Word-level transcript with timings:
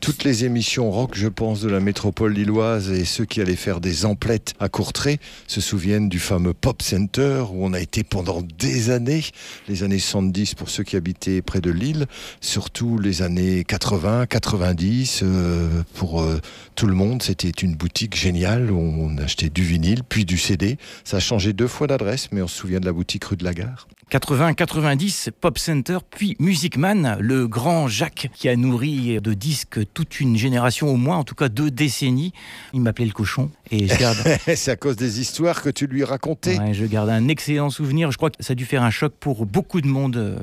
Toutes 0.00 0.24
les 0.24 0.46
émissions 0.46 0.90
rock, 0.90 1.10
je 1.14 1.28
pense, 1.28 1.60
de 1.60 1.68
la 1.68 1.78
métropole 1.78 2.32
lilloise 2.32 2.90
et 2.90 3.04
ceux 3.04 3.26
qui 3.26 3.42
allaient 3.42 3.54
faire 3.54 3.82
des 3.82 4.06
emplettes 4.06 4.54
à 4.58 4.70
Courtrai 4.70 5.20
se 5.46 5.60
souviennent 5.60 6.08
du 6.08 6.18
fameux 6.18 6.54
Pop 6.54 6.80
Center 6.80 7.44
où 7.52 7.66
on 7.66 7.74
a 7.74 7.80
été 7.80 8.02
pendant 8.02 8.40
des 8.40 8.88
années, 8.88 9.22
les 9.68 9.82
années 9.82 9.98
70 9.98 10.54
pour 10.54 10.70
ceux 10.70 10.84
qui 10.84 10.96
habitaient 10.96 11.42
près 11.42 11.60
de 11.60 11.70
Lille, 11.70 12.06
surtout 12.40 12.98
les 12.98 13.20
années 13.20 13.62
80, 13.62 14.24
90 14.24 15.20
euh, 15.22 15.82
pour 15.94 16.22
euh, 16.22 16.40
tout 16.76 16.86
le 16.86 16.94
monde. 16.94 17.22
C'était 17.22 17.50
une 17.50 17.74
boutique 17.74 18.16
géniale 18.16 18.70
où 18.70 18.78
on 18.78 19.18
achetait 19.18 19.50
du 19.50 19.64
vinyle 19.64 20.02
puis 20.02 20.24
du 20.24 20.38
CD. 20.38 20.78
Ça 21.04 21.18
a 21.18 21.20
changé 21.20 21.52
deux 21.52 21.68
fois 21.68 21.86
d'adresse, 21.86 22.28
mais 22.32 22.40
on 22.40 22.48
se 22.48 22.56
souvient 22.56 22.80
de 22.80 22.86
la 22.86 22.92
boutique 22.92 23.24
rue 23.24 23.36
de 23.36 23.44
la 23.44 23.52
Gare. 23.52 23.86
80-90, 24.10 25.30
Pop 25.30 25.56
Center, 25.56 25.98
puis 26.10 26.34
Music 26.40 26.76
Man, 26.76 27.16
le 27.20 27.46
grand 27.46 27.86
Jacques 27.86 28.28
qui 28.34 28.48
a 28.48 28.56
nourri 28.56 29.20
de 29.20 29.34
disques 29.34 29.78
toute 29.94 30.18
une 30.18 30.36
génération 30.36 30.88
au 30.88 30.96
moins, 30.96 31.18
en 31.18 31.24
tout 31.24 31.36
cas 31.36 31.48
deux 31.48 31.70
décennies. 31.70 32.32
Il 32.72 32.80
m'appelait 32.80 33.06
le 33.06 33.12
cochon 33.12 33.52
et 33.70 33.86
je 33.86 33.96
garde... 33.96 34.18
C'est 34.56 34.72
à 34.72 34.76
cause 34.76 34.96
des 34.96 35.20
histoires 35.20 35.62
que 35.62 35.70
tu 35.70 35.86
lui 35.86 36.02
racontais. 36.02 36.58
Ouais, 36.58 36.74
je 36.74 36.86
garde 36.86 37.08
un 37.08 37.28
excellent 37.28 37.70
souvenir. 37.70 38.10
Je 38.10 38.16
crois 38.16 38.30
que 38.30 38.42
ça 38.42 38.52
a 38.52 38.54
dû 38.56 38.64
faire 38.64 38.82
un 38.82 38.90
choc 38.90 39.12
pour 39.20 39.46
beaucoup 39.46 39.80
de 39.80 39.86
monde, 39.86 40.16
euh, 40.16 40.38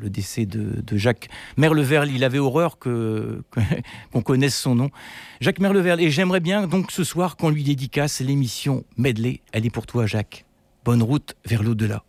le 0.00 0.08
décès 0.08 0.46
de, 0.46 0.80
de 0.80 0.96
Jacques 0.96 1.28
Merleverle. 1.58 2.10
Il 2.10 2.24
avait 2.24 2.38
horreur 2.38 2.78
que 2.78 3.42
qu'on 4.12 4.22
connaisse 4.22 4.56
son 4.56 4.74
nom. 4.74 4.90
Jacques 5.42 5.60
Merleverle. 5.60 6.00
Et 6.00 6.10
j'aimerais 6.10 6.40
bien 6.40 6.66
donc 6.66 6.90
ce 6.90 7.04
soir 7.04 7.36
qu'on 7.36 7.50
lui 7.50 7.64
dédicace 7.64 8.20
l'émission 8.20 8.84
Medley. 8.96 9.42
Elle 9.52 9.66
est 9.66 9.70
pour 9.70 9.84
toi, 9.84 10.06
Jacques. 10.06 10.46
Bonne 10.86 11.02
route 11.02 11.34
vers 11.44 11.62
l'au-delà. 11.62 12.02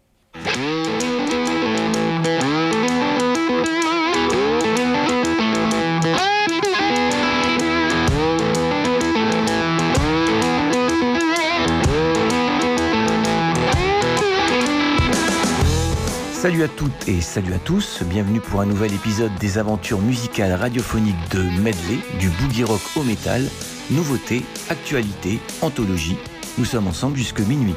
Salut 16.42 16.64
à 16.64 16.68
toutes 16.68 17.08
et 17.08 17.22
salut 17.22 17.54
à 17.54 17.60
tous, 17.60 18.02
bienvenue 18.02 18.40
pour 18.40 18.62
un 18.62 18.66
nouvel 18.66 18.92
épisode 18.96 19.30
des 19.40 19.60
aventures 19.60 20.02
musicales 20.02 20.54
radiophoniques 20.54 21.30
de 21.30 21.44
Medley, 21.62 22.00
du 22.20 22.30
boogie 22.30 22.64
rock 22.64 22.82
au 22.96 23.04
métal, 23.04 23.48
nouveautés, 23.92 24.42
actualités, 24.68 25.40
anthologie. 25.62 26.18
Nous 26.58 26.66
sommes 26.66 26.88
ensemble 26.88 27.16
jusque 27.16 27.42
minuit. 27.42 27.76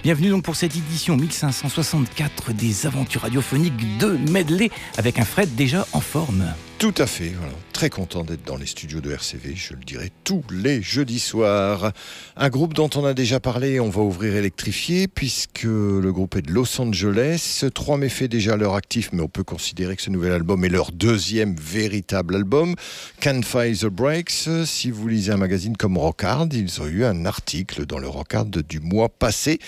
Bienvenue 0.02 0.30
donc 0.30 0.44
pour 0.44 0.56
cette 0.56 0.74
édition 0.74 1.14
1564 1.18 2.54
des 2.54 2.86
aventures 2.86 3.20
radiophoniques 3.20 3.98
de 3.98 4.16
Medley, 4.30 4.70
avec 4.96 5.18
un 5.18 5.26
Fred 5.26 5.54
déjà 5.56 5.86
en 5.92 6.00
forme. 6.00 6.46
Tout 6.80 6.94
à 6.96 7.06
fait, 7.06 7.28
voilà. 7.38 7.52
très 7.74 7.90
content 7.90 8.24
d'être 8.24 8.46
dans 8.46 8.56
les 8.56 8.64
studios 8.64 9.02
de 9.02 9.12
RCV, 9.12 9.54
je 9.54 9.74
le 9.74 9.84
dirai 9.84 10.10
tous 10.24 10.42
les 10.50 10.80
jeudis 10.80 11.20
soirs. 11.20 11.92
Un 12.38 12.48
groupe 12.48 12.72
dont 12.72 12.88
on 12.94 13.04
a 13.04 13.12
déjà 13.12 13.38
parlé, 13.38 13.80
on 13.80 13.90
va 13.90 14.00
ouvrir 14.00 14.34
électrifié, 14.34 15.06
puisque 15.06 15.64
le 15.64 16.10
groupe 16.10 16.36
est 16.36 16.42
de 16.42 16.50
Los 16.50 16.80
Angeles. 16.80 17.66
Trois 17.74 17.98
méfaits 17.98 18.30
déjà 18.30 18.54
à 18.54 18.56
leur 18.56 18.76
actif, 18.76 19.10
mais 19.12 19.20
on 19.20 19.28
peut 19.28 19.44
considérer 19.44 19.94
que 19.94 20.00
ce 20.00 20.08
nouvel 20.08 20.32
album 20.32 20.64
est 20.64 20.70
leur 20.70 20.90
deuxième 20.90 21.54
véritable 21.54 22.34
album. 22.34 22.74
Can't 23.20 23.42
Fight 23.42 23.80
the 23.80 23.86
Breaks. 23.88 24.48
Si 24.64 24.90
vous 24.90 25.06
lisez 25.06 25.32
un 25.32 25.36
magazine 25.36 25.76
comme 25.76 25.98
Rockard, 25.98 26.48
ils 26.50 26.80
ont 26.80 26.86
eu 26.86 27.04
un 27.04 27.26
article 27.26 27.84
dans 27.84 27.98
le 27.98 28.08
Rockard 28.08 28.46
du 28.46 28.80
mois 28.80 29.10
passé 29.10 29.58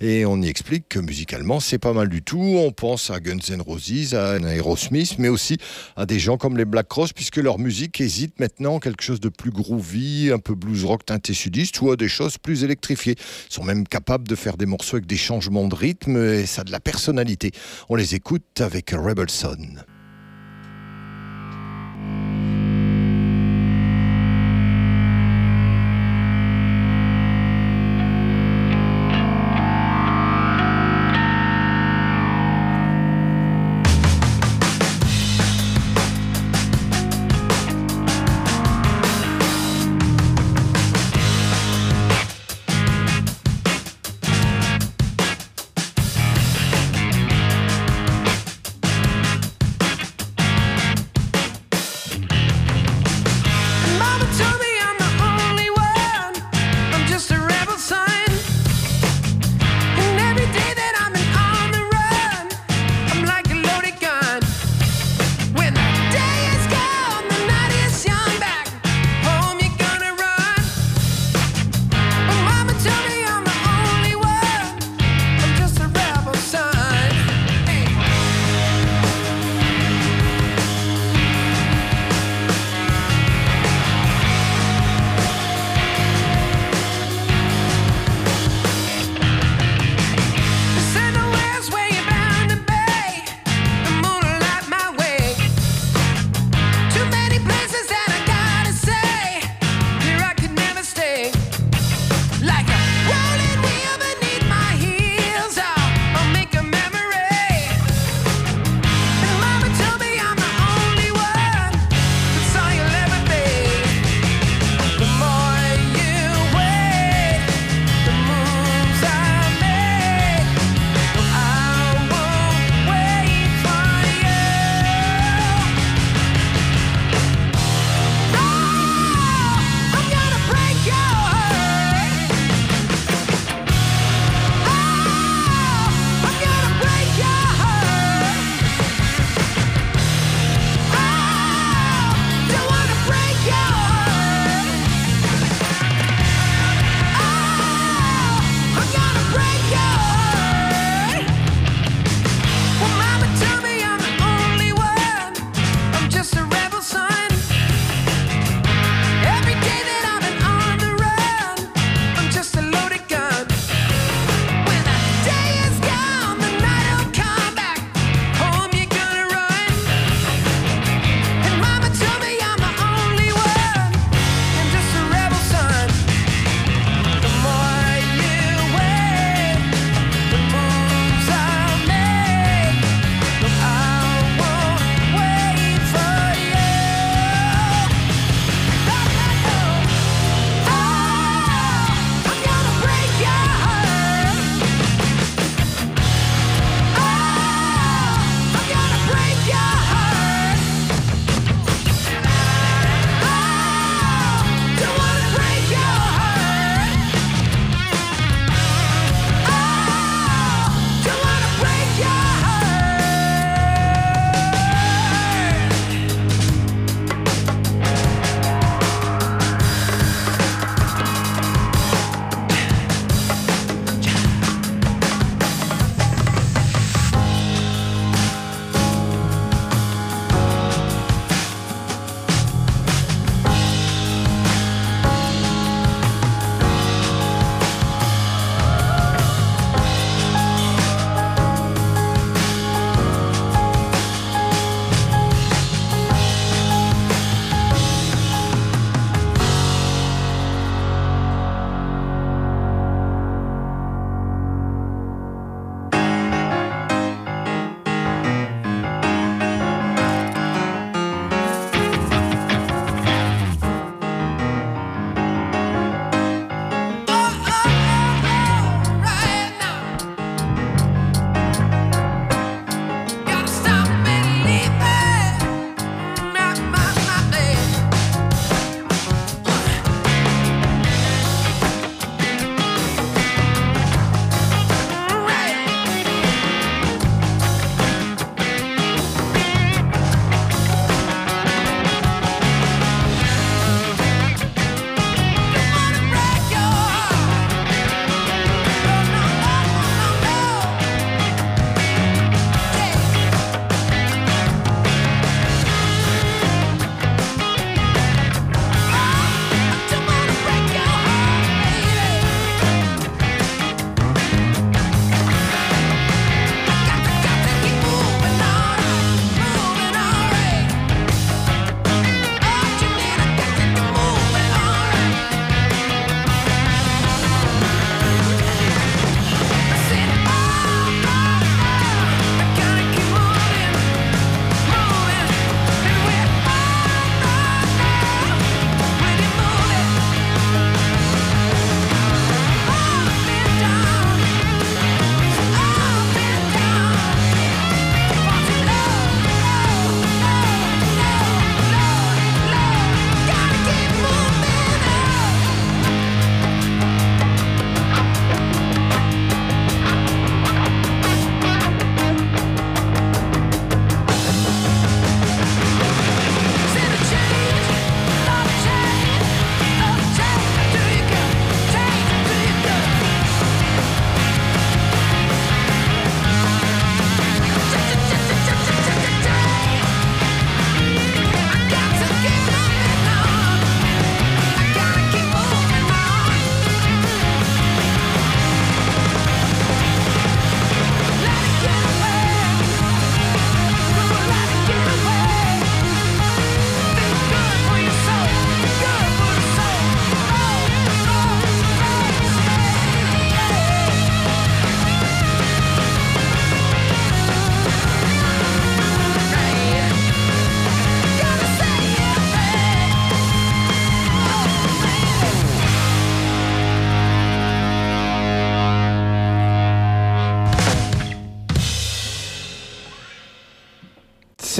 et 0.00 0.26
on 0.26 0.40
y 0.42 0.48
explique 0.48 0.88
que 0.88 0.98
musicalement, 0.98 1.58
c'est 1.58 1.78
pas 1.78 1.94
mal 1.94 2.08
du 2.08 2.22
tout. 2.22 2.38
On 2.38 2.70
pense 2.70 3.10
à 3.10 3.18
Guns 3.18 3.38
N' 3.48 3.62
Roses, 3.62 4.14
à 4.14 4.38
Aerosmith, 4.38 5.18
mais 5.18 5.28
aussi 5.28 5.56
à 5.96 6.04
des 6.04 6.18
gens 6.18 6.36
comme 6.36 6.58
les 6.58 6.66
Black 6.66 6.88
Cross, 6.88 7.12
puisque 7.12 7.36
leur 7.36 7.58
musique 7.58 8.00
hésite 8.00 8.38
maintenant 8.38 8.78
quelque 8.78 9.02
chose 9.02 9.20
de 9.20 9.30
plus 9.30 9.50
groovy, 9.50 10.30
un 10.32 10.38
peu 10.38 10.54
blues 10.54 10.84
rock 10.84 11.06
teinté 11.06 11.32
sudiste, 11.32 11.80
ou 11.80 11.90
à 11.90 11.96
des 11.96 12.08
choses 12.08 12.36
plus 12.36 12.62
électrifiées. 12.62 13.16
Ils 13.50 13.54
sont 13.54 13.64
même 13.64 13.88
capables 13.88 14.28
de 14.28 14.34
faire 14.34 14.58
des 14.58 14.66
morceaux 14.66 14.96
avec 14.96 15.06
des 15.06 15.16
changements 15.16 15.66
de 15.66 15.74
rythme, 15.74 16.16
et 16.16 16.46
ça 16.46 16.60
a 16.60 16.64
de 16.64 16.72
la 16.72 16.80
personnalité. 16.80 17.52
On 17.88 17.94
les 17.94 18.14
écoute 18.14 18.60
avec 18.60 18.90
Rebel 18.90 19.30
Son. 19.30 19.56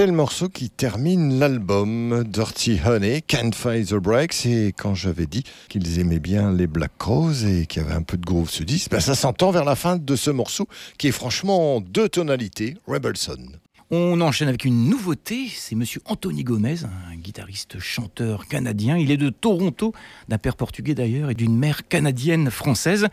Le 0.06 0.12
morceau 0.12 0.48
qui 0.48 0.70
termine 0.70 1.38
l'album 1.40 2.24
Dirty 2.28 2.78
Honey, 2.84 3.22
Can't 3.22 3.52
Fight 3.54 3.88
the 3.88 3.94
Breaks. 3.94 4.46
Et 4.46 4.72
quand 4.72 4.94
j'avais 4.94 5.26
dit 5.26 5.42
qu'ils 5.68 5.98
aimaient 5.98 6.20
bien 6.20 6.52
les 6.52 6.68
Black 6.68 6.92
Crowes 6.96 7.44
et 7.44 7.66
qu'il 7.66 7.82
y 7.82 7.84
avait 7.84 7.94
un 7.94 8.02
peu 8.02 8.16
de 8.16 8.24
groove 8.24 8.48
ce 8.48 8.62
disque, 8.62 8.90
ben 8.90 9.00
ça 9.00 9.16
s'entend 9.16 9.50
vers 9.50 9.64
la 9.64 9.74
fin 9.74 9.96
de 9.96 10.16
ce 10.16 10.30
morceau 10.30 10.68
qui 10.96 11.08
est 11.08 11.12
franchement 11.12 11.80
deux 11.80 12.08
tonalités, 12.08 12.76
Rebelson. 12.86 13.58
On 13.92 14.20
enchaîne 14.20 14.48
avec 14.48 14.64
une 14.64 14.88
nouveauté, 14.88 15.46
c'est 15.48 15.76
monsieur 15.76 16.00
Anthony 16.06 16.42
Gomez, 16.42 16.78
un 16.82 17.14
guitariste 17.14 17.78
chanteur 17.78 18.48
canadien. 18.48 18.96
Il 18.96 19.12
est 19.12 19.16
de 19.16 19.30
Toronto, 19.30 19.94
d'un 20.26 20.38
père 20.38 20.56
portugais 20.56 20.96
d'ailleurs 20.96 21.30
et 21.30 21.34
d'une 21.34 21.56
mère 21.56 21.86
canadienne 21.86 22.50
française. 22.50 23.06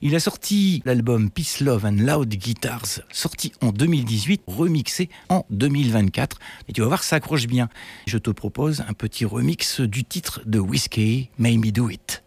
Il 0.00 0.14
a 0.14 0.20
sorti 0.20 0.80
l'album 0.84 1.28
Peace 1.28 1.58
Love 1.60 1.86
and 1.86 1.96
Loud 1.98 2.28
Guitars, 2.28 3.00
sorti 3.10 3.50
en 3.62 3.72
2018, 3.72 4.42
remixé 4.46 5.08
en 5.28 5.44
2024. 5.50 6.38
Et 6.68 6.72
tu 6.72 6.82
vas 6.82 6.86
voir, 6.86 7.02
ça 7.02 7.16
accroche 7.16 7.48
bien. 7.48 7.68
Je 8.06 8.18
te 8.18 8.30
propose 8.30 8.84
un 8.88 8.92
petit 8.92 9.24
remix 9.24 9.80
du 9.80 10.04
titre 10.04 10.40
de 10.46 10.60
Whiskey, 10.60 11.30
May 11.36 11.58
Me 11.58 11.72
Do 11.72 11.90
It. 11.90 12.22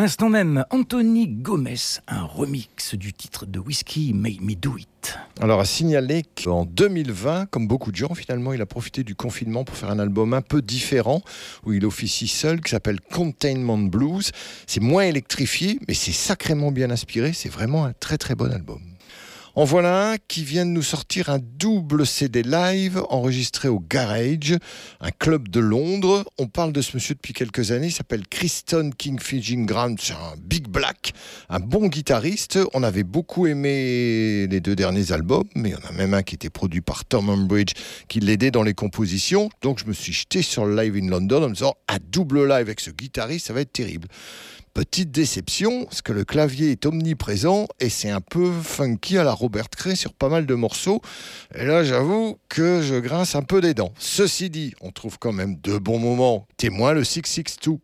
À 0.00 0.04
l'instant 0.04 0.30
même, 0.30 0.64
Anthony 0.70 1.28
Gomez, 1.28 2.00
un 2.08 2.22
remix 2.22 2.94
du 2.94 3.12
titre 3.12 3.44
de 3.44 3.58
Whiskey 3.58 4.14
Made 4.14 4.40
Me 4.40 4.54
Do 4.54 4.78
It. 4.78 5.18
Alors 5.42 5.60
à 5.60 5.66
signaler 5.66 6.22
qu'en 6.42 6.64
2020, 6.64 7.44
comme 7.50 7.68
beaucoup 7.68 7.90
de 7.92 7.96
gens, 7.96 8.14
finalement, 8.14 8.54
il 8.54 8.62
a 8.62 8.64
profité 8.64 9.04
du 9.04 9.14
confinement 9.14 9.62
pour 9.62 9.76
faire 9.76 9.90
un 9.90 9.98
album 9.98 10.32
un 10.32 10.40
peu 10.40 10.62
différent, 10.62 11.20
où 11.66 11.74
il 11.74 11.84
officie 11.84 12.28
seul, 12.28 12.62
qui 12.62 12.70
s'appelle 12.70 12.98
Containment 13.12 13.76
Blues. 13.76 14.30
C'est 14.66 14.80
moins 14.80 15.02
électrifié, 15.02 15.78
mais 15.86 15.92
c'est 15.92 16.12
sacrément 16.12 16.72
bien 16.72 16.90
inspiré. 16.90 17.34
C'est 17.34 17.50
vraiment 17.50 17.84
un 17.84 17.92
très 17.92 18.16
très 18.16 18.34
bon 18.34 18.50
album. 18.50 18.80
En 19.56 19.64
voilà 19.64 20.12
un 20.12 20.16
qui 20.28 20.44
vient 20.44 20.64
de 20.64 20.70
nous 20.70 20.82
sortir 20.82 21.28
un 21.28 21.40
double 21.40 22.06
CD 22.06 22.42
live 22.44 23.02
enregistré 23.10 23.66
au 23.66 23.80
Garage, 23.80 24.56
un 25.00 25.10
club 25.10 25.48
de 25.48 25.58
Londres. 25.58 26.24
On 26.38 26.46
parle 26.46 26.72
de 26.72 26.80
ce 26.80 26.96
monsieur 26.96 27.16
depuis 27.16 27.32
quelques 27.32 27.72
années. 27.72 27.88
Il 27.88 27.92
s'appelle 27.92 28.28
Kristen 28.28 28.94
King 28.94 29.18
Grant. 29.66 29.96
C'est 29.98 30.12
un 30.12 30.36
big 30.40 30.68
black, 30.68 31.14
un 31.48 31.58
bon 31.58 31.88
guitariste. 31.88 32.60
On 32.74 32.84
avait 32.84 33.02
beaucoup 33.02 33.48
aimé 33.48 34.46
les 34.46 34.60
deux 34.60 34.76
derniers 34.76 35.10
albums, 35.10 35.48
mais 35.56 35.70
il 35.70 35.72
y 35.72 35.74
en 35.74 35.88
a 35.88 35.92
même 35.92 36.14
un 36.14 36.22
qui 36.22 36.36
était 36.36 36.50
produit 36.50 36.80
par 36.80 37.04
Tom 37.04 37.28
Umbridge 37.28 37.72
qui 38.06 38.20
l'aidait 38.20 38.52
dans 38.52 38.62
les 38.62 38.74
compositions. 38.74 39.50
Donc 39.62 39.80
je 39.80 39.86
me 39.86 39.92
suis 39.92 40.12
jeté 40.12 40.42
sur 40.42 40.64
le 40.64 40.76
live 40.80 40.96
in 40.96 41.08
London 41.08 41.42
en 41.42 41.48
me 41.48 41.54
disant, 41.54 41.74
un 41.88 41.98
double 42.12 42.44
live 42.44 42.52
avec 42.52 42.78
ce 42.78 42.90
guitariste, 42.90 43.48
ça 43.48 43.52
va 43.52 43.62
être 43.62 43.72
terrible. 43.72 44.06
Petite 44.72 45.10
déception, 45.10 45.84
parce 45.84 46.00
que 46.00 46.12
le 46.12 46.24
clavier 46.24 46.70
est 46.70 46.86
omniprésent 46.86 47.66
et 47.80 47.88
c'est 47.88 48.10
un 48.10 48.20
peu 48.20 48.52
funky 48.52 49.18
à 49.18 49.24
la 49.24 49.32
Robert 49.32 49.68
Cray 49.68 49.96
sur 49.96 50.14
pas 50.14 50.28
mal 50.28 50.46
de 50.46 50.54
morceaux. 50.54 51.02
Et 51.54 51.64
là, 51.64 51.82
j'avoue 51.82 52.38
que 52.48 52.80
je 52.80 52.94
grince 52.94 53.34
un 53.34 53.42
peu 53.42 53.60
des 53.60 53.74
dents. 53.74 53.92
Ceci 53.98 54.48
dit, 54.48 54.74
on 54.80 54.92
trouve 54.92 55.18
quand 55.18 55.32
même 55.32 55.56
de 55.60 55.76
bons 55.76 55.98
moments. 55.98 56.46
Témoin 56.56 56.92
le 56.92 57.02
662. 57.02 57.80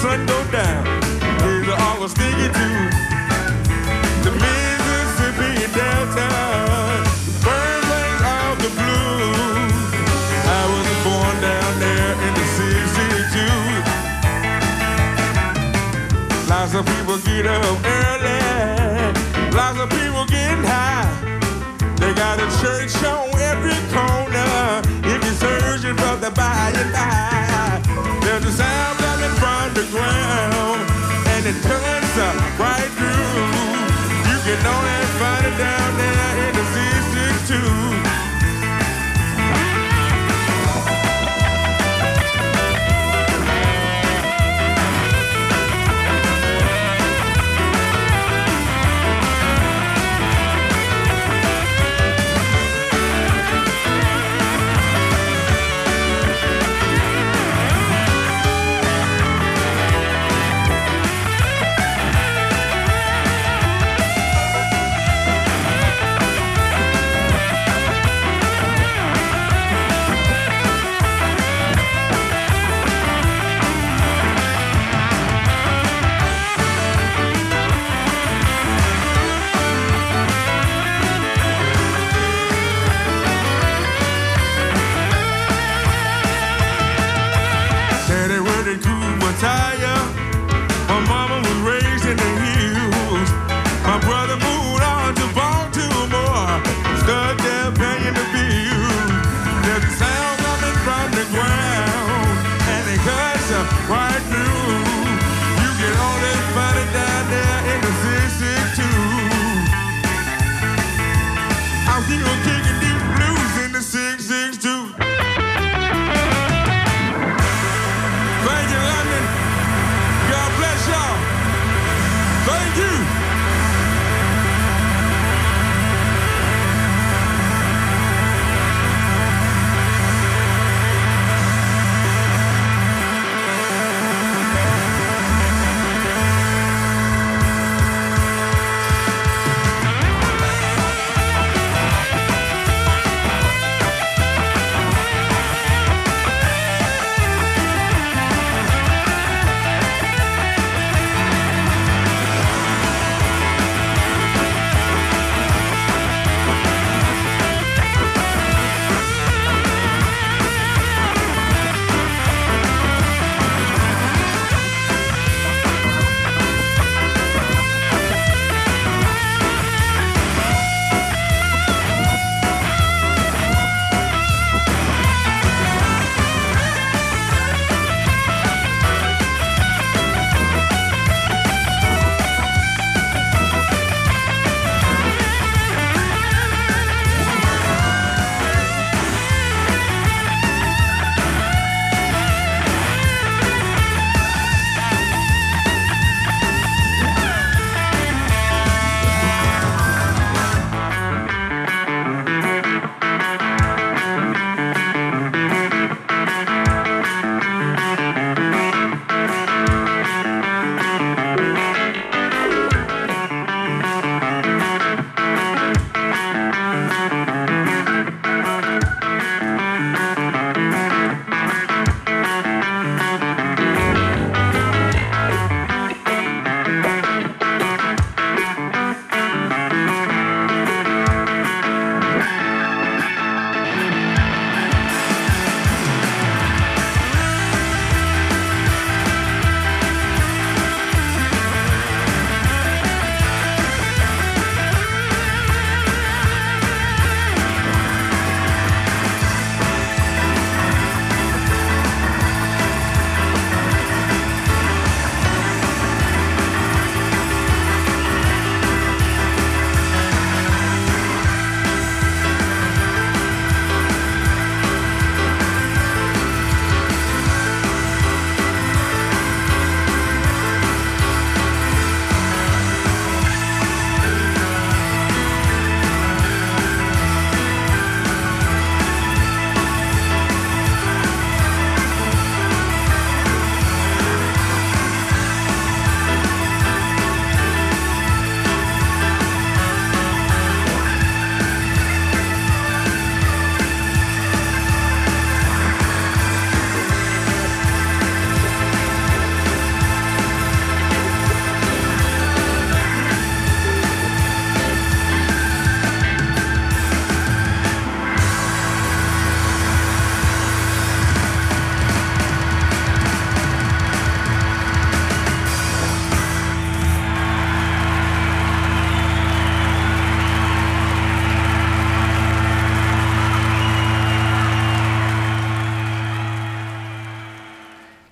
Sun 0.00 0.24
go 0.24 0.38
down. 0.50 0.86
Is 1.44 1.68
always 1.68 2.12
thinking 2.14 2.52
to 2.56 2.68
the 4.24 4.32
Mississippi 4.42 5.52
Delta, 5.76 6.28
burn 7.44 7.80
like 7.92 8.20
of 8.40 8.54
the 8.64 8.70
blue. 8.80 9.68
I 10.58 10.62
was 10.72 10.86
born 11.04 11.36
down 11.44 11.72
there 11.84 12.12
in 12.26 12.32
the 12.38 12.46
62. 12.56 13.44
Lots 16.48 16.72
of 16.74 16.82
people 16.92 17.18
get 17.28 17.46
up 17.46 17.78
early, 18.00 18.40
lots 19.52 19.78
of 19.84 19.88
people 19.90 20.24
getting 20.24 20.64
high. 20.64 21.08
They 22.00 22.12
got 22.14 22.40
a 22.40 22.48
church 22.62 22.94
on 23.04 23.28
every 23.52 23.76
corner. 23.92 24.80
If 25.12 25.18
you're 25.24 25.40
searching 25.44 25.96
for 25.96 26.16
the 26.16 26.30
by 26.30 26.72
and 26.74 26.90
by, 26.92 27.39
the 29.80 29.98
and 31.32 31.46
it 31.46 31.62
cuts 31.62 32.18
uh, 32.18 32.26
right 32.58 32.90
through. 32.98 33.80
You 34.28 34.38
can 34.44 34.60
only 34.66 35.06
find 35.18 35.46
it 35.46 35.56
down 35.56 35.96
there 35.96 36.19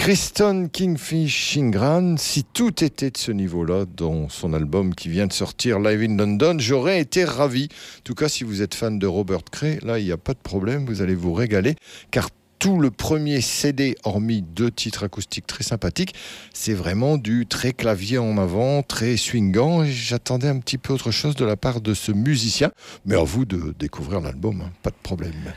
Kristen 0.09 0.71
Kingfish 0.71 1.59
Ingran, 1.59 2.17
si 2.17 2.43
tout 2.43 2.83
était 2.83 3.11
de 3.11 3.19
ce 3.19 3.31
niveau-là 3.31 3.85
dans 3.85 4.31
son 4.31 4.55
album 4.55 4.95
qui 4.95 5.11
vient 5.11 5.27
de 5.27 5.35
sortir 5.35 5.79
Live 5.81 6.01
in 6.01 6.17
London, 6.17 6.57
j'aurais 6.59 6.99
été 6.99 7.27
ravi. 7.27 7.69
En 7.99 8.03
tout 8.05 8.15
cas, 8.15 8.31
si 8.31 8.43
vous 8.43 8.63
êtes 8.63 8.75
fan 8.75 8.99
de 8.99 9.07
Robert 9.07 9.45
Cray, 9.53 9.79
là, 9.83 9.99
il 9.99 10.07
n'y 10.07 10.11
a 10.11 10.17
pas 10.17 10.33
de 10.33 10.39
problème, 10.39 10.87
vous 10.87 11.03
allez 11.03 11.15
vous 11.15 11.35
régaler, 11.35 11.77
car 12.11 12.31
tout 12.59 12.81
le 12.81 12.91
premier 12.91 13.43
CD, 13.43 13.97
hormis 14.03 14.41
deux 14.41 14.71
titres 14.71 15.05
acoustiques 15.05 15.47
très 15.47 15.63
sympathiques, 15.63 16.15
c'est 16.55 16.73
vraiment 16.73 17.19
du 17.19 17.45
très 17.45 17.75
clavier 17.75 18.17
en 18.17 18.39
avant, 18.39 18.83
très 18.83 19.19
swingant. 19.19 19.85
J'attendais 19.85 20.49
un 20.49 20.59
petit 20.61 20.79
peu 20.79 20.95
autre 20.95 21.11
chose 21.11 21.35
de 21.35 21.45
la 21.45 21.57
part 21.57 21.83
de 21.83 21.93
ce 21.93 22.13
musicien, 22.13 22.71
mais 23.05 23.15
à 23.15 23.25
vous 23.25 23.45
de 23.45 23.75
découvrir 23.79 24.23
l'album, 24.23 24.63
hein, 24.63 24.71
pas 24.83 24.89
de 24.89 24.97
problème. 25.03 25.53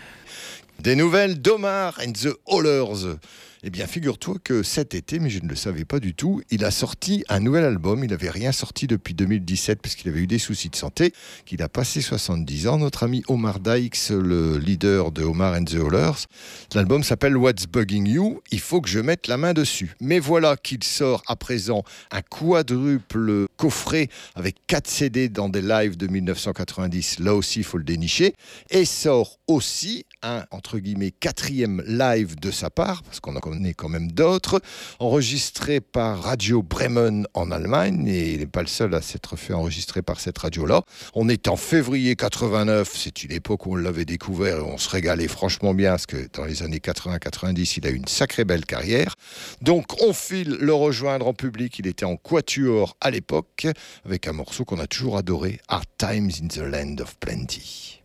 Des 0.81 0.97
nouvelles 0.97 1.39
d'Omar 1.41 1.97
and 2.05 2.11
the 2.11 2.35
Hollers. 2.47 3.15
Eh 3.63 3.69
bien, 3.69 3.85
figure-toi 3.85 4.37
que 4.43 4.63
cet 4.63 4.95
été, 4.95 5.19
mais 5.19 5.29
je 5.29 5.39
ne 5.39 5.47
le 5.47 5.55
savais 5.55 5.85
pas 5.85 5.99
du 5.99 6.15
tout, 6.15 6.41
il 6.49 6.65
a 6.65 6.71
sorti 6.71 7.23
un 7.29 7.39
nouvel 7.39 7.63
album. 7.63 8.03
Il 8.03 8.09
n'avait 8.09 8.31
rien 8.31 8.51
sorti 8.51 8.87
depuis 8.87 9.13
2017 9.13 9.79
parce 9.83 9.93
qu'il 9.93 10.09
avait 10.09 10.21
eu 10.21 10.25
des 10.25 10.39
soucis 10.39 10.69
de 10.69 10.75
santé, 10.75 11.13
qu'il 11.45 11.61
a 11.61 11.69
passé 11.69 12.01
70 12.01 12.67
ans. 12.67 12.79
Notre 12.79 13.03
ami 13.03 13.21
Omar 13.27 13.59
Dykes, 13.59 14.09
le 14.09 14.57
leader 14.57 15.11
de 15.11 15.21
Omar 15.21 15.53
and 15.53 15.65
the 15.65 15.75
Hollers, 15.75 16.25
l'album 16.73 17.03
s'appelle 17.03 17.37
What's 17.37 17.67
Bugging 17.67 18.07
You? 18.07 18.41
Il 18.49 18.59
faut 18.59 18.81
que 18.81 18.89
je 18.89 18.99
mette 18.99 19.27
la 19.27 19.37
main 19.37 19.53
dessus. 19.53 19.93
Mais 19.99 20.17
voilà 20.17 20.57
qu'il 20.57 20.83
sort 20.83 21.21
à 21.27 21.35
présent 21.35 21.83
un 22.09 22.23
quadruple 22.23 23.45
coffret 23.57 24.07
avec 24.33 24.55
4 24.65 24.87
CD 24.87 25.29
dans 25.29 25.49
des 25.49 25.61
lives 25.61 25.97
de 25.97 26.07
1990. 26.07 27.19
Là 27.19 27.35
aussi, 27.35 27.59
il 27.59 27.63
faut 27.63 27.77
le 27.77 27.83
dénicher. 27.83 28.33
Et 28.71 28.85
sort 28.85 29.37
aussi 29.45 30.07
un, 30.23 30.45
entre 30.49 30.79
guillemets, 30.79 31.11
quatrième 31.11 31.83
live 31.85 32.39
de 32.39 32.49
sa 32.49 32.71
part, 32.71 33.03
parce 33.03 33.19
qu'on 33.19 33.35
en 33.35 33.50
connaît 33.51 33.73
quand 33.73 33.89
même 33.89 34.09
d'autres, 34.09 34.61
enregistré 34.99 35.81
par 35.81 36.23
Radio 36.23 36.63
Bremen 36.63 37.27
en 37.33 37.51
Allemagne, 37.51 38.07
et 38.07 38.31
il 38.33 38.39
n'est 38.39 38.45
pas 38.45 38.61
le 38.61 38.67
seul 38.67 38.93
à 38.95 39.01
s'être 39.01 39.35
fait 39.35 39.53
enregistrer 39.53 40.01
par 40.01 40.21
cette 40.21 40.37
radio-là. 40.37 40.83
On 41.15 41.27
est 41.27 41.49
en 41.49 41.57
février 41.57 42.15
89, 42.15 42.89
c'est 42.95 43.23
une 43.23 43.33
époque 43.33 43.65
où 43.65 43.73
on 43.73 43.75
l'avait 43.75 44.05
découvert 44.05 44.59
et 44.59 44.61
on 44.61 44.77
se 44.77 44.89
régalait 44.89 45.27
franchement 45.27 45.73
bien, 45.73 45.91
parce 45.91 46.05
que 46.05 46.29
dans 46.31 46.45
les 46.45 46.63
années 46.63 46.77
80-90, 46.77 47.73
il 47.77 47.87
a 47.87 47.89
eu 47.89 47.95
une 47.95 48.07
sacrée 48.07 48.45
belle 48.45 48.65
carrière. 48.65 49.15
Donc 49.61 50.01
on 50.01 50.13
file 50.13 50.57
le 50.61 50.73
rejoindre 50.73 51.27
en 51.27 51.33
public, 51.33 51.77
il 51.79 51.87
était 51.87 52.05
en 52.05 52.15
quatuor 52.15 52.95
à 53.01 53.11
l'époque, 53.11 53.67
avec 54.05 54.27
un 54.29 54.33
morceau 54.33 54.63
qu'on 54.63 54.79
a 54.79 54.87
toujours 54.87 55.17
adoré, 55.17 55.59
Hard 55.67 55.87
Times 55.97 56.31
in 56.41 56.47
the 56.47 56.59
Land 56.59 57.01
of 57.01 57.17
Plenty. 57.17 58.01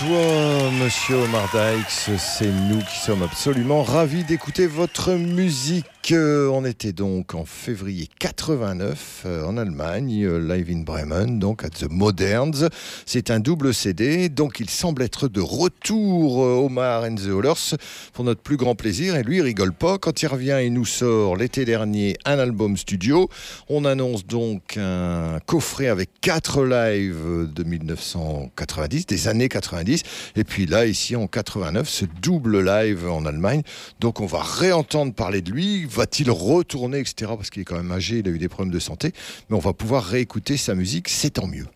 Quoi, 0.00 0.70
monsieur 0.82 1.16
Omar 1.16 1.48
Dykes. 1.52 2.18
C'est 2.18 2.46
nous 2.46 2.78
qui 2.78 2.98
sommes 2.98 3.22
absolument 3.22 3.82
ravis 3.82 4.24
d'écouter 4.24 4.66
votre 4.66 5.12
musique. 5.12 5.86
On 6.12 6.64
était 6.64 6.92
donc 6.92 7.34
en 7.34 7.44
février 7.44 8.08
89 8.18 9.22
euh, 9.26 9.44
en 9.44 9.56
Allemagne, 9.56 10.24
euh, 10.24 10.38
live 10.38 10.68
in 10.70 10.80
Bremen, 10.80 11.38
donc 11.38 11.62
à 11.62 11.68
The 11.68 11.88
Moderns. 11.88 12.68
C'est 13.06 13.30
un 13.30 13.38
double 13.38 13.72
CD, 13.72 14.28
donc 14.28 14.58
il 14.58 14.68
semble 14.68 15.02
être 15.02 15.28
de 15.28 15.40
retour, 15.40 16.42
euh, 16.42 16.66
Omar 16.66 17.04
and 17.04 17.14
the 17.14 17.28
Hollers, 17.28 17.76
pour 18.12 18.24
notre 18.24 18.40
plus 18.40 18.56
grand 18.56 18.74
plaisir. 18.74 19.14
Et 19.14 19.22
lui, 19.22 19.36
il 19.36 19.42
rigole 19.42 19.72
pas. 19.72 19.98
Quand 19.98 20.22
il 20.22 20.26
revient, 20.26 20.58
il 20.64 20.72
nous 20.72 20.84
sort 20.84 21.36
l'été 21.36 21.64
dernier 21.64 22.16
un 22.24 22.38
album 22.38 22.76
studio. 22.76 23.28
On 23.68 23.84
annonce 23.84 24.26
donc 24.26 24.78
un 24.78 25.38
coffret 25.46 25.86
avec 25.86 26.10
quatre 26.20 26.64
lives 26.64 27.52
de 27.54 27.62
1990, 27.62 29.06
des 29.06 29.28
années 29.28 29.48
90. 29.48 30.02
Et 30.34 30.44
puis 30.44 30.66
là, 30.66 30.86
ici 30.86 31.14
en 31.14 31.28
89, 31.28 31.88
ce 31.88 32.04
double 32.20 32.64
live 32.64 33.08
en 33.08 33.26
Allemagne. 33.26 33.62
Donc 34.00 34.20
on 34.20 34.26
va 34.26 34.42
réentendre 34.42 35.14
parler 35.14 35.40
de 35.40 35.52
lui 35.52 35.84
va-t-il 36.00 36.30
retourner, 36.30 36.98
etc. 36.98 37.32
Parce 37.36 37.50
qu'il 37.50 37.60
est 37.60 37.66
quand 37.66 37.76
même 37.76 37.92
âgé, 37.92 38.20
il 38.20 38.28
a 38.28 38.30
eu 38.30 38.38
des 38.38 38.48
problèmes 38.48 38.72
de 38.72 38.78
santé. 38.78 39.12
Mais 39.48 39.56
on 39.56 39.60
va 39.60 39.74
pouvoir 39.74 40.02
réécouter 40.02 40.56
sa 40.56 40.74
musique, 40.74 41.10
c'est 41.10 41.30
tant 41.30 41.46
mieux. 41.46 41.66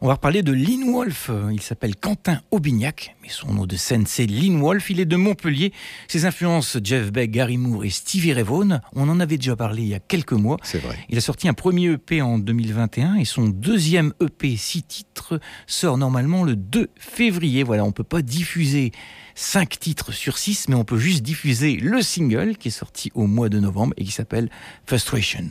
On 0.00 0.06
va 0.06 0.14
reparler 0.14 0.42
de 0.42 0.52
Lynn 0.52 0.92
Wolf. 0.92 1.30
Il 1.50 1.60
s'appelle 1.60 1.96
Quentin 1.96 2.40
Aubignac, 2.50 3.16
mais 3.22 3.28
son 3.28 3.52
nom 3.52 3.66
de 3.66 3.76
scène 3.76 4.06
c'est 4.06 4.26
Lynn 4.26 4.60
Wolf. 4.60 4.90
Il 4.90 5.00
est 5.00 5.06
de 5.06 5.16
Montpellier. 5.16 5.72
Ses 6.06 6.24
influences 6.24 6.78
Jeff 6.82 7.12
Beck, 7.12 7.30
Gary 7.30 7.56
Moore 7.56 7.84
et 7.84 7.90
Stevie 7.90 8.32
Ray 8.32 8.44
Vaughan. 8.44 8.80
On 8.94 9.08
en 9.08 9.20
avait 9.20 9.36
déjà 9.36 9.56
parlé 9.56 9.82
il 9.82 9.88
y 9.88 9.94
a 9.94 10.00
quelques 10.00 10.32
mois. 10.32 10.56
C'est 10.62 10.78
vrai. 10.78 10.96
Il 11.08 11.18
a 11.18 11.20
sorti 11.20 11.48
un 11.48 11.54
premier 11.54 11.92
EP 11.92 12.22
en 12.22 12.38
2021 12.38 13.16
et 13.16 13.24
son 13.24 13.48
deuxième 13.48 14.12
EP, 14.20 14.56
six 14.56 14.82
titres, 14.82 15.40
sort 15.66 15.98
normalement 15.98 16.44
le 16.44 16.56
2 16.56 16.88
février. 16.96 17.62
Voilà, 17.62 17.84
on 17.84 17.92
peut 17.92 18.04
pas 18.04 18.22
diffuser 18.22 18.92
5 19.34 19.78
titres 19.78 20.12
sur 20.12 20.38
6, 20.38 20.68
mais 20.68 20.74
on 20.74 20.84
peut 20.84 20.98
juste 20.98 21.22
diffuser 21.22 21.76
le 21.76 22.02
single 22.02 22.56
qui 22.56 22.68
est 22.68 22.72
sorti 22.72 23.12
au 23.14 23.26
mois 23.26 23.48
de 23.48 23.60
novembre 23.60 23.94
et 23.96 24.04
qui 24.04 24.12
s'appelle 24.12 24.50
Frustration. 24.86 25.44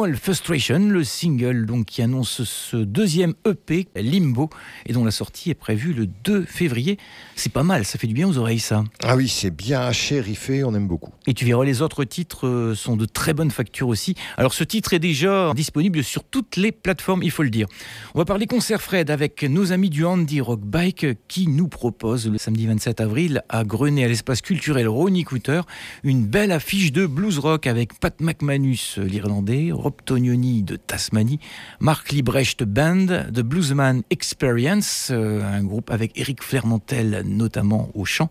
Frustration, 0.00 0.78
le 0.78 1.04
single 1.04 1.66
donc 1.66 1.84
qui 1.84 2.00
annonce 2.00 2.42
ce 2.44 2.78
deuxième 2.78 3.34
EP 3.46 3.86
Limbo 3.94 4.48
et 4.86 4.94
dont 4.94 5.04
la 5.04 5.10
sortie 5.10 5.50
est 5.50 5.54
prévue 5.54 5.92
le 5.92 6.06
2 6.06 6.44
février. 6.44 6.96
C'est 7.36 7.52
pas 7.52 7.62
mal, 7.62 7.84
ça 7.84 7.98
fait 7.98 8.06
du 8.06 8.14
bien 8.14 8.26
aux 8.26 8.38
oreilles 8.38 8.60
ça. 8.60 8.82
Ah 9.02 9.14
oui, 9.14 9.28
c'est 9.28 9.50
bien 9.50 9.82
haché, 9.82 10.20
riffé, 10.20 10.64
on 10.64 10.74
aime 10.74 10.88
beaucoup. 10.88 11.12
Et 11.26 11.34
tu 11.34 11.44
verras, 11.44 11.64
les 11.64 11.82
autres 11.82 12.04
titres 12.04 12.46
euh, 12.46 12.74
sont 12.74 12.96
de 12.96 13.04
très 13.04 13.34
bonne 13.34 13.50
facture 13.50 13.88
aussi. 13.88 14.14
Alors 14.38 14.54
ce 14.54 14.64
titre 14.64 14.94
est 14.94 14.98
déjà 14.98 15.52
disponible 15.54 16.02
sur 16.02 16.24
toutes 16.24 16.56
les 16.56 16.72
plateformes, 16.72 17.22
il 17.22 17.30
faut 17.30 17.42
le 17.42 17.50
dire. 17.50 17.66
On 18.14 18.18
va 18.18 18.24
parler 18.24 18.46
concert 18.46 18.80
Fred 18.80 19.10
avec 19.10 19.42
nos 19.42 19.70
amis 19.70 19.90
du 19.90 20.06
Andy 20.06 20.40
Rock 20.40 20.60
Bike 20.60 21.06
qui 21.28 21.46
nous 21.46 21.68
propose 21.68 22.26
le 22.26 22.38
samedi 22.38 22.66
27 22.66 23.02
avril 23.02 23.42
à 23.50 23.64
Grenay 23.64 24.04
à 24.04 24.08
l'espace 24.08 24.40
culturel 24.40 24.88
Ronnie 24.88 25.24
Cooter 25.24 25.60
une 26.04 26.24
belle 26.24 26.52
affiche 26.52 26.90
de 26.90 27.04
blues 27.04 27.38
rock 27.38 27.66
avec 27.66 28.00
Pat 28.00 28.18
McManus 28.20 28.98
l'Irlandais, 28.98 29.72
Rob 29.90 30.02
Tognoni 30.04 30.62
de 30.62 30.76
Tasmanie, 30.76 31.40
Mark 31.80 32.12
Librecht 32.12 32.62
Band, 32.62 33.06
The 33.34 33.40
Bluesman 33.40 34.02
Experience, 34.10 35.08
euh, 35.10 35.42
un 35.42 35.64
groupe 35.64 35.90
avec 35.90 36.12
Eric 36.14 36.44
Flermantel 36.44 37.24
notamment 37.26 37.88
au 37.94 38.04
chant, 38.04 38.30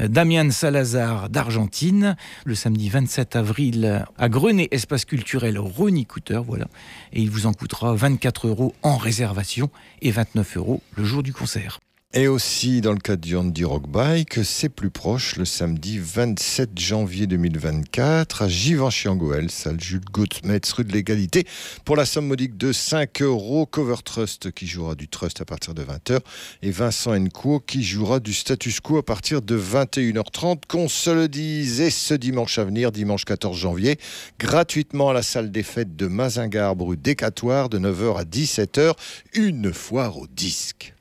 euh, 0.00 0.08
Damian 0.08 0.50
Salazar 0.50 1.28
d'Argentine, 1.28 2.16
le 2.44 2.56
samedi 2.56 2.88
27 2.88 3.36
avril 3.36 4.04
à 4.18 4.28
Grenay, 4.28 4.66
espace 4.72 5.04
culturel 5.04 5.56
Ronnie 5.56 6.04
Cooter, 6.04 6.40
voilà, 6.44 6.66
et 7.12 7.22
il 7.22 7.30
vous 7.30 7.46
en 7.46 7.52
coûtera 7.52 7.94
24 7.94 8.48
euros 8.48 8.74
en 8.82 8.96
réservation 8.96 9.70
et 10.02 10.10
29 10.10 10.56
euros 10.56 10.82
le 10.96 11.04
jour 11.04 11.22
du 11.22 11.32
concert. 11.32 11.78
Et 12.14 12.26
aussi 12.26 12.80
dans 12.80 12.92
le 12.92 12.98
cadre 12.98 13.20
du 13.20 13.36
Andy 13.36 13.64
Rock 13.64 13.86
Bike, 13.86 14.42
c'est 14.42 14.70
plus 14.70 14.88
proche, 14.88 15.36
le 15.36 15.44
samedi 15.44 15.98
27 15.98 16.70
janvier 16.78 17.26
2024 17.26 18.44
à 18.44 18.48
Givenchy-en-Goël, 18.48 19.50
salle 19.50 19.78
Jules 19.78 20.00
Gautmetz, 20.10 20.72
rue 20.72 20.84
de 20.84 20.92
l'égalité, 20.92 21.44
pour 21.84 21.96
la 21.96 22.06
somme 22.06 22.26
modique 22.26 22.56
de 22.56 22.72
5 22.72 23.20
euros. 23.20 23.66
Cover 23.66 23.96
Trust 24.02 24.52
qui 24.52 24.66
jouera 24.66 24.94
du 24.94 25.06
Trust 25.06 25.42
à 25.42 25.44
partir 25.44 25.74
de 25.74 25.84
20h 25.84 26.20
et 26.62 26.70
Vincent 26.70 27.14
Enco 27.14 27.60
qui 27.60 27.84
jouera 27.84 28.20
du 28.20 28.32
Status 28.32 28.80
Quo 28.80 28.96
à 28.96 29.04
partir 29.04 29.42
de 29.42 29.58
21h30. 29.58 30.62
Qu'on 30.66 30.88
se 30.88 31.10
le 31.10 31.28
dise, 31.28 31.82
et 31.82 31.90
ce 31.90 32.14
dimanche 32.14 32.58
à 32.58 32.64
venir, 32.64 32.90
dimanche 32.90 33.26
14 33.26 33.54
janvier, 33.54 33.98
gratuitement 34.38 35.10
à 35.10 35.12
la 35.12 35.22
salle 35.22 35.50
des 35.50 35.62
fêtes 35.62 35.94
de 35.94 36.06
Mazingarbe, 36.06 36.80
rue 36.80 36.96
Décatoire, 36.96 37.68
de 37.68 37.78
9h 37.78 38.18
à 38.18 38.24
17h, 38.24 38.94
une 39.34 39.74
foire 39.74 40.16
au 40.16 40.26
disque. 40.26 40.94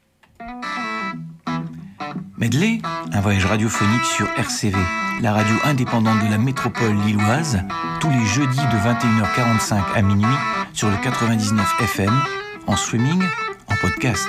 Medley, 2.38 2.82
un 3.14 3.22
voyage 3.22 3.46
radiophonique 3.46 4.06
sur 4.06 4.28
RCV, 4.38 4.78
la 5.22 5.34
radio 5.34 5.56
indépendante 5.66 6.24
de 6.24 6.30
la 6.30 6.38
métropole 6.38 6.96
lilloise, 7.06 7.60
tous 8.00 8.10
les 8.10 8.26
jeudis 8.26 8.58
de 8.58 8.78
21h45 8.78 9.82
à 9.96 10.02
minuit 10.02 10.26
sur 10.74 10.90
le 10.90 10.98
99 10.98 11.82
FM, 11.82 12.14
en 12.68 12.76
streaming, 12.76 13.24
en 13.70 13.76
podcast. 13.82 14.28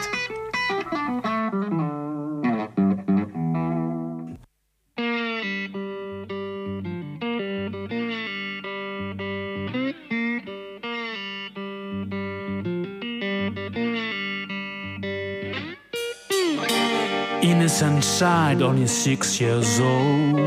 Innocent 17.68 18.02
child, 18.02 18.62
only 18.62 18.86
six 18.86 19.38
years 19.38 19.78
old. 19.78 20.40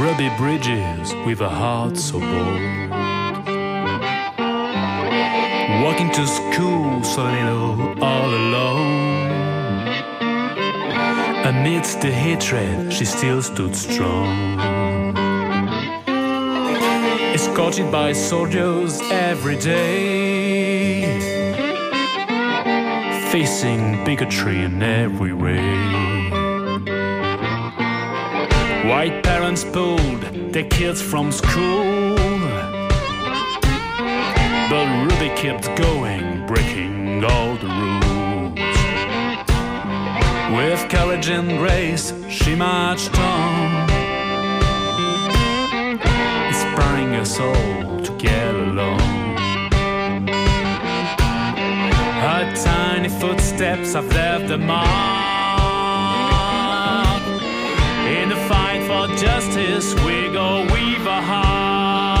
Ruby 0.00 0.30
Bridges 0.38 1.12
with 1.26 1.40
a 1.40 1.48
heart 1.48 1.96
so 1.96 2.20
bold. 2.20 2.90
Walking 5.82 6.10
to 6.12 6.24
school 6.24 7.02
so 7.02 7.24
little 7.24 8.04
all 8.04 8.30
alone. 8.42 9.88
Amidst 11.44 12.00
the 12.00 12.12
hatred, 12.12 12.92
she 12.92 13.04
still 13.04 13.42
stood 13.42 13.74
strong. 13.74 14.56
Escorted 17.34 17.90
by 17.90 18.12
soldiers 18.12 19.00
every 19.10 19.56
day 19.56 20.27
facing 23.38 24.04
bigotry 24.04 24.64
in 24.64 24.82
every 24.82 25.32
way. 25.32 25.62
White 28.90 29.22
parents 29.22 29.62
pulled 29.62 30.22
their 30.52 30.68
kids 30.68 31.00
from 31.00 31.30
school, 31.30 32.16
but 34.70 34.86
Ruby 35.04 35.30
kept 35.36 35.66
going, 35.76 36.46
breaking 36.48 37.24
all 37.24 37.54
the 37.64 37.70
rules. 37.80 38.80
With 40.56 40.80
courage 40.90 41.28
and 41.28 41.58
grace, 41.58 42.12
she 42.28 42.56
marched 42.56 43.16
on, 43.20 43.88
inspiring 46.48 47.14
us 47.14 47.38
all 47.38 48.00
to 48.00 48.12
get 48.18 48.52
along. 48.52 49.17
Her 52.38 52.54
tiny 52.54 53.08
footsteps 53.08 53.94
have 53.94 54.06
left 54.14 54.48
a 54.52 54.58
mark. 54.58 54.86
In 58.06 58.28
the 58.28 58.36
fight 58.46 58.80
for 58.86 59.08
justice, 59.16 59.92
we 60.04 60.28
go 60.32 60.64
weave 60.72 61.04
a 61.04 61.20
heart. 61.20 62.17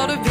lot 0.00 0.18
of 0.18 0.29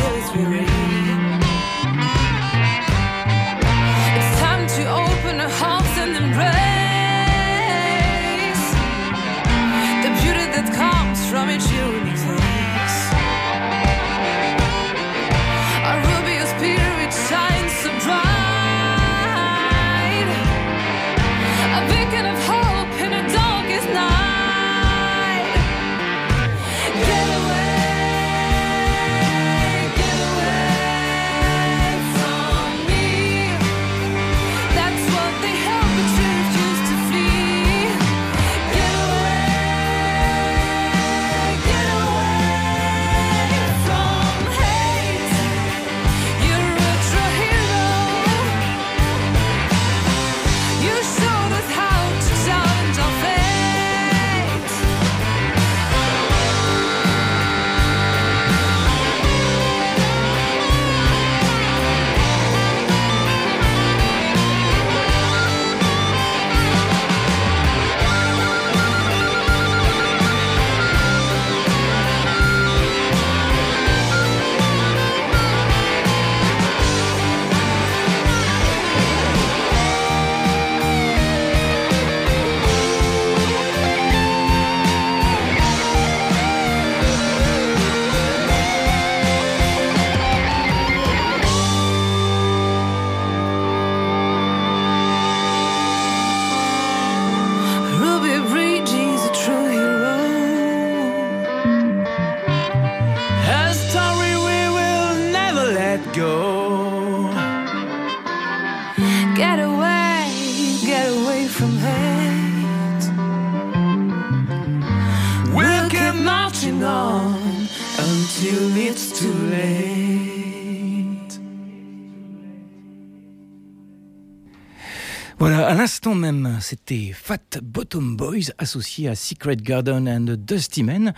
l'instant 125.99 126.15
même, 126.15 126.59
c'était 126.61 127.11
Fat 127.13 127.59
Bottom 127.61 128.15
Boys 128.15 128.53
associé 128.57 129.09
à 129.09 129.15
Secret 129.15 129.57
Garden 129.57 130.07
and 130.07 130.35
Dusty 130.37 130.81
Men. 130.81 131.13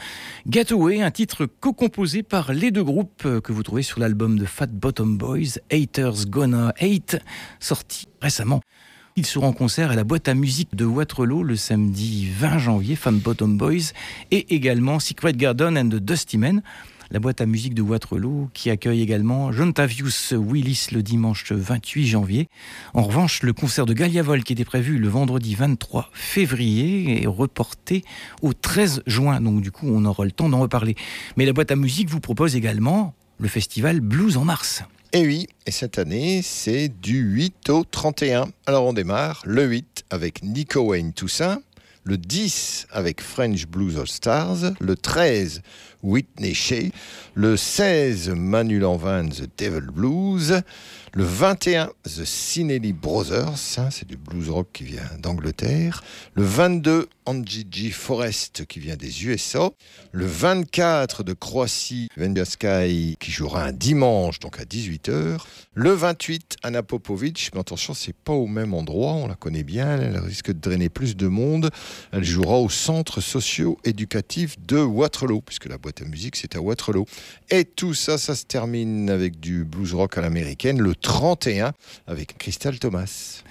Getaway, 0.49 1.03
un 1.03 1.11
titre 1.11 1.45
co-composé 1.45 2.23
par 2.23 2.51
les 2.51 2.71
deux 2.71 2.83
groupes 2.83 3.27
que 3.43 3.51
vous 3.51 3.61
trouvez 3.61 3.83
sur 3.83 3.99
l'album 3.99 4.39
de 4.39 4.45
Fat 4.45 4.71
Bottom 4.71 5.19
Boys, 5.19 5.59
Haters 5.71 6.25
Gonna 6.25 6.73
Hate, 6.79 7.21
sorti 7.59 8.07
récemment. 8.23 8.61
Ils 9.15 9.27
seront 9.27 9.49
en 9.49 9.53
concert 9.53 9.91
à 9.91 9.95
la 9.95 10.03
boîte 10.03 10.27
à 10.27 10.33
musique 10.33 10.73
de 10.73 10.85
Waterloo 10.85 11.43
le 11.43 11.57
samedi 11.57 12.27
20 12.31 12.57
janvier, 12.57 12.95
Fat 12.95 13.11
Bottom 13.11 13.59
Boys, 13.59 13.91
et 14.31 14.55
également 14.55 14.99
Secret 14.99 15.33
Garden 15.33 15.77
and 15.77 15.99
Dusty 16.01 16.39
Men 16.39 16.63
la 17.11 17.19
boîte 17.19 17.41
à 17.41 17.45
musique 17.45 17.73
de 17.73 17.81
Waterloo, 17.81 18.49
qui 18.53 18.69
accueille 18.69 19.01
également 19.01 19.51
Jontavius 19.51 20.31
Willis 20.31 20.87
le 20.93 21.03
dimanche 21.03 21.51
28 21.51 22.07
janvier. 22.07 22.47
En 22.93 23.03
revanche, 23.03 23.43
le 23.43 23.51
concert 23.51 23.85
de 23.85 23.93
Galliavol, 23.93 24.43
qui 24.43 24.53
était 24.53 24.63
prévu 24.63 24.97
le 24.97 25.09
vendredi 25.09 25.53
23 25.55 26.09
février, 26.13 27.21
est 27.23 27.27
reporté 27.27 28.05
au 28.41 28.53
13 28.53 29.03
juin. 29.07 29.41
Donc, 29.41 29.61
du 29.61 29.71
coup, 29.71 29.87
on 29.89 30.05
aura 30.05 30.23
le 30.23 30.31
temps 30.31 30.47
d'en 30.47 30.61
reparler. 30.61 30.95
Mais 31.35 31.45
la 31.45 31.51
boîte 31.51 31.71
à 31.71 31.75
musique 31.75 32.09
vous 32.09 32.21
propose 32.21 32.55
également 32.55 33.13
le 33.39 33.49
festival 33.49 33.99
Blues 33.99 34.37
en 34.37 34.45
mars. 34.45 34.83
Et 35.11 35.25
oui, 35.25 35.47
et 35.65 35.71
cette 35.71 35.99
année, 35.99 36.41
c'est 36.41 36.87
du 36.87 37.19
8 37.19 37.69
au 37.71 37.83
31. 37.83 38.47
Alors 38.65 38.85
on 38.85 38.93
démarre 38.93 39.41
le 39.45 39.65
8 39.65 40.05
avec 40.09 40.41
Nico 40.41 40.79
Wayne 40.79 41.11
Toussaint, 41.11 41.61
le 42.05 42.17
10 42.17 42.87
avec 42.91 43.21
French 43.21 43.67
Blues 43.67 43.97
All 43.97 44.07
Stars, 44.07 44.71
le 44.79 44.95
13 44.95 45.61
Whitney 46.03 46.53
Shea, 46.53 46.91
le 47.35 47.55
16 47.57 48.29
Manu 48.29 48.79
Lanvin 48.79 49.29
The 49.29 49.47
Devil 49.57 49.91
Blues, 49.91 50.61
le 51.13 51.25
21 51.25 51.91
The 52.05 52.23
Cinelli 52.23 52.93
Brothers, 52.93 53.57
c'est 53.57 54.07
du 54.07 54.15
blues 54.15 54.49
rock 54.49 54.69
qui 54.71 54.85
vient 54.85 55.09
d'Angleterre, 55.19 56.03
le 56.35 56.43
22 56.43 57.09
Angie 57.25 57.91
Forest 57.91 58.65
qui 58.65 58.79
vient 58.79 58.95
des 58.95 59.25
USA, 59.25 59.69
le 60.13 60.25
24 60.25 61.23
de 61.23 61.33
Croatie 61.33 62.07
Vendia 62.15 62.45
Sky 62.45 63.17
qui 63.19 63.31
jouera 63.31 63.65
un 63.65 63.71
dimanche 63.73 64.39
donc 64.39 64.59
à 64.59 64.63
18h, 64.63 65.39
le 65.73 65.91
28 65.91 66.57
Anna 66.63 66.81
Popovic, 66.81 67.51
mais 67.53 67.59
attention 67.59 67.93
c'est 67.93 68.15
pas 68.15 68.33
au 68.33 68.47
même 68.47 68.73
endroit, 68.73 69.13
on 69.13 69.27
la 69.27 69.35
connaît 69.35 69.63
bien, 69.63 69.99
elle 69.99 70.17
risque 70.17 70.47
de 70.47 70.59
drainer 70.59 70.89
plus 70.89 71.17
de 71.17 71.27
monde, 71.27 71.71
elle 72.13 72.23
jouera 72.23 72.57
au 72.57 72.69
centre 72.69 73.19
socio-éducatif 73.19 74.55
de 74.65 74.77
Waterloo 74.77 75.41
puisque 75.41 75.65
la 75.65 75.77
boîte 75.77 76.01
à 76.01 76.05
musique 76.05 76.37
c'est 76.37 76.55
à 76.55 76.61
Waterloo. 76.61 77.05
Et 77.49 77.65
tout 77.65 77.93
ça, 77.93 78.17
ça 78.17 78.33
se 78.33 78.45
termine 78.45 79.09
avec 79.09 79.39
du 79.41 79.65
blues 79.65 79.93
rock 79.93 80.17
à 80.17 80.21
l'américaine 80.21 80.79
le 80.81 80.95
31 81.01 81.73
avec 82.07 82.37
Crystal 82.37 82.77
Thomas. 82.79 83.43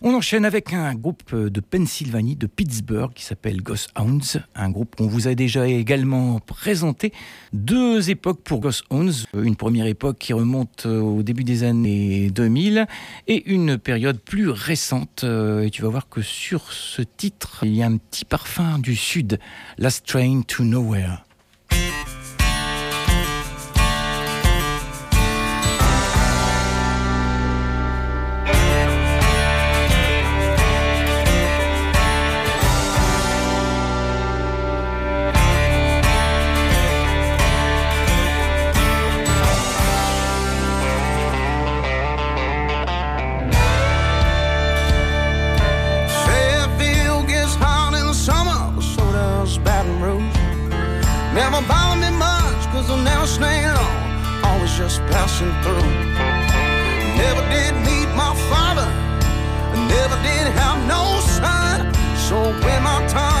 On 0.00 0.14
enchaîne 0.14 0.44
avec 0.44 0.72
un 0.72 0.94
groupe 0.94 1.34
de 1.34 1.60
Pennsylvanie, 1.60 2.36
de 2.36 2.46
Pittsburgh, 2.46 3.12
qui 3.12 3.24
s'appelle 3.24 3.62
Ghost 3.62 3.90
Hounds, 3.98 4.40
un 4.54 4.70
groupe 4.70 4.94
qu'on 4.94 5.08
vous 5.08 5.26
a 5.26 5.34
déjà 5.34 5.66
également 5.66 6.38
présenté. 6.38 7.12
Deux 7.52 8.08
époques 8.08 8.42
pour 8.42 8.60
Ghost 8.60 8.84
Hounds, 8.90 9.26
une 9.34 9.56
première 9.56 9.86
époque 9.86 10.18
qui 10.18 10.32
remonte 10.32 10.86
au 10.86 11.24
début 11.24 11.42
des 11.42 11.64
années 11.64 12.30
2000 12.30 12.86
et 13.26 13.50
une 13.52 13.76
période 13.76 14.20
plus 14.20 14.50
récente. 14.50 15.24
Et 15.24 15.70
tu 15.70 15.82
vas 15.82 15.88
voir 15.88 16.08
que 16.08 16.22
sur 16.22 16.72
ce 16.72 17.02
titre, 17.02 17.60
il 17.64 17.74
y 17.74 17.82
a 17.82 17.86
un 17.86 17.96
petit 17.96 18.24
parfum 18.24 18.78
du 18.78 18.94
sud, 18.94 19.40
Last 19.78 20.06
Train 20.06 20.42
to 20.42 20.62
Nowhere. 20.62 21.27
Just 54.78 55.00
passing 55.06 55.50
through. 55.64 55.90
Never 57.18 57.42
did 57.50 57.74
meet 57.84 58.08
my 58.14 58.32
father, 58.48 58.86
never 59.74 60.16
did 60.22 60.46
have 60.54 60.78
no 60.86 61.18
son. 61.18 61.92
So 62.16 62.36
when 62.64 62.82
my 62.84 63.04
time 63.08 63.37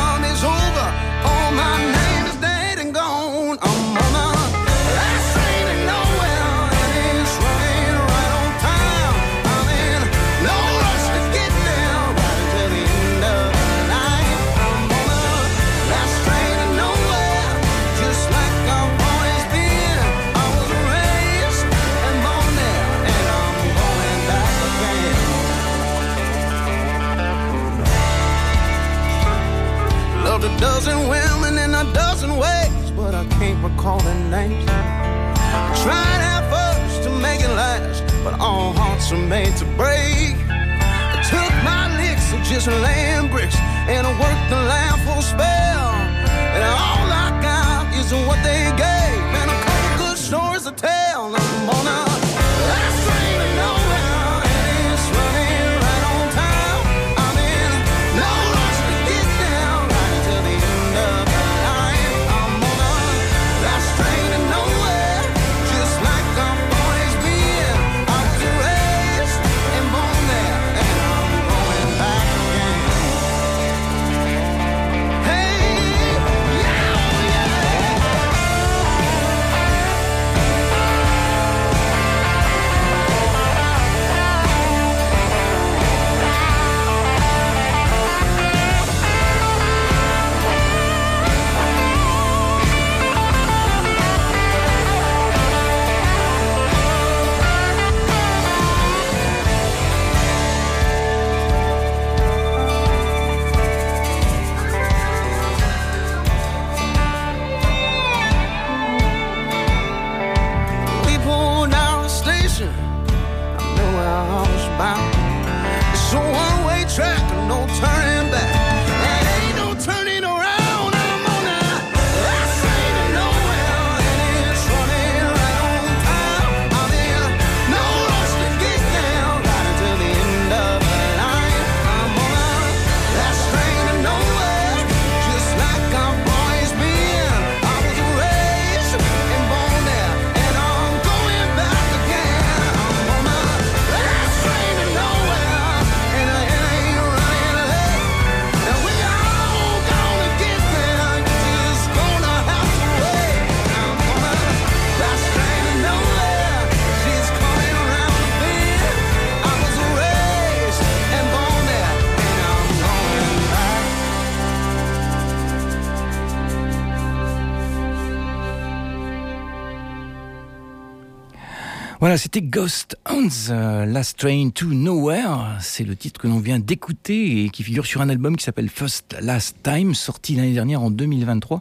Voilà, 172.08 172.16
c'était 172.16 172.40
Ghost 172.40 172.96
Hands, 173.06 173.50
euh, 173.50 173.84
Last 173.84 174.20
Train 174.20 174.48
to 174.48 174.68
Nowhere. 174.68 175.58
C'est 175.60 175.84
le 175.84 175.94
titre 175.94 176.18
que 176.18 176.26
l'on 176.26 176.38
vient 176.38 176.58
d'écouter 176.58 177.44
et 177.44 177.50
qui 177.50 177.62
figure 177.62 177.84
sur 177.84 178.00
un 178.00 178.08
album 178.08 178.34
qui 178.36 178.44
s'appelle 178.44 178.70
First 178.70 179.14
Last 179.20 179.58
Time, 179.62 179.94
sorti 179.94 180.34
l'année 180.34 180.54
dernière 180.54 180.80
en 180.80 180.90
2023. 180.90 181.60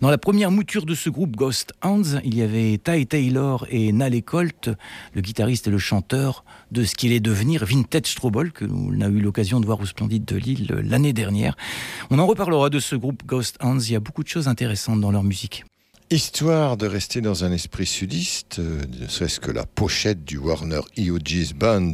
Dans 0.00 0.08
la 0.08 0.16
première 0.16 0.50
mouture 0.50 0.86
de 0.86 0.94
ce 0.94 1.10
groupe 1.10 1.36
Ghost 1.36 1.74
Hands, 1.82 2.18
il 2.24 2.34
y 2.34 2.40
avait 2.40 2.78
Ty 2.82 3.06
Taylor 3.06 3.66
et 3.68 3.92
Nale 3.92 4.22
Colt, 4.22 4.70
le 5.12 5.20
guitariste 5.20 5.68
et 5.68 5.70
le 5.70 5.76
chanteur 5.76 6.46
de 6.70 6.84
ce 6.84 6.94
qu'il 6.94 7.12
est 7.12 7.20
devenir 7.20 7.66
Vintage 7.66 8.06
Strobel, 8.06 8.50
que 8.50 8.64
l'on 8.64 8.98
a 9.02 9.08
eu 9.08 9.20
l'occasion 9.20 9.60
de 9.60 9.66
voir 9.66 9.78
au 9.78 9.84
Splendide 9.84 10.24
de 10.24 10.36
Lille 10.36 10.74
l'année 10.82 11.12
dernière. 11.12 11.54
On 12.08 12.18
en 12.18 12.26
reparlera 12.26 12.70
de 12.70 12.78
ce 12.78 12.96
groupe 12.96 13.26
Ghost 13.26 13.58
Hands, 13.60 13.78
il 13.78 13.92
y 13.92 13.96
a 13.96 14.00
beaucoup 14.00 14.22
de 14.22 14.28
choses 14.28 14.48
intéressantes 14.48 15.02
dans 15.02 15.10
leur 15.10 15.22
musique. 15.22 15.66
Histoire 16.10 16.76
de 16.76 16.86
rester 16.86 17.22
dans 17.22 17.44
un 17.44 17.52
esprit 17.52 17.86
sudiste, 17.86 18.58
euh, 18.58 18.82
ne 19.00 19.08
serait-ce 19.08 19.40
que 19.40 19.50
la 19.50 19.64
pochette 19.64 20.24
du 20.24 20.36
Warner 20.36 20.80
EOG's 20.98 21.54
Band, 21.54 21.92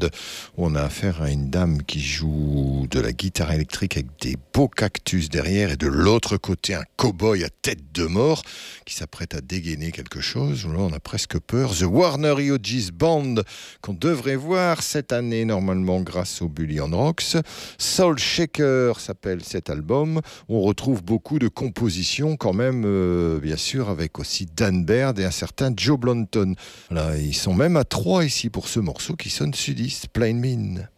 où 0.57 0.67
on 0.67 0.75
a 0.75 0.83
affaire 0.83 1.23
à 1.23 1.31
une 1.31 1.51
dame 1.51 1.85
qui 1.85 2.01
joue 2.01 2.89
de 2.91 2.99
la 2.99 3.13
guitare 3.13 3.53
électrique 3.53 3.97
avec 3.97 4.09
des 4.21 4.37
beaux 4.53 4.67
cactus 4.67 5.29
derrière 5.29 5.71
et 5.71 5.77
de 5.77 5.87
l'autre 5.87 6.37
côté 6.37 6.75
un 6.75 6.83
cow-boy 6.97 7.45
à 7.45 7.49
tête 7.49 7.93
de 7.95 8.07
mort 8.07 8.43
qui 8.85 8.97
s'apprête 8.97 9.37
à 9.37 9.41
dégainer 9.41 9.93
quelque 9.93 10.21
chose. 10.21 10.67
Là, 10.67 10.81
on 10.81 10.93
a 10.93 10.99
presque 10.99 11.39
peur. 11.39 11.73
The 11.77 11.83
Warner 11.83 12.35
EOG's 12.41 12.91
Band, 12.91 13.37
qu'on 13.83 13.95
devrait 13.95 14.35
voir 14.35 14.83
cette 14.83 15.13
année 15.13 15.45
normalement 15.45 16.01
grâce 16.01 16.43
au 16.43 16.49
Bullion 16.49 16.91
Rocks. 16.91 17.37
Soul 17.79 18.19
Shaker 18.19 18.99
s'appelle 18.99 19.45
cet 19.45 19.71
album. 19.71 20.21
On 20.49 20.61
retrouve 20.61 21.05
beaucoup 21.05 21.39
de 21.39 21.47
compositions 21.47 22.37
quand 22.37 22.53
même, 22.53 22.83
euh, 22.85 23.39
bien 23.39 23.57
sûr, 23.57 23.89
avec 23.89 24.08
aussi 24.19 24.47
Dan 24.57 24.85
Baird 24.85 25.19
et 25.19 25.25
un 25.25 25.31
certain 25.31 25.73
Joe 25.77 25.99
Blunton. 25.99 26.55
Là, 26.91 27.17
ils 27.17 27.35
sont 27.35 27.55
même 27.55 27.77
à 27.77 27.85
trois 27.85 28.25
ici 28.25 28.51
pour 28.51 28.69
ce 28.69 28.81
morceau 28.81 29.17
qui 29.17 29.31
sonne 29.31 29.55
sudiste, 29.55 30.09
Plain 30.09 30.35
Mean. 30.35 30.89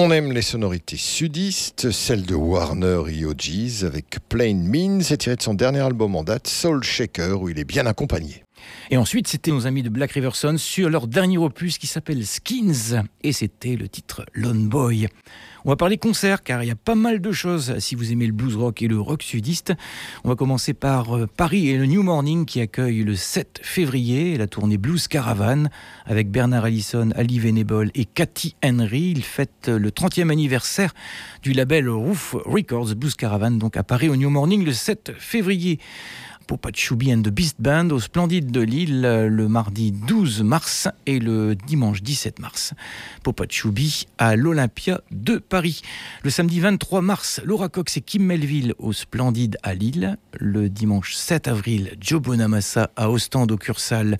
On 0.00 0.12
aime 0.12 0.30
les 0.30 0.42
sonorités 0.42 0.96
sudistes, 0.96 1.90
celles 1.90 2.22
de 2.22 2.36
Warner 2.36 3.02
et 3.08 3.24
O'Gees 3.24 3.84
avec 3.84 4.18
Plain 4.28 4.54
Means, 4.54 5.00
c'est 5.00 5.16
tiré 5.16 5.34
de 5.34 5.42
son 5.42 5.54
dernier 5.54 5.80
album 5.80 6.14
en 6.14 6.22
date, 6.22 6.46
Soul 6.46 6.84
Shaker, 6.84 7.42
où 7.42 7.48
il 7.48 7.58
est 7.58 7.64
bien 7.64 7.84
accompagné. 7.84 8.44
Et 8.90 8.96
ensuite, 8.96 9.28
c'était 9.28 9.50
nos 9.50 9.66
amis 9.66 9.82
de 9.82 9.90
Black 9.90 10.12
River 10.12 10.30
Sun 10.32 10.56
sur 10.56 10.88
leur 10.88 11.08
dernier 11.08 11.36
opus 11.36 11.76
qui 11.76 11.86
s'appelle 11.86 12.24
Skins. 12.24 13.02
Et 13.22 13.32
c'était 13.32 13.76
le 13.76 13.86
titre 13.86 14.24
Lone 14.32 14.66
Boy. 14.66 15.08
On 15.66 15.70
va 15.70 15.76
parler 15.76 15.98
concert 15.98 16.42
car 16.42 16.62
il 16.62 16.68
y 16.68 16.70
a 16.70 16.76
pas 16.76 16.94
mal 16.94 17.20
de 17.20 17.30
choses 17.30 17.78
si 17.80 17.94
vous 17.94 18.12
aimez 18.12 18.26
le 18.26 18.32
blues 18.32 18.56
rock 18.56 18.80
et 18.80 18.88
le 18.88 18.98
rock 18.98 19.22
sudiste. 19.22 19.74
On 20.24 20.30
va 20.30 20.36
commencer 20.36 20.72
par 20.72 21.14
euh, 21.14 21.26
Paris 21.26 21.68
et 21.68 21.76
le 21.76 21.84
New 21.84 22.02
Morning 22.02 22.46
qui 22.46 22.62
accueille 22.62 23.02
le 23.02 23.14
7 23.14 23.60
février 23.62 24.38
la 24.38 24.46
tournée 24.46 24.78
Blues 24.78 25.06
Caravan 25.08 25.68
avec 26.06 26.30
Bernard 26.30 26.64
Allison, 26.64 27.10
Ali 27.14 27.38
Venable 27.40 27.90
et 27.94 28.06
Cathy 28.06 28.54
Henry. 28.64 29.10
Ils 29.10 29.24
fêtent 29.24 29.68
le 29.68 29.90
30e 29.90 30.30
anniversaire 30.30 30.94
du 31.42 31.52
label 31.52 31.90
Roof 31.90 32.36
Records 32.46 32.94
Blues 32.94 33.16
Caravan 33.16 33.50
donc 33.50 33.76
à 33.76 33.82
Paris 33.82 34.08
au 34.08 34.16
New 34.16 34.30
Morning 34.30 34.64
le 34.64 34.72
7 34.72 35.12
février. 35.18 35.78
Popachoubi 36.48 37.12
and 37.12 37.20
the 37.22 37.28
Beast 37.28 37.56
Band 37.60 37.90
au 37.90 38.00
Splendide 38.00 38.50
de 38.50 38.62
Lille 38.62 39.02
le 39.02 39.48
mardi 39.48 39.92
12 39.92 40.42
mars 40.42 40.88
et 41.04 41.18
le 41.18 41.54
dimanche 41.54 42.02
17 42.02 42.38
mars. 42.38 42.72
Popachoubi 43.22 44.06
à 44.16 44.34
l'Olympia 44.34 45.02
de 45.10 45.36
Paris. 45.36 45.82
Le 46.22 46.30
samedi 46.30 46.58
23 46.60 47.02
mars, 47.02 47.42
Laura 47.44 47.68
Cox 47.68 47.98
et 47.98 48.00
Kim 48.00 48.24
Melville 48.24 48.72
au 48.78 48.94
Splendide 48.94 49.58
à 49.62 49.74
Lille. 49.74 50.16
Le 50.40 50.70
dimanche 50.70 51.14
7 51.14 51.48
avril, 51.48 51.94
Joe 52.00 52.22
Bonamassa 52.22 52.90
à 52.96 53.10
Ostende 53.10 53.52
au 53.52 53.58
Cursal. 53.58 54.18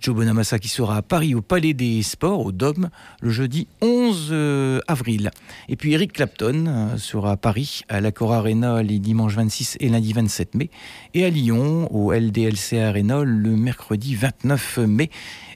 Joe 0.00 0.14
Bonamassa 0.14 0.58
qui 0.58 0.68
sera 0.68 0.96
à 0.96 1.02
Paris 1.02 1.34
au 1.34 1.42
Palais 1.42 1.74
des 1.74 2.02
Sports, 2.02 2.46
au 2.46 2.52
Dôme, 2.52 2.88
le 3.20 3.28
jeudi 3.28 3.68
11 3.82 4.28
euh, 4.30 4.80
avril. 4.88 5.30
Et 5.68 5.76
puis 5.76 5.92
Eric 5.92 6.14
Clapton 6.14 6.64
euh, 6.66 6.96
sera 6.96 7.32
à 7.32 7.36
Paris, 7.36 7.82
à 7.90 8.00
l'Accor 8.00 8.32
Arena 8.32 8.82
les 8.82 8.98
dimanches 8.98 9.34
26 9.34 9.76
et 9.78 9.90
lundi 9.90 10.14
27 10.14 10.54
mai, 10.54 10.70
et 11.12 11.26
à 11.26 11.28
Lyon, 11.28 11.86
au 11.94 12.12
LDLC 12.12 12.78
Arena 12.78 13.22
le 13.24 13.50
mercredi 13.56 14.14
29 14.14 14.78
mai. 14.78 15.10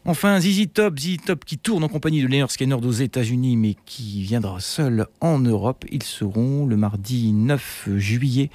Enfin, 0.05 0.39
ZZ 0.39 0.67
Top, 0.75 0.99
ZZ 0.99 1.17
Top 1.25 1.47
qui 1.47 1.57
tourne 1.57 1.83
en 1.83 1.89
compagnie 1.89 2.21
de 2.23 2.29
Leonard 2.29 2.51
Skinner 2.51 2.75
aux 2.75 2.93
États-Unis, 2.93 3.57
mais 3.57 3.77
qui 3.87 4.23
viendra 4.23 4.61
seul 4.61 5.07
en 5.23 5.39
Europe. 5.39 5.87
Ils 5.91 6.03
seront 6.03 6.67
le 6.67 6.77
mardi 6.77 7.33
9 7.33 7.89
juillet 7.97 8.51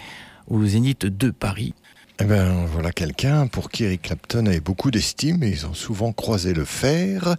au 0.47 0.63
Zénith 0.63 1.07
de 1.07 1.31
Paris. 1.31 1.73
Eh 2.21 2.25
ben, 2.25 2.65
voilà 2.65 2.91
quelqu'un 2.91 3.47
pour 3.47 3.71
qui 3.71 3.85
Eric 3.85 4.01
Clapton 4.01 4.45
avait 4.45 4.59
beaucoup 4.59 4.91
d'estime 4.91 5.41
et 5.41 5.47
ils 5.47 5.65
ont 5.65 5.73
souvent 5.73 6.11
croisé 6.11 6.53
le 6.53 6.65
fer. 6.65 7.37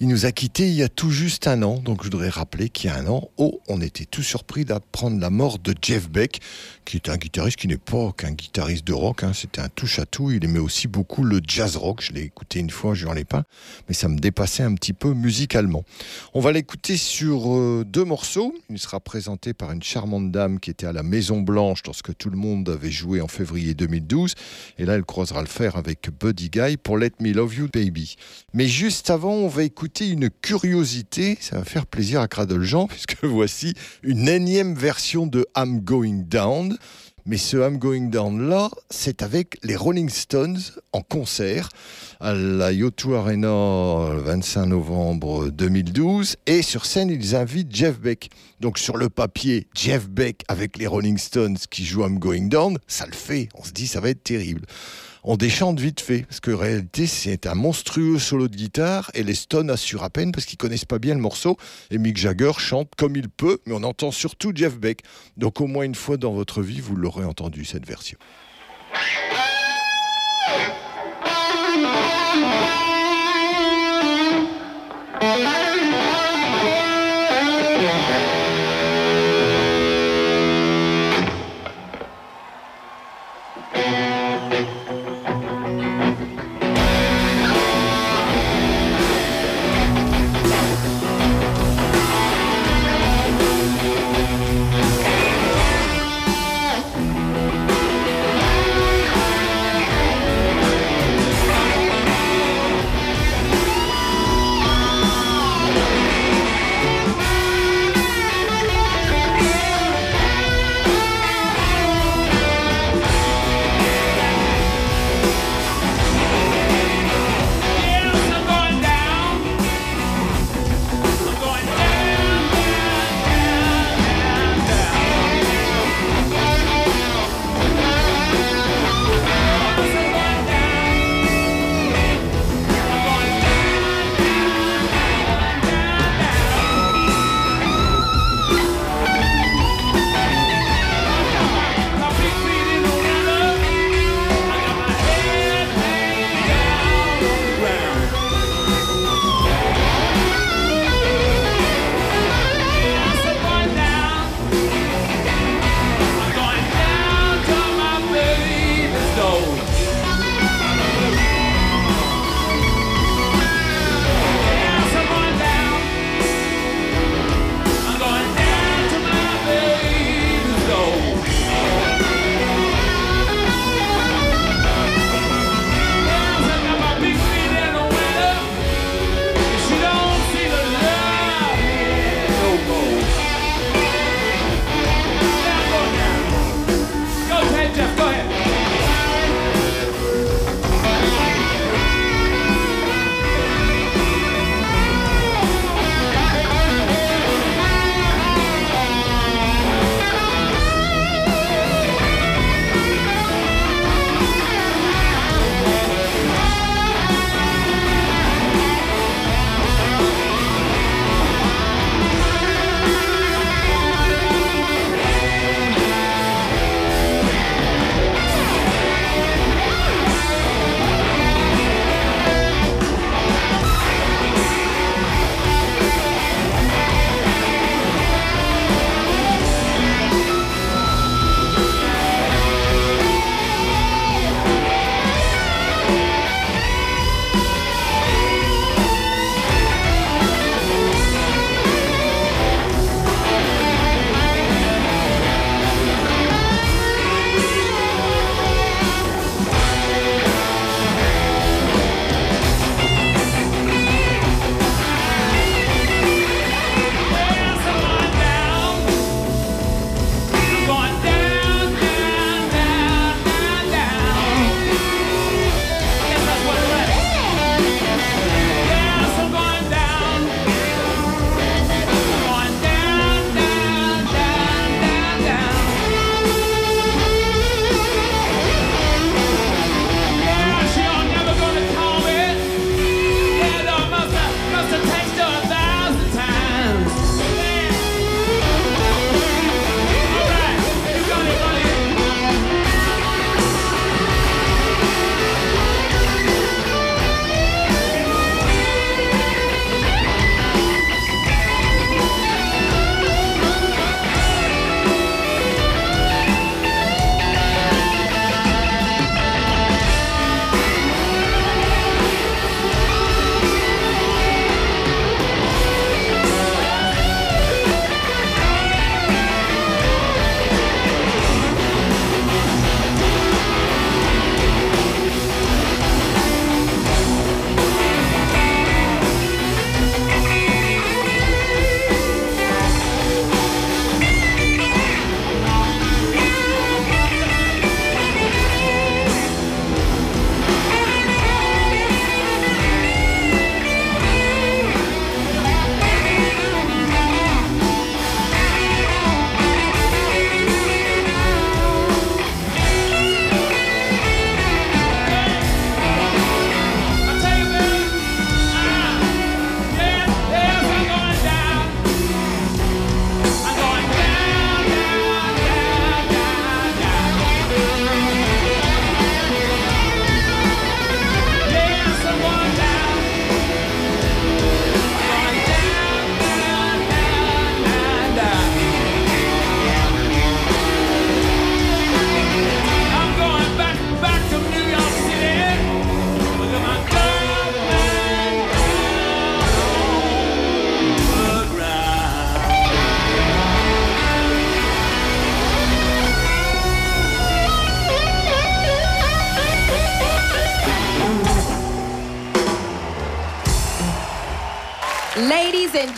Il 0.00 0.08
nous 0.08 0.24
a 0.24 0.32
quittés 0.32 0.66
il 0.66 0.72
y 0.72 0.82
a 0.82 0.88
tout 0.88 1.10
juste 1.10 1.46
un 1.46 1.62
an, 1.62 1.74
donc 1.74 2.04
je 2.04 2.10
voudrais 2.10 2.30
rappeler 2.30 2.70
qu'il 2.70 2.88
y 2.88 2.92
a 2.92 2.96
un 2.96 3.06
an, 3.06 3.28
oh, 3.36 3.60
on 3.68 3.82
était 3.82 4.06
tout 4.06 4.22
surpris 4.22 4.64
d'apprendre 4.64 5.20
la 5.20 5.28
mort 5.28 5.58
de 5.58 5.74
Jeff 5.82 6.08
Beck, 6.08 6.40
qui 6.88 6.96
est 6.96 7.10
un 7.10 7.18
guitariste 7.18 7.58
qui 7.58 7.68
n'est 7.68 7.76
pas 7.76 8.12
qu'un 8.16 8.32
guitariste 8.32 8.86
de 8.86 8.94
rock, 8.94 9.22
hein, 9.22 9.32
c'était 9.34 9.60
un 9.60 9.68
touche-à-tout, 9.68 10.30
il 10.30 10.42
aimait 10.42 10.58
aussi 10.58 10.88
beaucoup 10.88 11.22
le 11.22 11.42
jazz 11.46 11.76
rock, 11.76 12.00
je 12.00 12.14
l'ai 12.14 12.22
écouté 12.22 12.60
une 12.60 12.70
fois, 12.70 12.94
je 12.94 13.04
n'en 13.04 13.14
ai 13.14 13.24
pas, 13.24 13.44
mais 13.88 13.94
ça 13.94 14.08
me 14.08 14.16
dépassait 14.16 14.62
un 14.62 14.72
petit 14.72 14.94
peu 14.94 15.12
musicalement. 15.12 15.84
On 16.32 16.40
va 16.40 16.50
l'écouter 16.50 16.96
sur 16.96 17.54
euh, 17.54 17.84
deux 17.86 18.04
morceaux, 18.04 18.54
il 18.70 18.78
sera 18.78 19.00
présenté 19.00 19.52
par 19.52 19.70
une 19.70 19.82
charmante 19.82 20.32
dame 20.32 20.60
qui 20.60 20.70
était 20.70 20.86
à 20.86 20.94
la 20.94 21.02
Maison 21.02 21.42
Blanche 21.42 21.82
lorsque 21.84 22.16
tout 22.16 22.30
le 22.30 22.38
monde 22.38 22.70
avait 22.70 22.90
joué 22.90 23.20
en 23.20 23.28
février 23.28 23.74
2012, 23.74 24.32
et 24.78 24.86
là 24.86 24.94
elle 24.94 25.04
croisera 25.04 25.42
le 25.42 25.46
fer 25.46 25.76
avec 25.76 26.08
Buddy 26.18 26.48
Guy 26.48 26.78
pour 26.78 26.96
Let 26.96 27.12
Me 27.20 27.34
Love 27.34 27.54
You 27.54 27.68
Baby. 27.70 28.16
Mais 28.54 28.66
juste 28.66 29.10
avant, 29.10 29.34
on 29.34 29.48
va 29.48 29.62
écouter 29.64 30.08
une 30.08 30.30
curiosité, 30.30 31.36
ça 31.42 31.58
va 31.58 31.64
faire 31.64 31.84
plaisir 31.84 32.22
à 32.22 32.28
Cradle 32.28 32.62
Jean, 32.62 32.86
puisque 32.88 33.22
voici 33.24 33.74
une 34.02 34.26
énième 34.26 34.74
version 34.74 35.26
de 35.26 35.46
I'm 35.54 35.80
Going 35.80 36.24
Down. 36.26 36.77
Mais 37.26 37.36
ce 37.36 37.58
I'm 37.58 37.76
Going 37.76 38.08
Down 38.08 38.48
là, 38.48 38.70
c'est 38.88 39.22
avec 39.22 39.58
les 39.62 39.76
Rolling 39.76 40.08
Stones 40.08 40.58
en 40.92 41.02
concert 41.02 41.68
à 42.20 42.32
la 42.32 42.72
Yotu 42.72 43.14
Arena 43.14 44.14
le 44.14 44.20
25 44.20 44.66
novembre 44.66 45.50
2012. 45.50 46.36
Et 46.46 46.62
sur 46.62 46.86
scène, 46.86 47.10
ils 47.10 47.36
invitent 47.36 47.74
Jeff 47.74 48.00
Beck. 48.00 48.30
Donc 48.60 48.78
sur 48.78 48.96
le 48.96 49.10
papier, 49.10 49.66
Jeff 49.74 50.08
Beck 50.08 50.42
avec 50.48 50.78
les 50.78 50.86
Rolling 50.86 51.18
Stones 51.18 51.58
qui 51.70 51.84
jouent 51.84 52.06
I'm 52.06 52.18
Going 52.18 52.46
Down, 52.46 52.78
ça 52.86 53.04
le 53.04 53.12
fait. 53.12 53.50
On 53.54 53.62
se 53.62 53.72
dit, 53.72 53.86
ça 53.86 54.00
va 54.00 54.08
être 54.08 54.24
terrible 54.24 54.62
on 55.28 55.36
déchante 55.36 55.78
vite 55.78 56.00
fait, 56.00 56.22
parce 56.22 56.40
que 56.40 56.50
en 56.50 56.56
réalité 56.56 57.06
c'est 57.06 57.46
un 57.46 57.54
monstrueux 57.54 58.18
solo 58.18 58.48
de 58.48 58.56
guitare 58.56 59.10
et 59.12 59.22
les 59.22 59.34
Stones 59.34 59.68
assurent 59.68 60.02
à 60.02 60.08
peine 60.08 60.32
parce 60.32 60.46
qu'ils 60.46 60.56
connaissent 60.56 60.86
pas 60.86 60.98
bien 60.98 61.14
le 61.14 61.20
morceau 61.20 61.58
et 61.90 61.98
Mick 61.98 62.16
Jagger 62.16 62.52
chante 62.56 62.92
comme 62.96 63.14
il 63.14 63.28
peut, 63.28 63.58
mais 63.66 63.74
on 63.74 63.82
entend 63.82 64.10
surtout 64.10 64.52
Jeff 64.54 64.78
Beck. 64.78 65.02
Donc 65.36 65.60
au 65.60 65.66
moins 65.66 65.84
une 65.84 65.94
fois 65.94 66.16
dans 66.16 66.32
votre 66.32 66.62
vie, 66.62 66.80
vous 66.80 66.96
l'aurez 66.96 67.26
entendu 67.26 67.66
cette 67.66 67.86
version. 67.86 68.16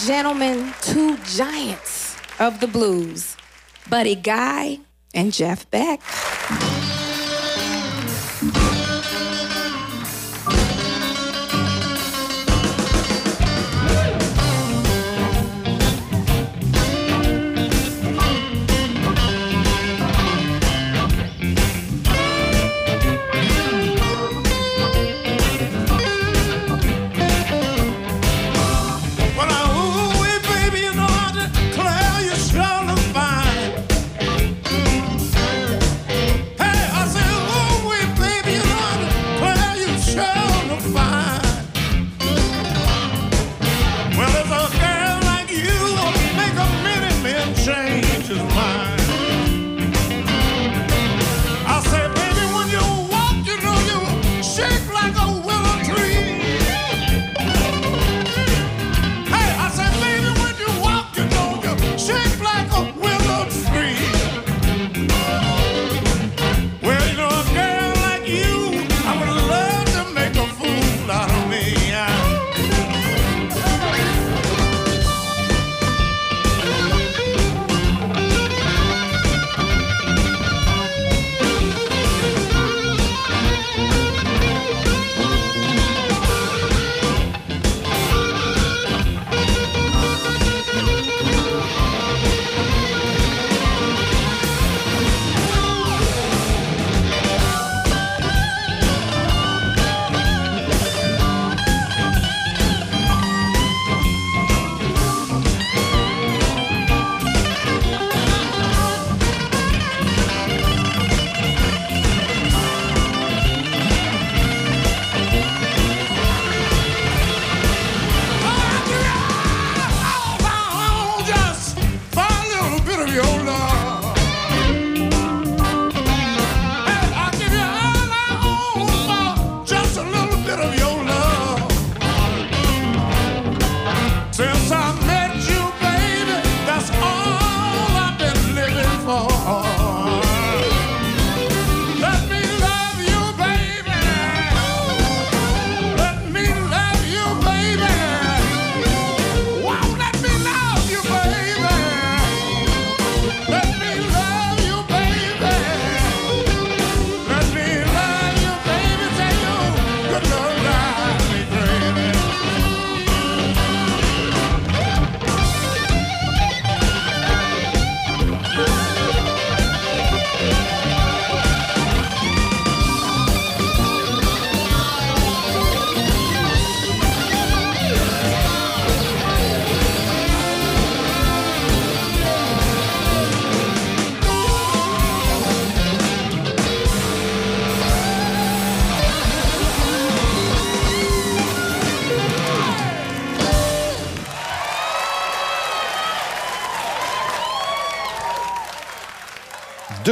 Gentlemen, 0.07 0.73
two 0.81 1.17
giants 1.19 2.17
of 2.39 2.61
the 2.61 2.67
blues, 2.67 3.37
Buddy 3.89 4.15
Guy 4.15 4.79
and 5.15 5.33
Jeff 5.33 5.71
Beck. 5.71 6.01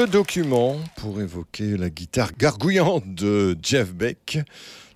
Deux 0.09 0.21
documents 0.21 0.77
pour 0.97 1.21
évoquer 1.21 1.77
la 1.77 1.91
guitare 1.91 2.31
gargouillante 2.33 3.15
de 3.15 3.55
Jeff 3.63 3.93
Beck. 3.93 4.39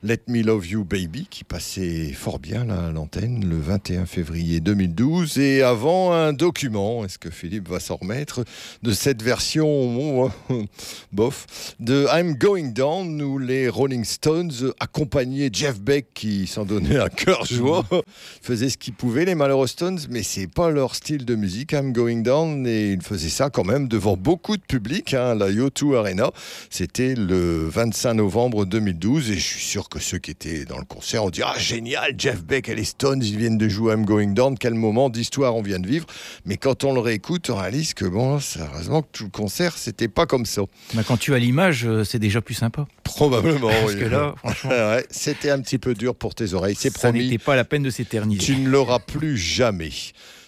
Let 0.04 0.22
Me 0.26 0.42
Love 0.42 0.66
You 0.66 0.84
Baby, 0.84 1.28
qui 1.30 1.44
passait 1.44 2.12
fort 2.12 2.40
bien 2.40 2.64
là, 2.64 2.86
à 2.86 2.90
l'antenne 2.90 3.48
le 3.48 3.56
21 3.56 4.04
février 4.06 4.58
2012. 4.58 5.38
Et 5.38 5.62
avant, 5.62 6.12
un 6.12 6.32
document, 6.32 7.04
est-ce 7.04 7.20
que 7.20 7.30
Philippe 7.30 7.68
va 7.68 7.78
s'en 7.78 7.94
remettre, 7.94 8.42
de 8.82 8.90
cette 8.90 9.22
version, 9.22 10.28
bof, 11.12 11.46
de 11.78 12.08
I'm 12.12 12.34
Going 12.34 12.70
Down, 12.70 13.22
où 13.22 13.38
les 13.38 13.68
Rolling 13.68 14.04
Stones 14.04 14.72
accompagnaient 14.80 15.50
Jeff 15.52 15.80
Beck, 15.80 16.08
qui 16.14 16.48
s'en 16.48 16.64
donnait 16.64 16.98
à 16.98 17.08
cœur 17.08 17.44
joie, 17.46 17.86
faisaient 18.42 18.70
ce 18.70 18.78
qu'ils 18.78 18.94
pouvaient, 18.94 19.24
les 19.24 19.36
malheureux 19.36 19.68
Stones, 19.68 20.00
mais 20.10 20.24
c'est 20.24 20.48
pas 20.48 20.70
leur 20.70 20.96
style 20.96 21.24
de 21.24 21.36
musique, 21.36 21.74
I'm 21.74 21.92
Going 21.92 22.22
Down, 22.22 22.66
et 22.66 22.90
ils 22.90 23.02
faisaient 23.02 23.28
ça 23.28 23.50
quand 23.50 23.64
même 23.64 23.86
devant 23.86 24.16
beaucoup 24.16 24.56
de 24.56 24.62
public, 24.62 25.14
hein, 25.14 25.36
la 25.36 25.48
Yo2 25.48 25.94
Arena. 25.94 26.32
C'était 26.70 27.14
le 27.14 27.68
25 27.68 28.14
novembre 28.14 28.64
2012, 28.64 29.30
et 29.30 29.34
je 29.34 29.38
suis 29.38 29.64
sûr 29.64 29.88
que 29.92 30.00
ceux 30.00 30.18
qui 30.18 30.30
étaient 30.30 30.64
dans 30.64 30.78
le 30.78 30.84
concert 30.84 31.22
ont 31.24 31.30
dit 31.30 31.42
Ah, 31.44 31.54
génial, 31.58 32.14
Jeff 32.16 32.42
Beck 32.42 32.68
et 32.70 32.74
les 32.74 32.84
Stones, 32.84 33.22
ils 33.22 33.36
viennent 33.36 33.58
de 33.58 33.68
jouer 33.68 33.92
I'm 33.92 34.04
Going 34.06 34.28
Down, 34.32 34.56
quel 34.58 34.72
moment 34.74 35.10
d'histoire 35.10 35.54
on 35.54 35.60
vient 35.62 35.78
de 35.78 35.86
vivre. 35.86 36.06
Mais 36.46 36.56
quand 36.56 36.84
on 36.84 36.94
le 36.94 37.00
réécoute, 37.00 37.50
on 37.50 37.56
réalise 37.56 37.92
que, 37.92 38.06
bon, 38.06 38.40
sérieusement, 38.40 39.02
que 39.02 39.08
tout 39.12 39.24
le 39.24 39.30
concert, 39.30 39.76
c'était 39.76 40.08
pas 40.08 40.24
comme 40.24 40.46
ça. 40.46 40.62
Bah, 40.94 41.02
quand 41.06 41.18
tu 41.18 41.34
as 41.34 41.38
l'image, 41.38 41.84
euh, 41.86 42.04
c'est 42.04 42.18
déjà 42.18 42.40
plus 42.40 42.54
sympa. 42.54 42.86
Probablement. 43.04 43.68
Parce 43.68 43.92
oui. 43.92 44.00
que 44.00 44.04
là, 44.06 44.34
franchement, 44.38 44.70
Ouais, 44.70 45.04
c'était 45.10 45.50
un 45.50 45.60
petit 45.60 45.78
peu 45.78 45.92
dur 45.94 46.14
pour 46.14 46.34
tes 46.34 46.54
oreilles, 46.54 46.76
c'est 46.78 46.90
ça 46.90 47.08
promis. 47.10 47.24
n'était 47.24 47.42
pas 47.44 47.54
la 47.56 47.64
peine 47.64 47.82
de 47.82 47.90
s'éterniser. 47.90 48.40
Tu 48.42 48.56
ne 48.56 48.68
l'auras 48.68 48.98
plus 49.00 49.36
jamais. 49.36 49.90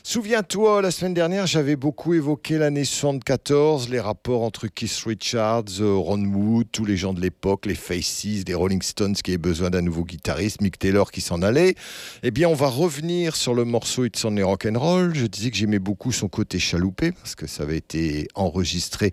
Souviens-toi, 0.06 0.82
la 0.82 0.90
semaine 0.90 1.14
dernière, 1.14 1.46
j'avais 1.46 1.76
beaucoup 1.76 2.12
évoqué 2.12 2.58
l'année 2.58 2.84
74, 2.84 3.88
les 3.88 4.00
rapports 4.00 4.42
entre 4.42 4.66
Keith 4.66 5.02
Richards, 5.06 5.80
euh, 5.80 5.94
Ron 5.94 6.22
Wood, 6.26 6.66
tous 6.70 6.84
les 6.84 6.98
gens 6.98 7.14
de 7.14 7.22
l'époque, 7.22 7.64
les 7.64 7.74
Faces, 7.74 8.44
les 8.46 8.52
Rolling 8.52 8.82
Stones 8.82 9.14
qui 9.14 9.30
avaient 9.30 9.38
besoin 9.38 9.70
d'un 9.70 9.80
nouveau 9.80 10.04
guitariste, 10.04 10.60
Mick 10.60 10.78
Taylor 10.78 11.10
qui 11.10 11.22
s'en 11.22 11.40
allait. 11.40 11.74
Eh 12.22 12.30
bien, 12.30 12.50
on 12.50 12.54
va 12.54 12.68
revenir 12.68 13.34
sur 13.34 13.54
le 13.54 13.64
morceau 13.64 14.04
It's 14.04 14.22
Only 14.22 14.42
Rock'n'Roll. 14.42 15.14
Je 15.14 15.24
disais 15.24 15.50
que 15.50 15.56
j'aimais 15.56 15.78
beaucoup 15.78 16.12
son 16.12 16.28
côté 16.28 16.58
chaloupé, 16.58 17.12
parce 17.12 17.34
que 17.34 17.46
ça 17.46 17.62
avait 17.62 17.78
été 17.78 18.28
enregistré 18.34 19.10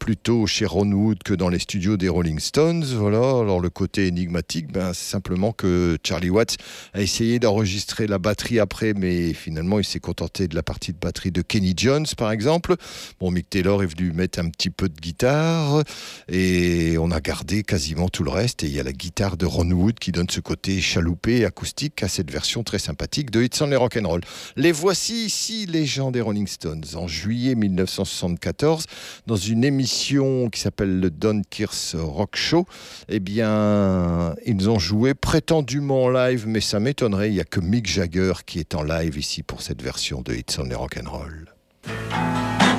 plutôt 0.00 0.48
chez 0.48 0.66
Ron 0.66 0.90
Wood 0.90 1.22
que 1.22 1.34
dans 1.34 1.50
les 1.50 1.60
studios 1.60 1.96
des 1.96 2.08
Rolling 2.08 2.40
Stones. 2.40 2.82
Voilà. 2.82 3.18
Alors, 3.18 3.60
le 3.60 3.70
côté 3.70 4.08
énigmatique, 4.08 4.72
ben, 4.72 4.92
c'est 4.92 5.08
simplement 5.08 5.52
que 5.52 5.98
Charlie 6.04 6.30
Watts 6.30 6.56
a 6.94 7.00
essayé 7.00 7.38
d'enregistrer 7.38 8.08
la 8.08 8.18
batterie 8.18 8.58
après, 8.58 8.92
mais 8.92 9.34
finalement, 9.34 9.78
il 9.78 9.84
s'est 9.84 10.00
contenté 10.00 10.31
de 10.40 10.54
la 10.54 10.62
partie 10.62 10.92
de 10.92 10.98
batterie 10.98 11.30
de 11.30 11.42
Kenny 11.42 11.74
Jones, 11.76 12.06
par 12.16 12.32
exemple. 12.32 12.76
Bon, 13.20 13.30
Mick 13.30 13.50
Taylor 13.50 13.82
est 13.82 13.86
venu 13.86 14.12
mettre 14.12 14.38
un 14.38 14.48
petit 14.48 14.70
peu 14.70 14.88
de 14.88 14.98
guitare 14.98 15.82
et 16.28 16.96
on 16.98 17.10
a 17.10 17.20
gardé 17.20 17.62
quasiment 17.62 18.08
tout 18.08 18.24
le 18.24 18.30
reste. 18.30 18.64
Et 18.64 18.66
il 18.66 18.72
y 18.72 18.80
a 18.80 18.82
la 18.82 18.92
guitare 18.92 19.36
de 19.36 19.44
Ron 19.44 19.70
Wood 19.70 19.98
qui 19.98 20.12
donne 20.12 20.30
ce 20.30 20.40
côté 20.40 20.80
chaloupé 20.80 21.44
acoustique 21.44 22.02
à 22.02 22.08
cette 22.08 22.30
version 22.30 22.62
très 22.62 22.78
sympathique 22.78 23.30
de 23.30 23.42
It's 23.42 23.60
Only 23.60 23.76
Rock'n'Roll. 23.76 24.22
Les 24.56 24.72
voici 24.72 25.26
ici, 25.26 25.66
les 25.66 25.84
gens 25.84 26.10
des 26.10 26.20
Rolling 26.20 26.46
Stones, 26.46 26.84
en 26.94 27.06
juillet 27.06 27.54
1974, 27.54 28.86
dans 29.26 29.36
une 29.36 29.64
émission 29.64 30.48
qui 30.48 30.60
s'appelle 30.60 31.00
le 31.00 31.10
Don 31.10 31.42
Kearse 31.48 31.94
Rock 31.94 32.36
Show. 32.36 32.66
Eh 33.08 33.20
bien, 33.20 34.34
ils 34.46 34.70
ont 34.70 34.78
joué 34.78 35.14
prétendument 35.14 36.04
en 36.04 36.10
live, 36.10 36.46
mais 36.46 36.60
ça 36.60 36.80
m'étonnerait, 36.80 37.28
il 37.28 37.34
n'y 37.34 37.40
a 37.40 37.44
que 37.44 37.60
Mick 37.60 37.86
Jagger 37.86 38.32
qui 38.46 38.58
est 38.58 38.74
en 38.74 38.82
live 38.82 39.18
ici 39.18 39.42
pour 39.42 39.62
cette 39.62 39.82
version 39.82 40.21
de 40.22 40.38
It's 40.38 40.58
Only 40.58 40.76
Rock'n'Roll. 40.76 42.71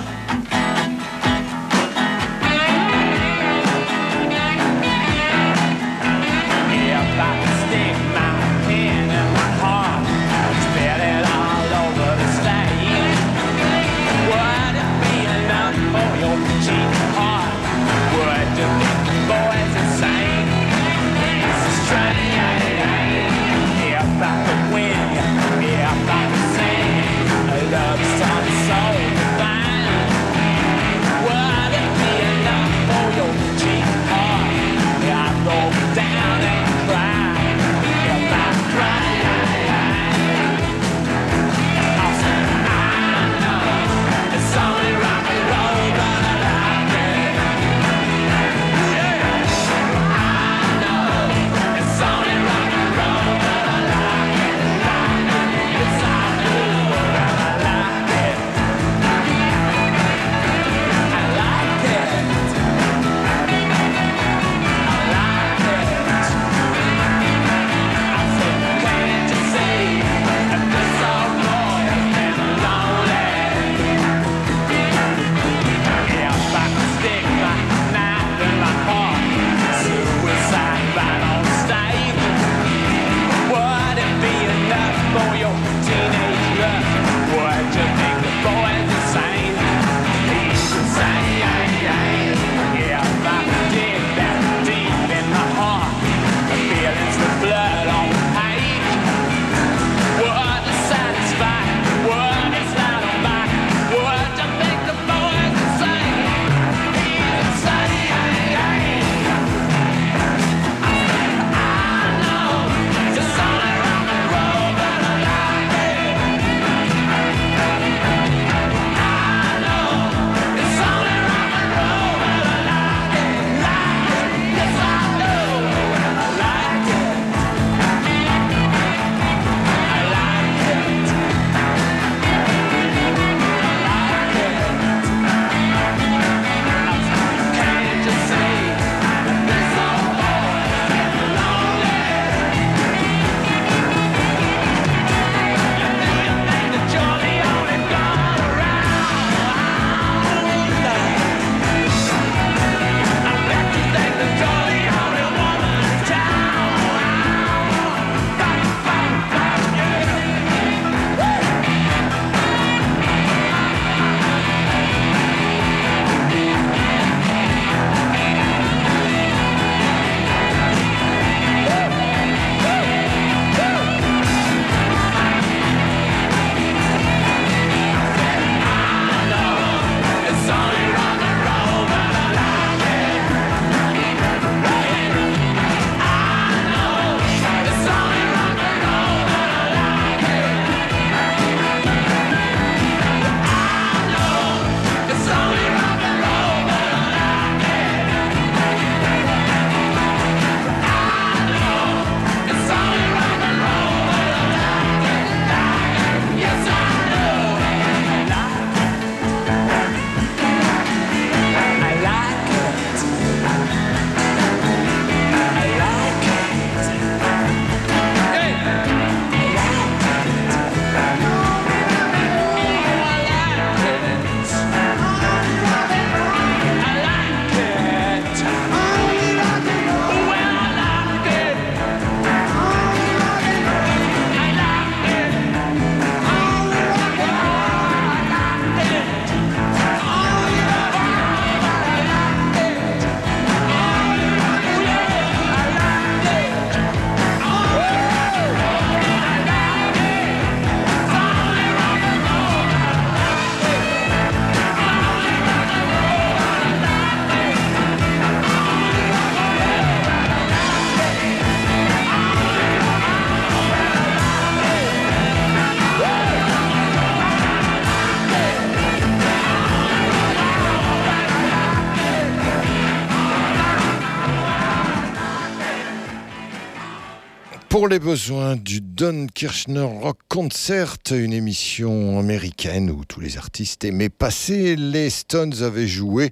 Pour 277.83 277.89
les 277.89 277.99
besoins 277.99 278.55
du 278.55 278.79
Don 278.79 279.27
Kirshner 279.27 279.81
Rock 279.81 280.17
Concert, 280.29 280.95
une 281.11 281.33
émission 281.33 282.17
américaine 282.17 282.89
où 282.89 283.03
tous 283.03 283.19
les 283.19 283.37
artistes 283.37 283.83
aimaient 283.83 284.07
passer, 284.07 284.77
les 284.77 285.09
Stones 285.09 285.61
avaient 285.63 285.85
joué, 285.85 286.31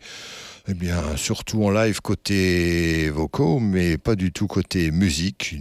eh 0.70 0.74
bien, 0.74 1.18
surtout 1.18 1.66
en 1.66 1.72
live 1.72 2.00
côté 2.00 3.10
vocaux, 3.10 3.60
mais 3.60 3.98
pas 3.98 4.16
du 4.16 4.32
tout 4.32 4.48
côté 4.48 4.92
musique. 4.92 5.54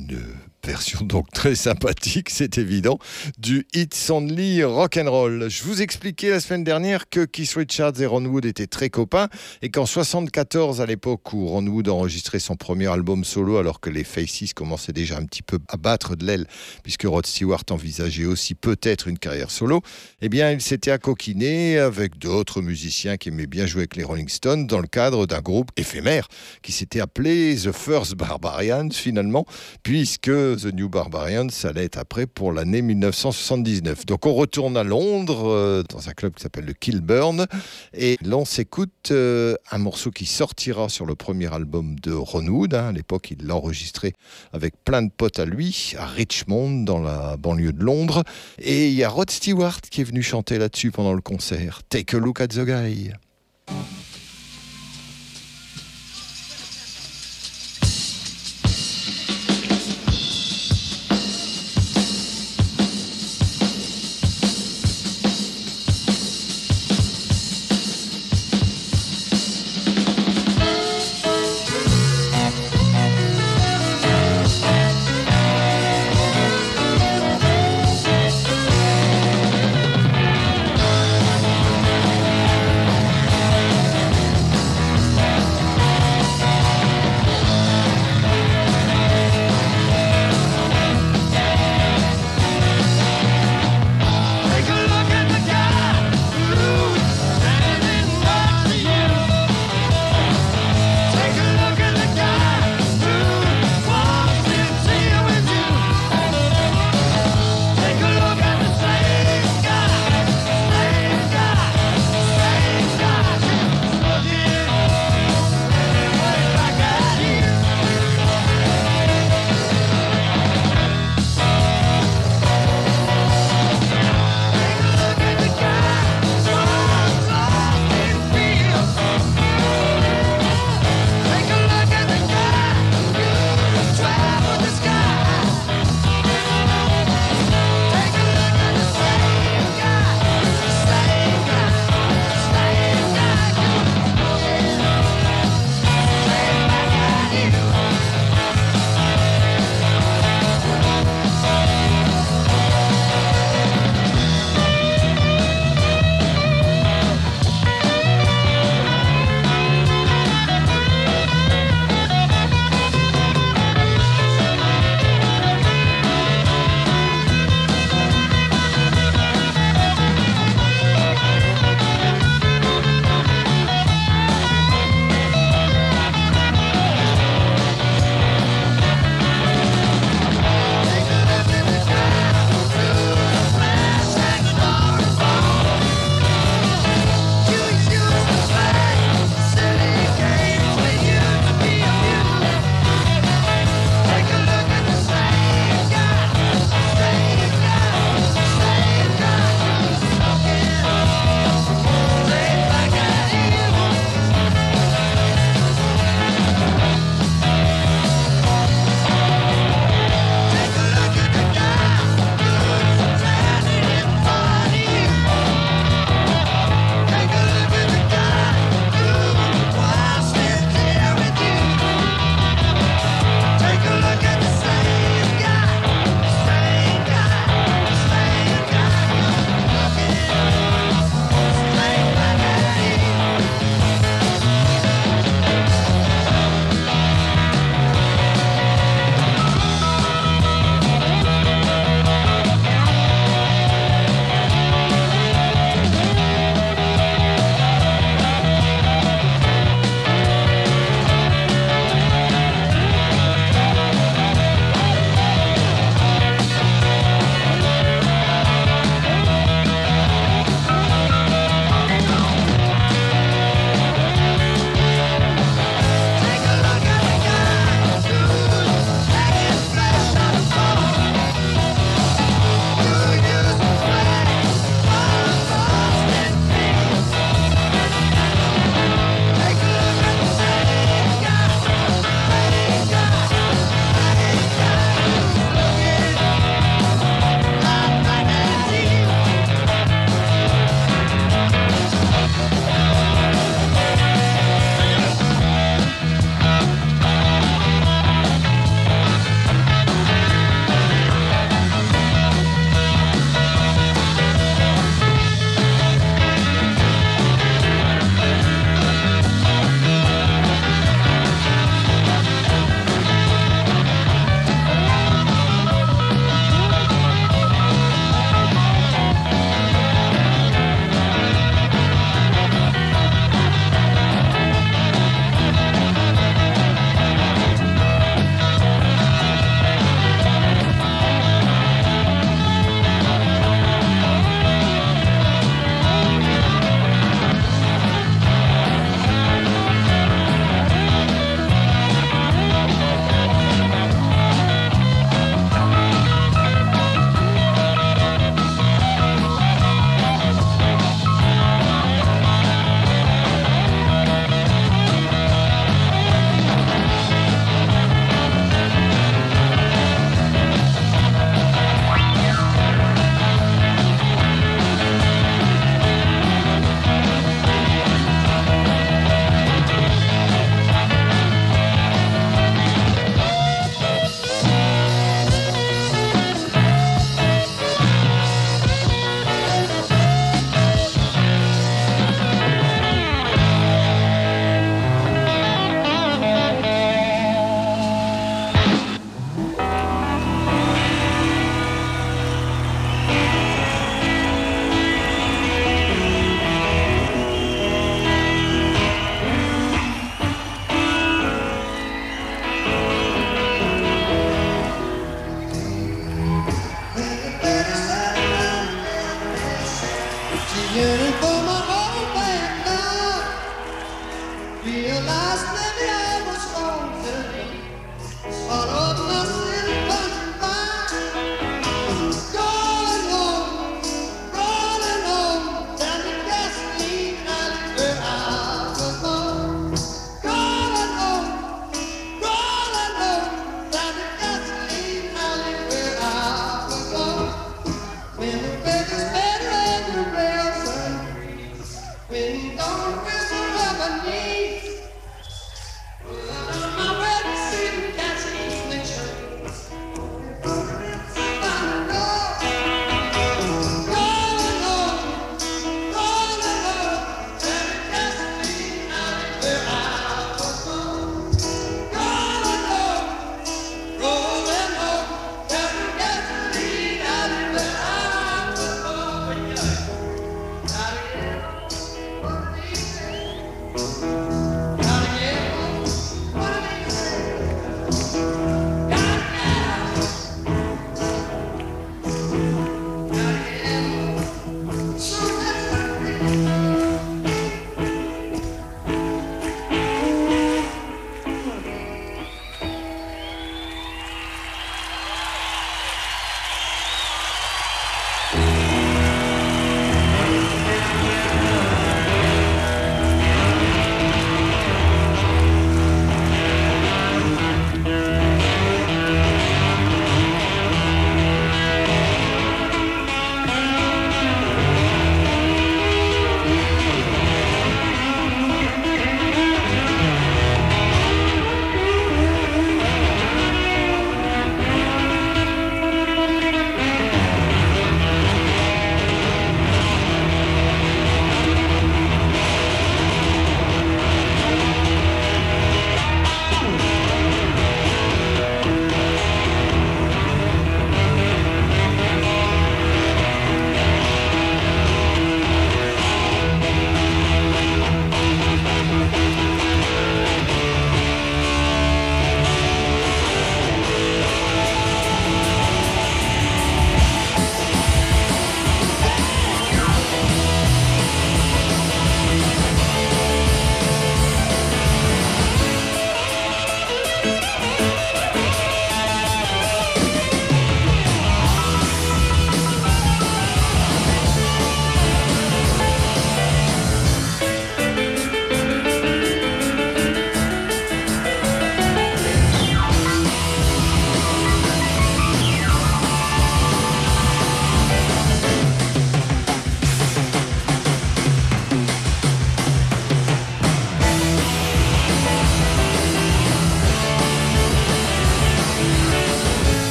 Version 0.66 1.00
donc 1.04 1.30
très 1.32 1.54
sympathique, 1.54 2.30
c'est 2.30 2.58
évident, 2.58 2.98
du 3.38 3.66
It's 3.74 4.10
Only 4.10 4.62
Rock'n'Roll. 4.62 5.48
Je 5.48 5.62
vous 5.64 5.82
expliquais 5.82 6.30
la 6.30 6.40
semaine 6.40 6.64
dernière 6.64 7.08
que 7.08 7.24
Keith 7.24 7.52
Richards 7.54 8.00
et 8.00 8.06
Ron 8.06 8.24
Wood 8.24 8.44
étaient 8.44 8.66
très 8.66 8.90
copains 8.90 9.28
et 9.62 9.70
qu'en 9.70 9.86
74, 9.86 10.80
à 10.80 10.86
l'époque 10.86 11.32
où 11.32 11.46
Ron 11.46 11.66
Wood 11.66 11.88
enregistrait 11.88 12.38
son 12.38 12.56
premier 12.56 12.86
album 12.86 13.24
solo, 13.24 13.56
alors 13.56 13.80
que 13.80 13.90
les 13.90 14.04
Faces 14.04 14.52
commençaient 14.54 14.92
déjà 14.92 15.16
un 15.16 15.24
petit 15.24 15.42
peu 15.42 15.58
à 15.68 15.76
battre 15.76 16.16
de 16.16 16.26
l'aile, 16.26 16.46
puisque 16.82 17.04
Rod 17.04 17.26
Stewart 17.26 17.64
envisageait 17.70 18.26
aussi 18.26 18.54
peut-être 18.54 19.08
une 19.08 19.18
carrière 19.18 19.50
solo, 19.50 19.82
eh 20.20 20.28
bien, 20.28 20.52
il 20.52 20.60
s'était 20.60 20.90
accoquiné 20.90 21.78
avec 21.78 22.18
d'autres 22.18 22.60
musiciens 22.60 23.16
qui 23.16 23.30
aimaient 23.30 23.46
bien 23.46 23.66
jouer 23.66 23.80
avec 23.80 23.96
les 23.96 24.04
Rolling 24.04 24.28
Stones 24.28 24.66
dans 24.66 24.80
le 24.80 24.86
cadre 24.86 25.26
d'un 25.26 25.40
groupe 25.40 25.70
éphémère 25.76 26.28
qui 26.62 26.72
s'était 26.72 27.00
appelé 27.00 27.56
The 27.56 27.72
First 27.72 28.14
Barbarians 28.14 28.90
finalement, 28.90 29.46
puisque 29.82 30.30
The 30.56 30.74
New 30.74 30.88
Barbarians 30.88 31.48
allait 31.64 31.84
être 31.84 31.98
après 31.98 32.26
pour 32.26 32.52
l'année 32.52 32.82
1979. 32.82 34.06
Donc 34.06 34.26
on 34.26 34.34
retourne 34.34 34.76
à 34.76 34.84
Londres 34.84 35.48
euh, 35.48 35.82
dans 35.88 36.08
un 36.08 36.12
club 36.12 36.34
qui 36.34 36.42
s'appelle 36.42 36.64
le 36.64 36.72
Kilburn 36.72 37.46
et 37.94 38.18
l'on 38.24 38.44
s'écoute 38.44 39.10
euh, 39.10 39.54
un 39.70 39.78
morceau 39.78 40.10
qui 40.10 40.26
sortira 40.26 40.88
sur 40.88 41.06
le 41.06 41.14
premier 41.14 41.52
album 41.52 41.98
de 42.00 42.12
Ron 42.12 42.46
Wood. 42.46 42.74
hein. 42.74 42.88
À 42.88 42.92
l'époque, 42.92 43.30
il 43.30 43.46
l'enregistrait 43.46 44.12
avec 44.52 44.74
plein 44.84 45.02
de 45.02 45.10
potes 45.10 45.38
à 45.38 45.44
lui 45.44 45.94
à 45.98 46.06
Richmond 46.06 46.82
dans 46.84 47.00
la 47.00 47.36
banlieue 47.36 47.72
de 47.72 47.82
Londres 47.82 48.24
et 48.58 48.88
il 48.88 48.94
y 48.94 49.04
a 49.04 49.08
Rod 49.08 49.30
Stewart 49.30 49.80
qui 49.90 50.00
est 50.00 50.04
venu 50.04 50.22
chanter 50.22 50.58
là-dessus 50.58 50.90
pendant 50.90 51.14
le 51.14 51.20
concert. 51.20 51.82
Take 51.88 52.16
a 52.16 52.18
look 52.18 52.40
at 52.40 52.48
the 52.48 52.64
guy. 52.64 53.12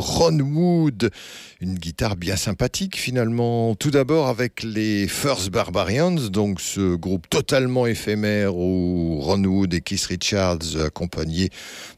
Ron 0.00 0.40
Wood, 0.40 1.10
une 1.60 1.74
guitare 1.74 2.16
bien 2.16 2.36
sympathique 2.36 2.96
finalement. 2.96 3.74
Tout 3.74 3.90
d'abord 3.90 4.28
avec 4.28 4.62
les 4.62 5.06
First 5.06 5.50
Barbarians, 5.50 6.14
donc 6.30 6.60
ce 6.60 6.94
groupe 6.94 7.28
totalement 7.28 7.86
éphémère 7.86 8.56
où 8.56 9.20
Ron 9.20 9.44
Wood 9.44 9.74
et 9.74 9.80
Keith 9.80 10.04
Richards, 10.04 10.80
accompagnés 10.84 11.50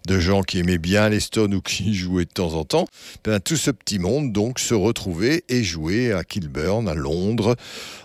de 0.06 0.18
gens 0.18 0.42
qui 0.42 0.58
aimaient 0.58 0.78
bien 0.78 1.08
les 1.08 1.20
Stones 1.20 1.54
ou 1.54 1.60
qui 1.60 1.94
jouaient 2.02 2.24
de 2.24 2.30
temps 2.30 2.54
en 2.54 2.64
temps, 2.64 2.86
ben, 3.24 3.40
tout 3.40 3.56
ce 3.56 3.70
petit 3.70 3.98
monde 3.98 4.32
donc 4.32 4.58
se 4.58 4.74
retrouvait 4.74 5.44
et 5.48 5.62
jouait 5.62 6.12
à 6.12 6.24
Kilburn, 6.24 6.88
à 6.88 6.94
Londres, 6.94 7.56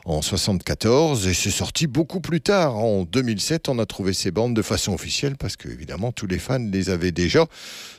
en 0.06 0.22
74. 0.22 1.28
Et 1.28 1.34
c'est 1.34 1.52
sorti 1.52 1.88
beaucoup 1.88 2.22
plus 2.22 2.42
tard. 2.42 2.78
En 2.78 3.04
2007, 3.04 3.70
on 3.70 3.80
a 3.80 3.86
trouvé 3.86 4.14
ces 4.14 4.32
bandes 4.32 4.56
de 4.56 4.62
façon 4.62 4.94
officielle 4.94 5.36
parce 5.38 5.56
que 5.56 5.70
évidemment 5.70 6.12
tous 6.12 6.28
les 6.28 6.40
fans 6.40 6.60
les 6.60 6.90
avaient 6.90 7.12
déjà 7.12 7.48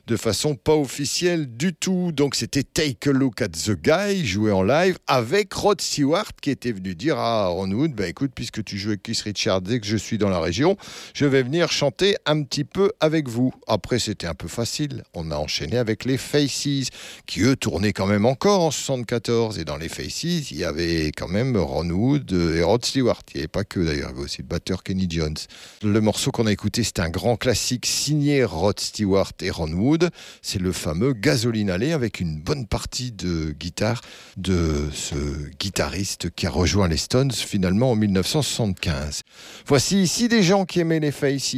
de 0.08 0.16
façon 0.16 0.54
pas 0.54 0.74
officielle 0.74 1.54
du 1.54 1.74
tout. 1.74 2.12
Donc 2.12 2.34
c'était 2.34 2.62
Take 2.62 3.10
a 3.10 3.12
Look 3.12 3.42
at 3.42 3.48
the 3.48 3.72
Guy, 3.72 4.24
joué 4.24 4.50
en 4.50 4.62
live 4.62 4.98
avec 5.06 5.52
Rod 5.52 5.82
Stewart 5.82 6.30
qui 6.40 6.50
était 6.50 6.72
venu 6.72 6.94
dire 6.94 7.18
à 7.18 7.48
Ron 7.48 7.70
Wood, 7.70 7.92
bah 7.92 8.08
écoute, 8.08 8.32
puisque 8.34 8.64
tu 8.64 8.78
joues 8.78 8.88
avec 8.88 9.02
Keith 9.02 9.20
Richards 9.20 9.70
et 9.70 9.80
que 9.80 9.86
je 9.86 9.98
suis 9.98 10.16
dans 10.16 10.30
la 10.30 10.40
région, 10.40 10.78
je 11.12 11.26
vais 11.26 11.42
venir 11.42 11.70
chanter 11.70 12.16
un 12.24 12.42
petit 12.42 12.64
peu 12.64 12.90
avec 13.00 13.28
vous. 13.28 13.52
Après 13.66 13.98
c'était 13.98 14.26
un 14.26 14.34
peu 14.34 14.48
facile, 14.48 15.04
on 15.12 15.30
a 15.30 15.36
enchaîné 15.36 15.76
avec 15.76 16.06
les 16.06 16.16
Faces 16.16 16.88
qui 17.26 17.42
eux 17.42 17.56
tournaient 17.56 17.92
quand 17.92 18.06
même 18.06 18.24
encore 18.24 18.62
en 18.62 18.70
74 18.70 19.58
et 19.58 19.64
dans 19.64 19.76
les 19.76 19.90
Faces 19.90 20.24
il 20.24 20.56
y 20.56 20.64
avait 20.64 21.12
quand 21.14 21.28
même 21.28 21.54
Ron 21.58 21.90
Wood 21.90 22.32
et 22.32 22.62
Rod 22.62 22.82
Stewart. 22.82 23.20
Il 23.34 23.36
n'y 23.36 23.40
avait 23.42 23.48
pas 23.48 23.64
que 23.64 23.80
d'ailleurs, 23.80 24.10
il 24.10 24.14
y 24.14 24.16
avait 24.16 24.24
aussi 24.24 24.40
le 24.40 24.48
batteur 24.48 24.82
Kenny 24.82 25.06
Jones. 25.06 25.36
Le 25.82 26.00
morceau 26.00 26.30
qu'on 26.30 26.46
a 26.46 26.52
écouté 26.52 26.82
c'est 26.82 27.00
un 27.00 27.10
grand 27.10 27.36
classique 27.36 27.84
signé 27.84 28.42
Rod 28.44 28.80
Stewart 28.80 29.32
et 29.42 29.50
Ron 29.50 29.72
Wood. 29.72 29.97
C'est 30.42 30.60
le 30.60 30.72
fameux 30.72 31.12
Gasoline 31.12 31.70
Alley 31.70 31.92
avec 31.92 32.20
une 32.20 32.40
bonne 32.40 32.66
partie 32.66 33.12
de 33.12 33.50
guitare 33.50 34.00
de 34.36 34.88
ce 34.92 35.14
guitariste 35.58 36.30
qui 36.30 36.46
a 36.46 36.50
rejoint 36.50 36.88
les 36.88 36.96
Stones 36.96 37.32
finalement 37.32 37.92
en 37.92 37.96
1975. 37.96 39.22
Voici 39.66 40.02
ici 40.02 40.28
des 40.28 40.42
gens 40.42 40.64
qui 40.64 40.80
aimaient 40.80 41.00
les 41.00 41.12
Faces. 41.12 41.54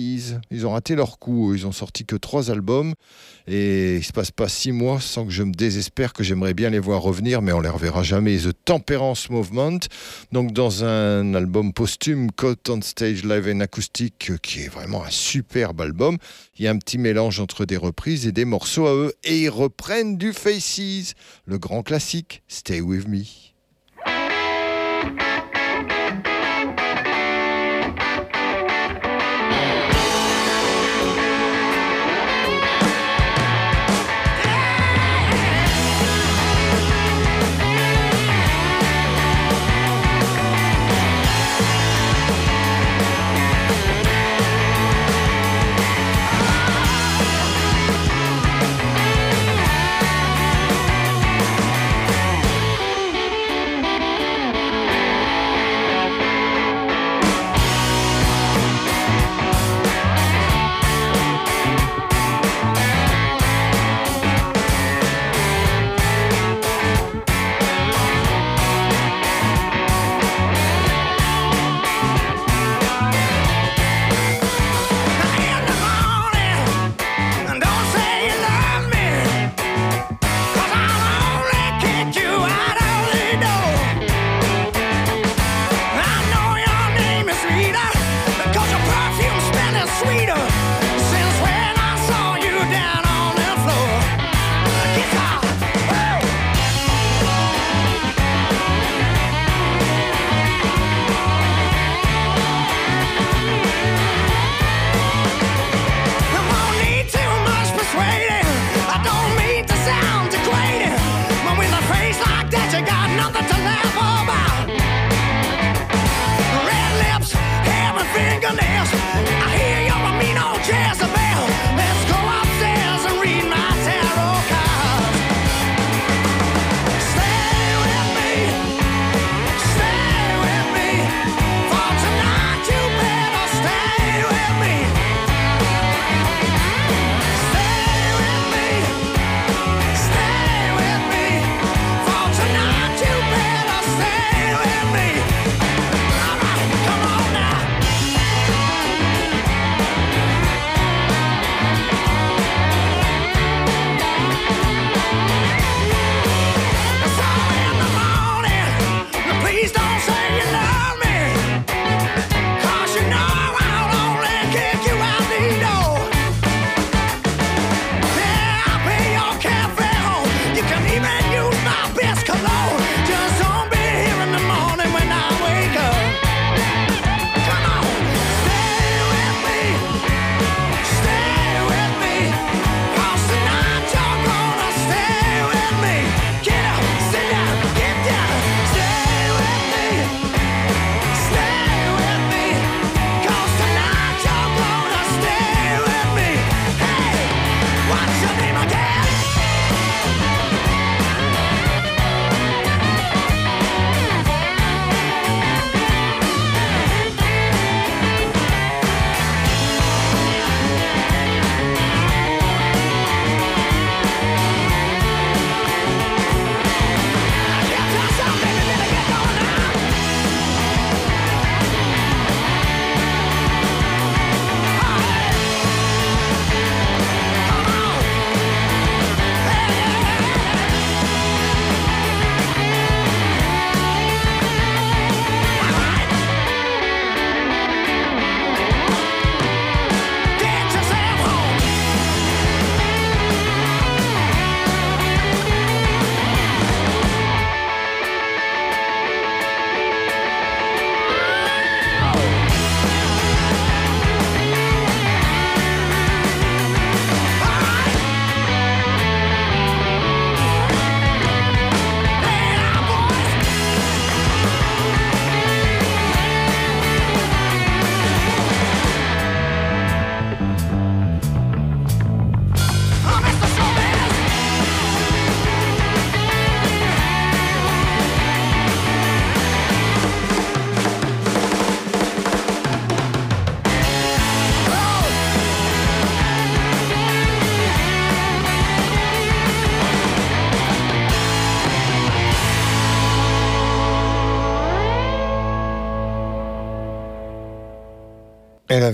Ils 0.50 0.66
ont 0.66 0.72
raté 0.72 0.94
leur 0.94 1.18
coup. 1.18 1.54
Ils 1.54 1.66
ont 1.66 1.72
sorti 1.72 2.04
que 2.04 2.16
trois 2.16 2.50
albums 2.50 2.94
et 3.50 3.96
il 3.96 4.04
se 4.04 4.12
passe 4.12 4.30
pas 4.30 4.48
six 4.48 4.70
mois 4.70 5.00
sans 5.00 5.26
que 5.26 5.32
je 5.32 5.42
me 5.42 5.52
désespère 5.52 6.12
que 6.12 6.22
j'aimerais 6.22 6.54
bien 6.54 6.70
les 6.70 6.78
voir 6.78 7.02
revenir, 7.02 7.42
mais 7.42 7.52
on 7.52 7.60
les 7.60 7.68
reverra 7.68 8.04
jamais. 8.04 8.36
The 8.36 8.52
Temperance 8.64 9.28
Movement, 9.28 9.80
donc 10.30 10.52
dans 10.52 10.84
un 10.84 11.34
album 11.34 11.72
posthume, 11.72 12.30
Caught 12.30 12.70
on 12.70 12.80
Stage 12.80 13.24
Live 13.24 13.50
and 13.52 13.58
Acoustic, 13.58 14.30
qui 14.40 14.60
est 14.60 14.68
vraiment 14.68 15.02
un 15.02 15.10
superbe 15.10 15.80
album. 15.80 16.16
Il 16.58 16.64
y 16.64 16.68
a 16.68 16.70
un 16.70 16.78
petit 16.78 16.98
mélange 16.98 17.40
entre 17.40 17.64
des 17.64 17.76
reprises 17.76 18.24
et 18.24 18.32
des 18.32 18.44
morceaux 18.44 18.86
à 18.86 18.94
eux, 18.94 19.12
et 19.24 19.42
ils 19.42 19.50
reprennent 19.50 20.16
du 20.16 20.32
Faces, 20.32 21.14
le 21.44 21.58
grand 21.58 21.82
classique, 21.82 22.42
Stay 22.46 22.80
With 22.80 23.08
Me. 23.08 23.49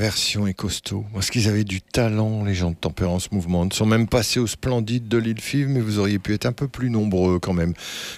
Version 0.06 0.46
est 0.46 0.54
costaud. 0.54 1.04
Parce 1.12 1.30
qu'ils 1.30 1.48
avaient 1.48 1.64
du 1.64 1.80
talent, 1.82 2.44
les 2.44 2.54
gens 2.54 2.70
de 2.70 2.76
Tempérance 2.76 3.32
Mouvement? 3.32 3.64
Ils 3.64 3.72
sont 3.72 3.86
même 3.86 4.06
passés 4.06 4.38
au 4.38 4.46
Splendide 4.46 5.08
de 5.08 5.18
l'île 5.18 5.40
Five, 5.40 5.66
mais 5.66 5.80
vous 5.80 5.98
auriez 5.98 6.20
pu 6.20 6.32
être 6.32 6.46
un 6.46 6.52
peu 6.52 6.68
plus 6.68 6.90
nombreux 6.90 7.40
quand 7.40 7.52
même. 7.52 7.74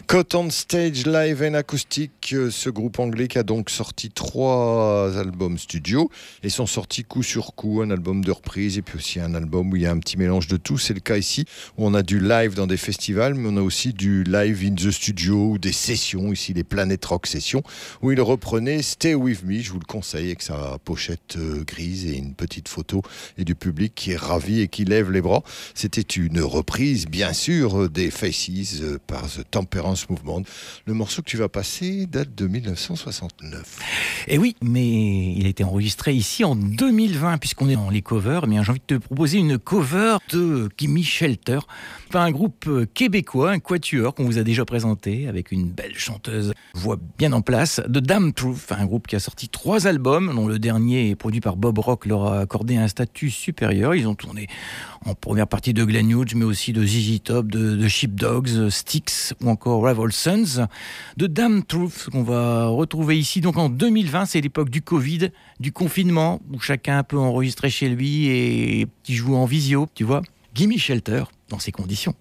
Cotton 0.06 0.50
Stage 0.50 1.06
Live 1.06 1.42
and 1.42 1.54
Acoustic, 1.54 2.12
euh, 2.34 2.50
ce 2.50 2.68
groupe 2.68 2.98
anglais 2.98 3.26
qui 3.26 3.38
a 3.38 3.42
donc 3.42 3.70
sorti 3.70 4.10
trois 4.10 5.16
albums 5.16 5.56
studio 5.56 6.10
et 6.42 6.50
sont 6.50 6.66
sortis 6.66 7.04
coup 7.04 7.22
sur 7.22 7.54
coup, 7.54 7.80
un 7.80 7.90
album 7.90 8.22
de 8.22 8.32
reprise 8.32 8.76
et 8.76 8.82
puis 8.82 8.98
aussi 8.98 9.18
un 9.18 9.34
album 9.34 9.72
où 9.72 9.76
il 9.76 9.82
y 9.84 9.86
a 9.86 9.90
un 9.90 9.98
petit 9.98 10.18
mélange 10.18 10.46
de 10.46 10.58
tout. 10.58 10.76
C'est 10.76 10.92
le 10.92 11.00
cas 11.00 11.16
ici, 11.16 11.46
où 11.78 11.86
on 11.86 11.94
a 11.94 12.02
du 12.02 12.20
live 12.20 12.52
dans 12.52 12.66
des 12.66 12.76
festivals, 12.76 13.32
mais 13.32 13.48
on 13.50 13.56
a 13.56 13.62
aussi 13.62 13.94
du 13.94 14.24
live 14.24 14.62
in 14.62 14.74
the 14.74 14.90
studio 14.90 15.52
ou 15.52 15.58
des 15.58 15.72
sessions, 15.72 16.34
ici 16.34 16.52
les 16.52 16.64
Planet 16.64 17.02
Rock 17.06 17.26
Sessions, 17.26 17.62
où 18.02 18.12
il 18.12 18.20
reprenait 18.20 18.82
Stay 18.82 19.14
With 19.14 19.42
Me, 19.42 19.60
je 19.60 19.72
vous 19.72 19.78
le 19.78 19.86
conseille, 19.86 20.26
avec 20.26 20.42
sa 20.42 20.76
pochette 20.84 21.36
euh, 21.38 21.64
et 21.80 22.16
une 22.16 22.34
petite 22.34 22.68
photo 22.68 23.02
et 23.36 23.44
du 23.44 23.54
public 23.54 23.92
qui 23.94 24.12
est 24.12 24.16
ravi 24.16 24.60
et 24.60 24.68
qui 24.68 24.84
lève 24.84 25.10
les 25.10 25.20
bras. 25.20 25.42
C'était 25.74 26.00
une 26.00 26.40
reprise, 26.40 27.06
bien 27.06 27.32
sûr, 27.32 27.88
des 27.88 28.10
Faces 28.10 28.82
par 29.06 29.26
The 29.26 29.48
Temperance 29.50 30.08
Movement. 30.10 30.42
Le 30.86 30.94
morceau 30.94 31.22
que 31.22 31.30
tu 31.30 31.36
vas 31.36 31.48
passer 31.48 32.06
date 32.06 32.34
de 32.34 32.46
1969. 32.46 33.78
Et 34.26 34.34
Eh 34.34 34.38
oui, 34.38 34.56
mais 34.62 35.34
il 35.34 35.46
a 35.46 35.48
été 35.48 35.64
enregistré 35.64 36.14
ici 36.14 36.44
en 36.44 36.56
2020, 36.56 37.38
puisqu'on 37.38 37.68
est 37.68 37.74
dans 37.74 37.90
les 37.90 38.02
covers. 38.02 38.46
Mais 38.46 38.62
j'ai 38.62 38.70
envie 38.70 38.82
de 38.86 38.96
te 38.96 39.00
proposer 39.00 39.38
une 39.38 39.58
cover 39.58 40.18
de 40.30 40.68
Gimme 40.76 41.02
Shelter, 41.02 41.60
par 42.08 42.22
un 42.22 42.30
groupe 42.30 42.66
euh, 42.66 42.86
québécois, 42.92 43.50
un 43.52 43.58
quatuor 43.58 44.14
qu'on 44.14 44.24
vous 44.24 44.38
a 44.38 44.42
déjà 44.42 44.64
présenté, 44.64 45.28
avec 45.28 45.52
une 45.52 45.68
belle 45.68 45.94
chanteuse, 45.94 46.52
voix 46.74 46.96
bien 47.18 47.32
en 47.32 47.42
place, 47.42 47.80
de 47.86 48.00
Damn 48.00 48.32
Truth, 48.32 48.70
un 48.70 48.86
groupe 48.86 49.06
qui 49.06 49.16
a 49.16 49.20
sorti 49.20 49.48
trois 49.48 49.86
albums, 49.86 50.32
dont 50.34 50.46
le 50.46 50.58
dernier, 50.58 51.14
produit 51.14 51.40
par 51.40 51.56
Bob 51.56 51.78
Rock, 51.78 52.06
leur 52.06 52.26
a 52.26 52.40
accordé 52.40 52.76
un 52.76 52.88
statut 52.88 53.30
supérieur. 53.30 53.94
Ils 53.94 54.06
ont 54.06 54.14
tourné 54.14 54.46
en 55.04 55.14
première 55.14 55.46
partie 55.46 55.72
de 55.72 55.84
Glenn 55.84 56.10
Hughes, 56.10 56.34
mais 56.34 56.44
aussi 56.44 56.72
de 56.72 56.84
ZZ 56.84 57.22
Top, 57.22 57.46
de, 57.48 57.76
de 57.76 57.88
Sheepdogs, 57.88 58.70
Styx 58.70 59.34
ou 59.42 59.48
encore 59.48 59.84
Rival 59.84 60.12
Sons. 60.12 60.66
De 61.16 61.26
Damn 61.26 61.62
Truth, 61.62 62.08
qu'on 62.10 62.22
va 62.22 62.66
retrouver 62.66 63.18
ici 63.18 63.40
donc 63.40 63.56
en 63.56 63.68
2020, 63.68 64.26
c'est 64.26 64.40
l'époque 64.40 64.70
du 64.70 64.82
Covid, 64.82 65.30
du 65.60 65.72
confinement, 65.72 66.40
où 66.52 66.60
chacun 66.60 67.02
peut 67.02 67.18
enregistrer 67.18 67.70
chez 67.70 67.88
lui 67.88 68.28
et 68.28 68.86
qui 69.02 69.14
joue 69.14 69.36
en 69.36 69.44
visio, 69.44 69.88
tu 69.94 70.04
vois. 70.04 70.22
Gimme 70.54 70.76
Shelter, 70.76 71.24
dans 71.48 71.58
ces 71.58 71.72
conditions. 71.72 72.14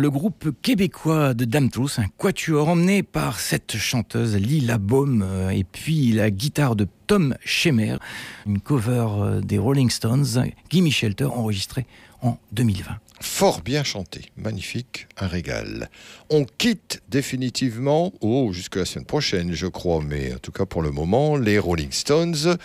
Le 0.00 0.10
groupe 0.10 0.48
québécois 0.62 1.34
de 1.34 1.44
Dame 1.44 1.68
un 1.98 2.06
quatuor 2.16 2.70
emmené 2.70 3.02
par 3.02 3.38
cette 3.38 3.76
chanteuse 3.76 4.34
Lila 4.34 4.78
Baum 4.78 5.22
euh, 5.22 5.50
et 5.50 5.62
puis 5.62 6.12
la 6.12 6.30
guitare 6.30 6.74
de 6.74 6.88
Tom 7.06 7.36
Schemer, 7.44 7.96
une 8.46 8.60
cover 8.60 9.06
euh, 9.10 9.40
des 9.42 9.58
Rolling 9.58 9.90
Stones, 9.90 10.46
Gimme 10.70 10.90
Shelter, 10.90 11.26
enregistrée 11.26 11.86
en 12.22 12.38
2020. 12.52 12.96
Fort 13.22 13.60
bien 13.60 13.84
chanté, 13.84 14.32
magnifique, 14.38 15.06
un 15.18 15.26
régal. 15.26 15.90
On 16.30 16.46
quitte 16.46 17.02
définitivement, 17.10 18.14
oh, 18.22 18.50
jusqu'à 18.52 18.80
la 18.80 18.86
semaine 18.86 19.04
prochaine, 19.04 19.52
je 19.52 19.66
crois, 19.66 20.00
mais 20.02 20.32
en 20.32 20.38
tout 20.38 20.52
cas 20.52 20.64
pour 20.64 20.80
le 20.80 20.90
moment, 20.90 21.36
les 21.36 21.58
Rolling 21.58 21.92
Stones. 21.92 22.56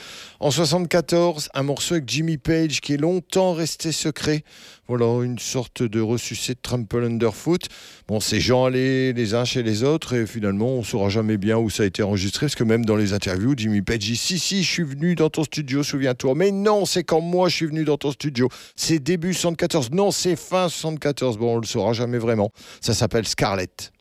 En 0.41 0.51
74, 0.51 1.47
un 1.53 1.63
morceau 1.63 1.93
avec 1.93 2.09
Jimmy 2.09 2.37
Page 2.37 2.81
qui 2.81 2.93
est 2.93 2.97
longtemps 2.97 3.53
resté 3.53 3.93
secret. 3.93 4.43
Voilà, 4.89 5.23
une 5.23 5.39
sorte 5.39 5.81
de 5.81 6.01
ressuscité 6.01 6.55
de 6.55 6.59
Trample 6.61 7.05
Underfoot. 7.05 7.69
Bon, 8.09 8.19
ces 8.19 8.41
gens 8.41 8.65
allaient 8.65 9.13
les 9.13 9.33
uns 9.33 9.45
chez 9.45 9.63
les 9.63 9.83
autres 9.83 10.13
et 10.13 10.27
finalement, 10.27 10.67
on 10.67 10.83
saura 10.83 11.07
jamais 11.07 11.37
bien 11.37 11.57
où 11.57 11.69
ça 11.69 11.83
a 11.83 11.85
été 11.85 12.03
enregistré 12.03 12.47
parce 12.47 12.55
que 12.55 12.65
même 12.65 12.83
dans 12.83 12.97
les 12.97 13.13
interviews, 13.13 13.53
Jimmy 13.55 13.81
Page 13.81 13.99
dit 13.99 14.17
Si, 14.17 14.37
si, 14.37 14.61
je 14.61 14.69
suis 14.69 14.83
venu 14.83 15.15
dans 15.15 15.29
ton 15.29 15.45
studio, 15.45 15.83
souviens-toi. 15.83 16.35
Mais 16.35 16.51
non, 16.51 16.85
c'est 16.85 17.05
quand 17.05 17.21
moi 17.21 17.47
je 17.47 17.55
suis 17.55 17.67
venu 17.67 17.85
dans 17.85 17.97
ton 17.97 18.11
studio. 18.11 18.49
C'est 18.75 18.99
début 18.99 19.33
74. 19.33 19.91
Non, 19.91 20.11
c'est 20.11 20.35
fin 20.35 20.67
74. 20.67 21.37
Bon, 21.37 21.55
on 21.55 21.59
le 21.59 21.65
saura 21.65 21.93
jamais 21.93 22.17
vraiment. 22.17 22.51
Ça 22.81 22.93
s'appelle 22.93 23.25
Scarlett. 23.25 23.93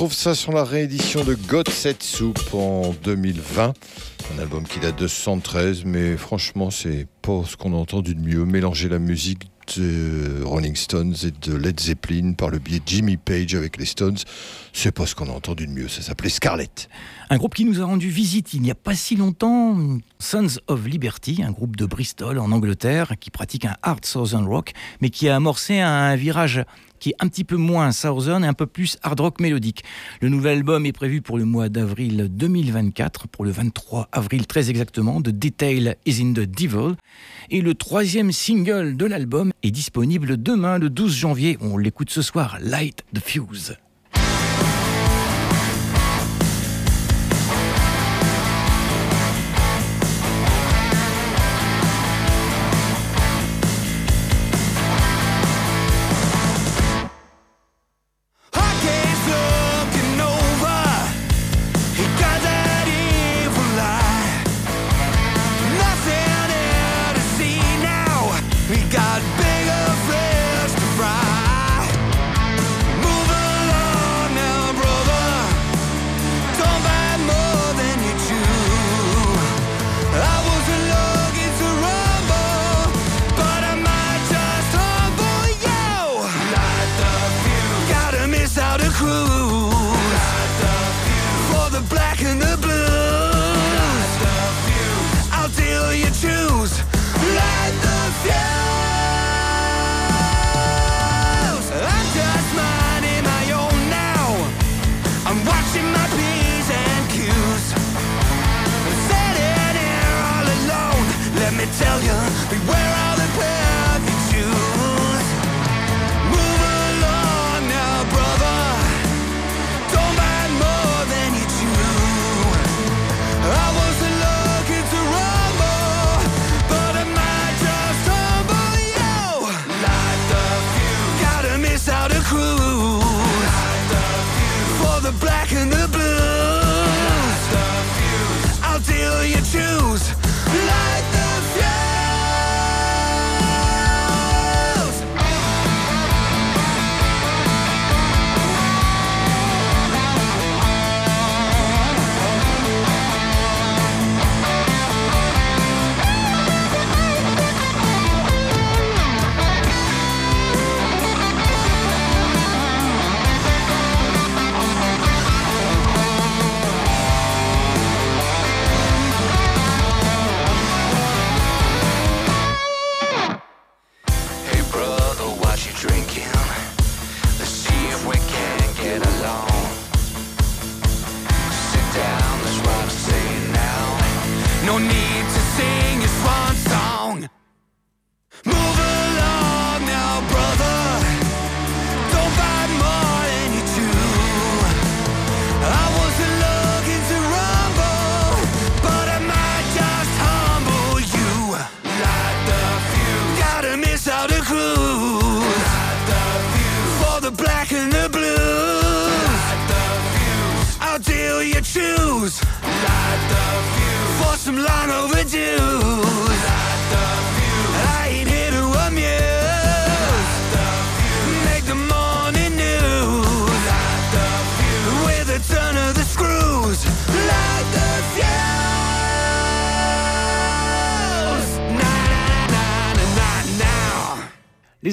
On 0.00 0.04
trouve 0.04 0.14
ça 0.14 0.34
sur 0.34 0.52
la 0.52 0.64
réédition 0.64 1.24
de 1.24 1.34
God 1.34 1.68
Set 1.68 2.02
Soup 2.02 2.38
en 2.54 2.94
2020. 3.04 3.74
Un 4.34 4.38
album 4.38 4.66
qui 4.66 4.80
date 4.80 4.98
de 4.98 5.06
73, 5.06 5.84
mais 5.84 6.16
franchement, 6.16 6.70
c'est 6.70 7.06
pas 7.20 7.42
ce 7.46 7.54
qu'on 7.58 7.74
a 7.74 7.76
entendu 7.76 8.14
de 8.14 8.20
mieux. 8.22 8.46
Mélanger 8.46 8.88
la 8.88 8.98
musique 8.98 9.50
de 9.76 10.42
Rolling 10.42 10.74
Stones 10.74 11.14
et 11.22 11.32
de 11.46 11.54
Led 11.54 11.78
Zeppelin 11.78 12.32
par 12.32 12.48
le 12.48 12.58
biais 12.58 12.78
de 12.78 12.84
Jimmy 12.86 13.18
Page 13.18 13.54
avec 13.54 13.76
les 13.76 13.84
Stones, 13.84 14.16
c'est 14.80 14.92
pas 14.92 15.04
ce 15.04 15.14
qu'on 15.14 15.28
a 15.28 15.32
entendu 15.32 15.66
de 15.66 15.72
mieux. 15.72 15.88
Ça 15.88 16.00
s'appelait 16.00 16.30
Scarlett. 16.30 16.88
Un 17.28 17.36
groupe 17.36 17.54
qui 17.54 17.66
nous 17.66 17.82
a 17.82 17.84
rendu 17.84 18.08
visite 18.08 18.54
il 18.54 18.62
n'y 18.62 18.70
a 18.70 18.74
pas 18.74 18.94
si 18.94 19.14
longtemps, 19.14 19.76
Sons 20.18 20.58
of 20.68 20.86
Liberty, 20.86 21.42
un 21.46 21.50
groupe 21.50 21.76
de 21.76 21.84
Bristol 21.84 22.38
en 22.38 22.50
Angleterre 22.50 23.12
qui 23.20 23.30
pratique 23.30 23.66
un 23.66 23.74
hard 23.82 24.06
southern 24.06 24.46
rock, 24.46 24.72
mais 25.02 25.10
qui 25.10 25.28
a 25.28 25.36
amorcé 25.36 25.80
un 25.80 26.16
virage 26.16 26.64
qui 26.98 27.10
est 27.10 27.14
un 27.20 27.28
petit 27.28 27.44
peu 27.44 27.56
moins 27.56 27.92
southern 27.92 28.42
et 28.42 28.46
un 28.46 28.54
peu 28.54 28.64
plus 28.64 28.96
hard 29.02 29.20
rock 29.20 29.38
mélodique. 29.38 29.84
Le 30.22 30.30
nouvel 30.30 30.56
album 30.56 30.86
est 30.86 30.92
prévu 30.92 31.20
pour 31.20 31.36
le 31.36 31.44
mois 31.44 31.68
d'avril 31.68 32.28
2024, 32.30 33.28
pour 33.28 33.44
le 33.44 33.50
23 33.50 34.08
avril 34.12 34.46
très 34.46 34.70
exactement, 34.70 35.20
The 35.20 35.28
Detail 35.28 35.96
is 36.06 36.22
in 36.22 36.32
the 36.32 36.46
Devil. 36.50 36.94
Et 37.50 37.60
le 37.60 37.74
troisième 37.74 38.32
single 38.32 38.96
de 38.96 39.04
l'album 39.04 39.52
est 39.62 39.72
disponible 39.72 40.42
demain, 40.42 40.78
le 40.78 40.88
12 40.88 41.14
janvier. 41.14 41.58
On 41.60 41.76
l'écoute 41.76 42.08
ce 42.08 42.22
soir, 42.22 42.56
Light 42.62 43.04
the 43.12 43.20
Fuse. 43.20 43.76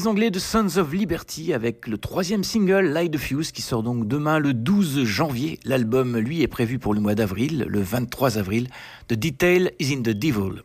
Anglais 0.07 0.31
de 0.31 0.39
Sons 0.39 0.77
of 0.77 0.93
Liberty 0.93 1.51
avec 1.51 1.85
le 1.85 1.97
troisième 1.97 2.45
single 2.45 2.85
Light 2.85 3.17
Fuse 3.17 3.51
qui 3.51 3.61
sort 3.61 3.83
donc 3.83 4.07
demain 4.07 4.39
le 4.39 4.53
12 4.53 5.03
janvier. 5.03 5.59
L'album, 5.65 6.17
lui, 6.17 6.41
est 6.41 6.47
prévu 6.47 6.79
pour 6.79 6.93
le 6.93 7.01
mois 7.01 7.13
d'avril, 7.13 7.65
le 7.67 7.81
23 7.81 8.37
avril. 8.37 8.69
The 9.09 9.15
Detail 9.15 9.71
is 9.79 9.93
in 9.93 10.01
the 10.03 10.15
Devil. 10.15 10.63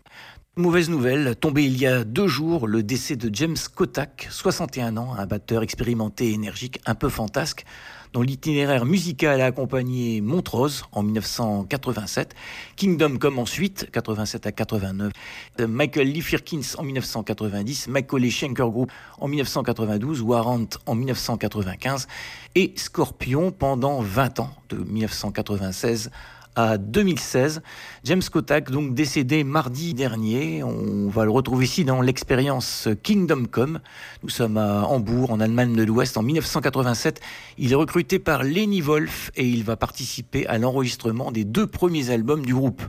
Mauvaise 0.54 0.90
nouvelle, 0.90 1.34
tombé 1.34 1.64
il 1.64 1.76
y 1.76 1.86
a 1.86 2.04
deux 2.04 2.28
jours, 2.28 2.68
le 2.68 2.84
décès 2.84 3.16
de 3.16 3.34
James 3.34 3.56
Kotak, 3.74 4.28
61 4.30 4.96
ans, 4.96 5.14
un 5.18 5.26
batteur 5.26 5.62
expérimenté 5.62 6.32
énergique, 6.32 6.80
un 6.86 6.94
peu 6.94 7.08
fantasque, 7.08 7.64
dont 8.12 8.22
l'itinéraire 8.22 8.84
musical 8.84 9.40
a 9.40 9.46
accompagné 9.46 10.20
Montrose 10.20 10.84
en 10.92 11.02
1987, 11.02 12.34
Kingdom 12.76 13.18
Come 13.18 13.38
ensuite, 13.38 13.90
87 13.90 14.46
à 14.46 14.52
89, 14.52 15.12
de 15.58 15.66
Michael 15.66 16.08
Lee 16.08 16.20
Firkins 16.20 16.60
en 16.78 16.82
1990, 16.82 17.88
Michael 17.88 18.30
Schenker 18.30 18.70
Group 18.70 18.90
en 19.18 19.28
1992, 19.28 20.22
Warrant 20.22 20.68
en 20.86 20.94
1995 20.94 22.08
et 22.54 22.72
Scorpion 22.76 23.50
pendant 23.50 24.00
20 24.00 24.40
ans, 24.40 24.50
de 24.68 24.76
1996 24.76 26.10
à 26.54 26.78
2016. 26.78 27.62
James 28.04 28.22
Kotak, 28.30 28.70
donc 28.70 28.94
décédé 28.94 29.44
mardi 29.44 29.94
dernier. 29.94 30.62
On 30.62 31.08
va 31.08 31.24
le 31.24 31.30
retrouver 31.30 31.64
ici 31.64 31.84
dans 31.84 32.00
l'expérience 32.00 32.88
Kingdom 33.02 33.44
Come. 33.50 33.80
Nous 34.22 34.28
sommes 34.28 34.56
à 34.56 34.84
Hambourg, 34.86 35.30
en 35.30 35.40
Allemagne 35.40 35.74
de 35.74 35.82
l'Ouest, 35.82 36.16
en 36.16 36.22
1987. 36.22 37.20
Il 37.58 37.72
est 37.72 37.76
recruté 37.76 38.18
par 38.18 38.42
Lenny 38.42 38.80
Wolf 38.80 39.30
et 39.36 39.46
il 39.46 39.64
va 39.64 39.76
participer 39.76 40.46
à 40.46 40.58
l'enregistrement 40.58 41.32
des 41.32 41.44
deux 41.44 41.66
premiers 41.66 42.10
albums 42.10 42.44
du 42.44 42.54
groupe. 42.54 42.82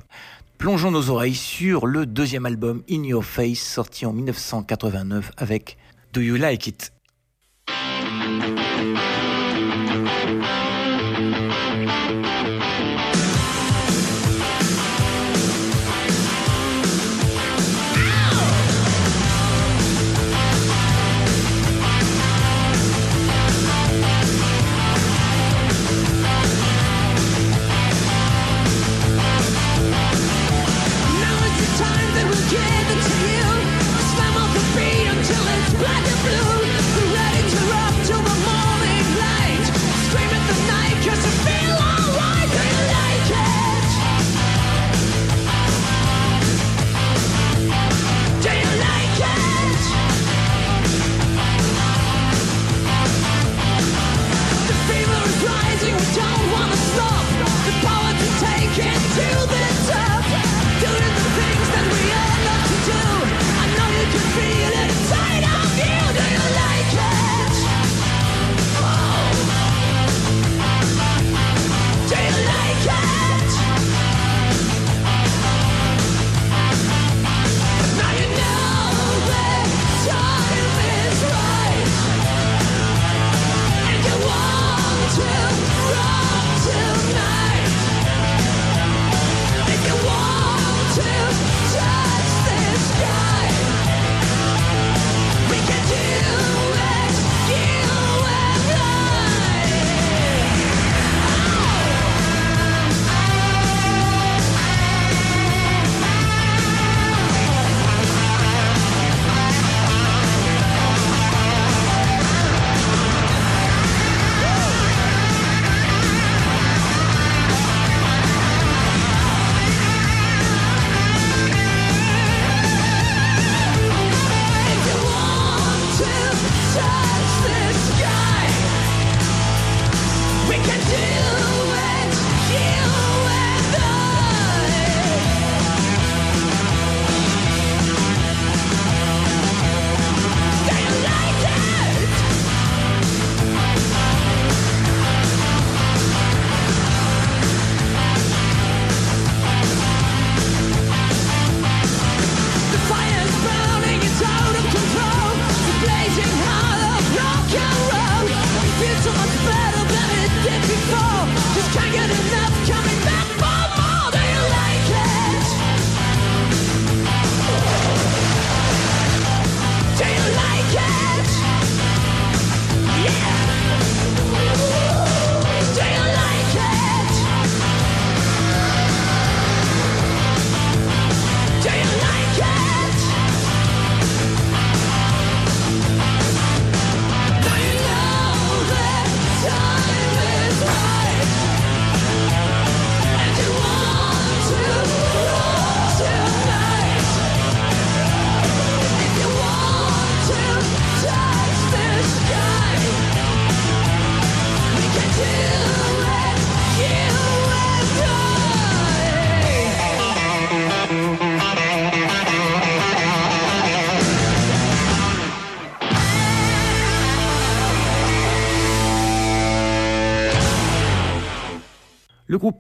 Plongeons 0.58 0.92
nos 0.92 1.10
oreilles 1.10 1.36
sur 1.36 1.88
le 1.88 2.06
deuxième 2.06 2.46
album 2.46 2.84
In 2.90 3.04
Your 3.04 3.26
Face, 3.26 3.60
sorti 3.60 4.06
en 4.06 4.14
1989 4.14 5.32
avec 5.38 5.78
Do 6.14 6.22
You 6.22 6.36
Like 6.36 6.68
It? 6.68 6.94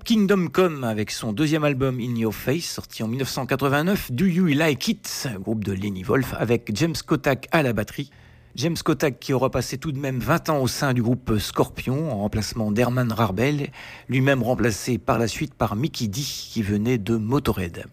Kingdom 0.06 0.48
Come 0.52 0.84
avec 0.84 1.12
son 1.12 1.32
deuxième 1.32 1.64
album 1.64 1.98
In 2.02 2.18
Your 2.18 2.36
Face 2.36 2.66
sorti 2.66 3.04
en 3.04 3.08
1989, 3.08 4.12
Do 4.12 4.26
You 4.26 4.48
Like 4.48 4.86
It, 4.90 5.30
groupe 5.40 5.64
de 5.64 5.72
Lenny 5.72 6.04
Wolf 6.04 6.34
avec 6.38 6.72
James 6.76 6.96
Kotak 7.06 7.48
à 7.54 7.64
la 7.64 7.72
batterie. 7.72 8.10
James 8.56 8.76
Kotak 8.84 9.18
qui 9.22 9.32
aura 9.32 9.50
passé 9.50 9.78
tout 9.78 9.94
de 9.94 9.98
même 9.98 10.20
20 10.20 10.50
ans 10.50 10.60
au 10.60 10.68
sein 10.68 10.94
du 10.94 11.02
groupe 11.02 11.40
Scorpion 11.40 12.12
en 12.12 12.18
remplacement 12.18 12.74
d'Herman 12.74 13.14
Rarbel, 13.14 13.70
lui-même 14.10 14.44
remplacé 14.44 14.98
par 14.98 15.20
la 15.20 15.30
suite 15.30 15.54
par 15.54 15.78
Mickey 15.78 16.08
D 16.08 16.20
qui 16.20 16.62
venait 16.64 16.98
de 16.98 17.16
Motorhead. 17.16 17.86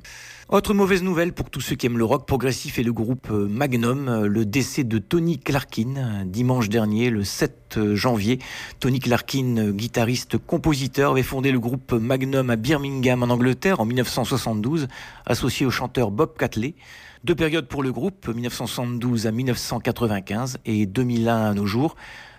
Autre 0.53 0.75
mauvaise 0.75 1.05
nouvelle 1.05 1.33
pour 1.33 1.49
tous 1.49 1.61
ceux 1.61 1.77
qui 1.77 1.87
aiment 1.87 1.97
le 1.97 2.05
rock 2.05 2.27
progressif 2.27 2.81
et 2.81 2.83
le 2.83 2.93
groupe 2.93 3.29
euh, 3.31 3.47
Magnum, 3.47 4.09
euh, 4.09 4.27
le 4.27 4.45
décès 4.45 4.83
de 4.83 4.99
Tony 4.99 5.39
Clarkin 5.39 5.95
euh, 5.97 6.25
dimanche 6.25 6.69
dernier, 6.69 7.09
le 7.09 7.23
7 7.23 7.79
janvier. 7.95 8.41
Tony 8.81 8.99
Clarkin, 8.99 9.71
guitariste, 9.71 10.39
compositeur, 10.39 11.13
avait 11.13 11.23
fondé 11.23 11.53
le 11.53 11.61
groupe 11.61 11.93
Magnum 11.93 12.51
à 12.51 12.57
Birmingham 12.57 13.23
en 13.23 13.31
Angleterre 13.31 13.79
en 13.79 13.85
1972, 13.85 14.89
associé 15.25 15.67
au 15.67 15.71
chanteur 15.71 16.11
Bob 16.11 16.37
Catley. 16.37 16.75
Deux 17.23 17.37
périodes 17.37 17.69
pour 17.69 17.85
le 17.85 17.93
groupe, 17.93 18.27
1972 18.27 19.29
à 19.29 19.31
1995 19.31 20.59
et 20.67 20.87
2001 20.87 21.51
à 21.51 21.55
nos 21.55 21.67
jours. 21.67 21.95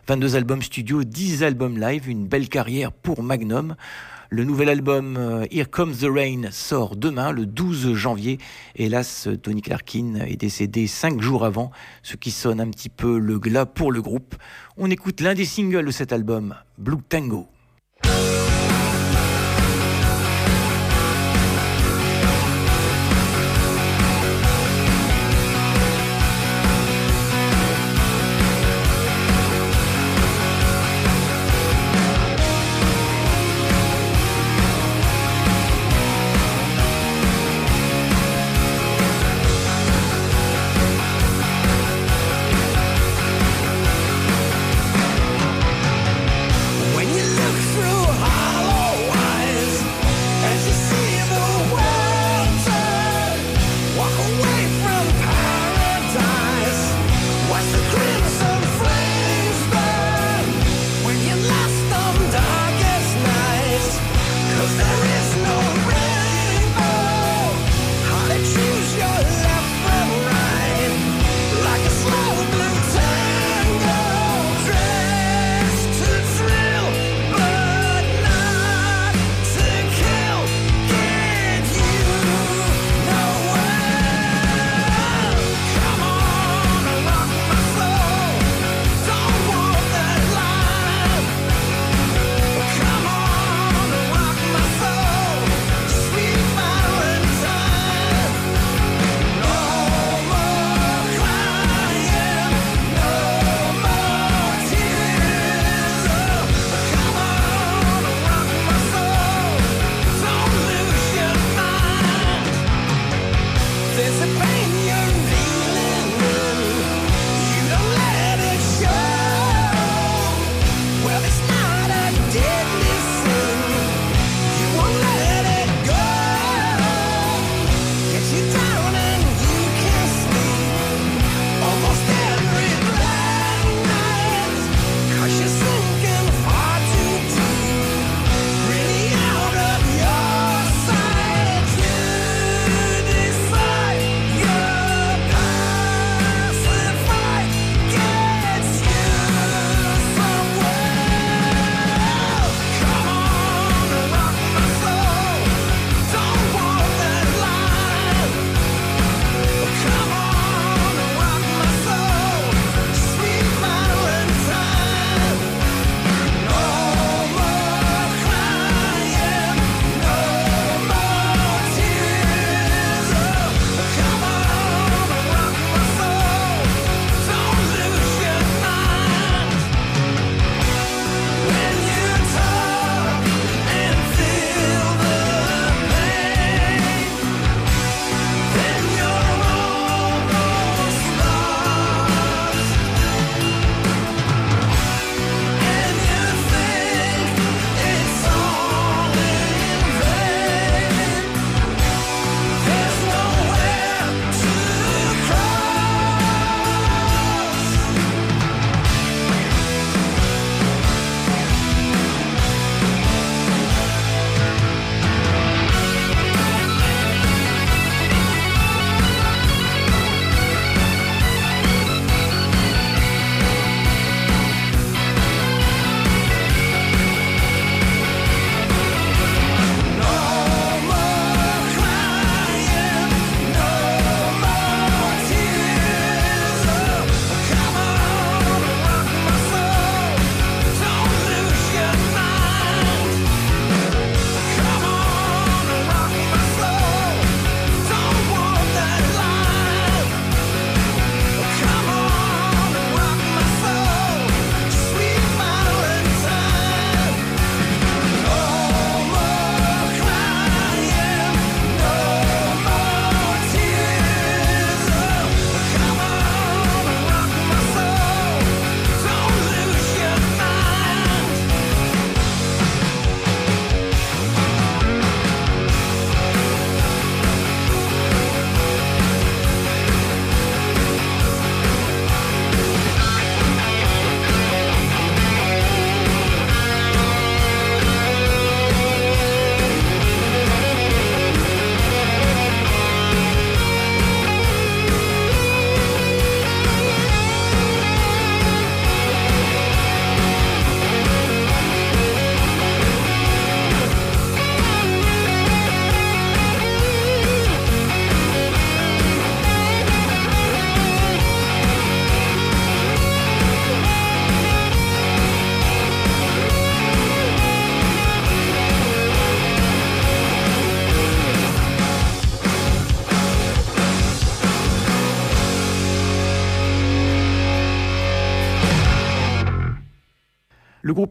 22 0.08 0.36
albums 0.36 0.62
studio, 0.62 1.06
10 1.06 1.44
albums 1.44 1.80
live, 1.80 2.10
une 2.10 2.28
belle 2.28 2.50
carrière 2.50 2.92
pour 2.92 3.24
Magnum. 3.24 3.76
Le 4.34 4.46
nouvel 4.46 4.70
album 4.70 5.18
euh, 5.18 5.46
Here 5.52 5.70
Comes 5.70 5.94
the 5.94 6.06
Rain 6.06 6.52
sort 6.52 6.96
demain, 6.96 7.34
le 7.34 7.46
12 7.46 7.96
janvier. 7.96 8.38
Hélas, 8.78 9.28
Tony 9.44 9.62
Clarkin 9.62 10.16
est 10.26 10.38
décédé 10.38 10.88
cinq 10.88 11.20
jours 11.20 11.44
avant, 11.44 11.70
ce 12.02 12.16
qui 12.16 12.32
sonne 12.32 12.62
un 12.62 12.70
petit 12.70 12.88
peu 12.88 13.20
le 13.20 13.40
glas 13.40 13.66
pour 13.66 13.92
le 13.92 14.02
groupe. 14.02 14.36
On 14.78 14.90
écoute 14.90 15.20
l'un 15.20 15.34
des 15.34 15.44
singles 15.44 15.86
de 15.86 15.92
cet 15.92 16.14
album, 16.14 16.56
Blue 16.78 17.02
Tango. 17.10 17.50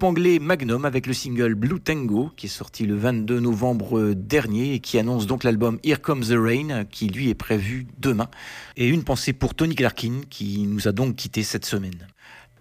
Anglais 0.04 0.38
Magnum 0.38 0.84
avec 0.84 1.06
le 1.06 1.12
single 1.12 1.54
Blue 1.54 1.80
Tango 1.80 2.30
qui 2.36 2.46
est 2.46 2.50
sorti 2.50 2.86
le 2.86 2.96
22 2.96 3.40
novembre 3.40 4.14
dernier 4.14 4.74
et 4.74 4.80
qui 4.80 4.98
annonce 4.98 5.26
donc 5.26 5.44
l'album 5.44 5.78
Here 5.84 6.00
Comes 6.00 6.24
the 6.24 6.36
Rain 6.36 6.84
qui 6.84 7.08
lui 7.08 7.28
est 7.28 7.34
prévu 7.34 7.86
demain. 7.98 8.28
Et 8.76 8.88
une 8.88 9.04
pensée 9.04 9.32
pour 9.32 9.54
Tony 9.54 9.74
Clarkin 9.74 10.22
qui 10.28 10.66
nous 10.66 10.88
a 10.88 10.92
donc 10.92 11.16
quitté 11.16 11.42
cette 11.42 11.64
semaine. 11.64 12.06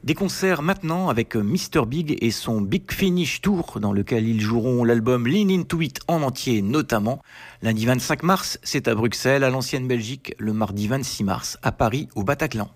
Des 0.04 0.14
concerts 0.14 0.62
maintenant 0.62 1.10
avec 1.10 1.36
Mr 1.36 1.86
Big 1.86 2.18
et 2.22 2.32
son 2.32 2.62
Big 2.62 2.90
Finish 2.90 3.42
Tour 3.42 3.80
dans 3.82 3.92
lequel 3.92 4.28
ils 4.28 4.40
joueront 4.40 4.86
l'album 4.86 5.28
Lean 5.28 5.50
Into 5.50 5.82
It 5.82 6.00
en 6.08 6.22
entier 6.22 6.62
notamment. 6.62 7.22
Lundi 7.62 7.86
25 7.86 8.24
mars, 8.24 8.60
c'est 8.64 8.88
à 8.88 8.96
Bruxelles, 8.96 9.44
à 9.44 9.50
l'ancienne 9.50 9.90
Belgique, 9.90 10.34
le 10.38 10.54
mardi 10.54 10.88
26 10.88 11.26
mars, 11.26 11.58
à 11.64 11.74
Paris, 11.74 12.08
au 12.16 12.24
Bataclan. 12.24 12.72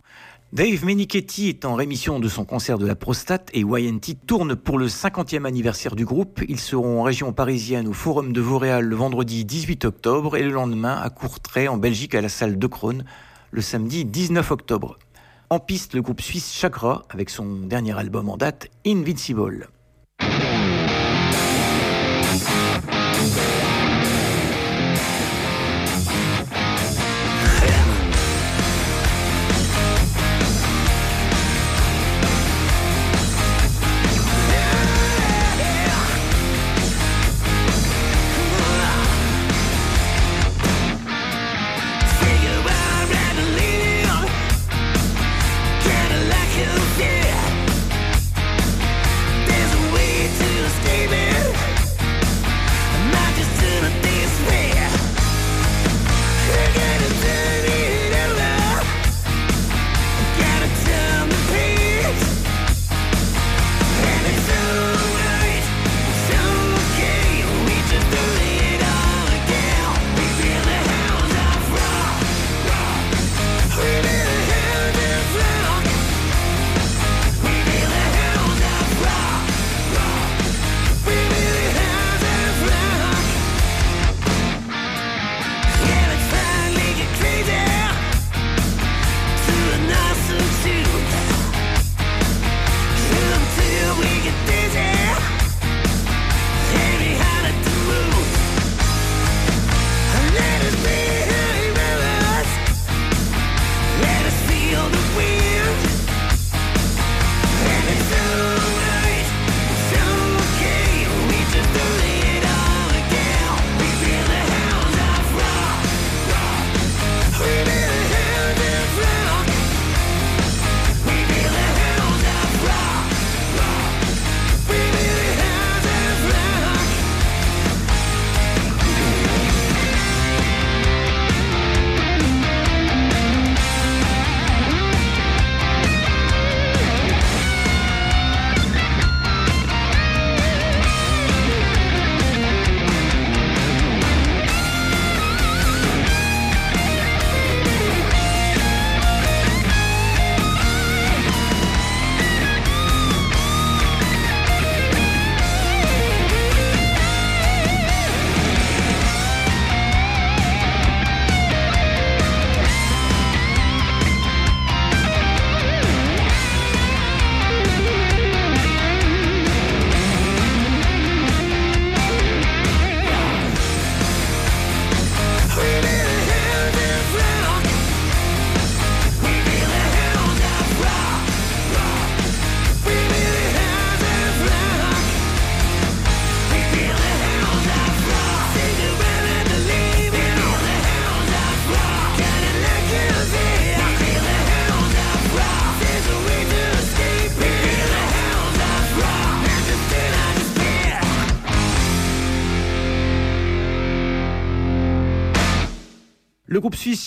Dave 0.54 0.86
Menichetti 0.86 1.50
est 1.50 1.66
en 1.66 1.74
rémission 1.74 2.20
de 2.20 2.30
son 2.30 2.46
concert 2.46 2.78
de 2.78 2.86
la 2.86 2.94
prostate 2.94 3.50
et 3.54 3.62
YNT 3.62 4.28
tourne 4.28 4.56
pour 4.56 4.78
le 4.78 4.86
50e 4.86 5.46
anniversaire 5.46 5.96
du 5.96 6.06
groupe. 6.06 6.42
Ils 6.48 6.60
seront 6.60 7.00
en 7.00 7.04
région 7.04 7.34
parisienne 7.34 7.88
au 7.88 7.94
Forum 7.94 8.34
de 8.34 8.40
Vauréal 8.40 8.86
le 8.86 8.96
vendredi 8.96 9.46
18 9.46 9.86
octobre 9.86 10.38
et 10.38 10.44
le 10.44 10.52
lendemain 10.52 11.02
à 11.02 11.10
Courtrai 11.10 11.68
en 11.68 11.78
Belgique 11.78 12.14
à 12.14 12.22
la 12.22 12.30
salle 12.30 12.60
de 12.60 12.68
Crone 12.68 13.04
le 13.50 13.62
samedi 13.62 14.06
19 14.06 14.52
octobre. 14.52 15.00
En 15.50 15.60
piste, 15.60 15.96
le 15.96 16.04
groupe 16.04 16.22
suisse 16.22 16.54
Chakra 16.54 17.02
avec 17.10 17.32
son 17.32 17.62
dernier 17.62 17.98
album 17.98 18.30
en 18.30 18.38
date, 18.38 18.70
Invincible. 18.86 19.70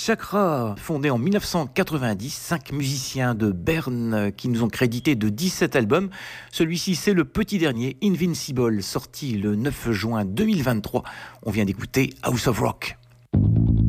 Chakra, 0.06 0.76
fondé 0.78 1.10
en 1.10 1.18
1990, 1.18 2.30
cinq 2.32 2.70
musiciens 2.70 3.34
de 3.34 3.50
Berne 3.50 4.30
qui 4.36 4.46
nous 4.46 4.62
ont 4.62 4.68
crédité 4.68 5.16
de 5.16 5.28
17 5.28 5.74
albums. 5.74 6.10
Celui-ci, 6.52 6.94
c'est 6.94 7.12
le 7.12 7.24
petit 7.24 7.58
dernier, 7.58 7.96
Invincible, 8.04 8.84
sorti 8.84 9.32
le 9.32 9.56
9 9.56 9.90
juin 9.90 10.24
2023. 10.24 11.02
On 11.42 11.50
vient 11.50 11.64
d'écouter 11.64 12.14
House 12.22 12.46
of 12.46 12.60
Rock. 12.60 12.96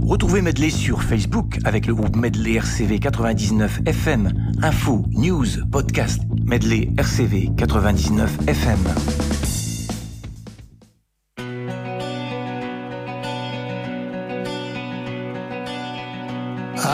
Retrouvez 0.02 0.42
Medley 0.42 0.72
sur 0.72 1.04
Facebook 1.04 1.60
avec 1.66 1.86
le 1.86 1.94
groupe 1.94 2.16
Medley 2.16 2.54
RCV 2.54 2.98
99 2.98 3.82
FM. 3.86 4.34
Info, 4.64 5.06
news, 5.12 5.46
podcast. 5.72 6.20
Medley 6.48 6.90
RCV 6.98 7.52
99 7.56 8.40
FM. 8.48 8.80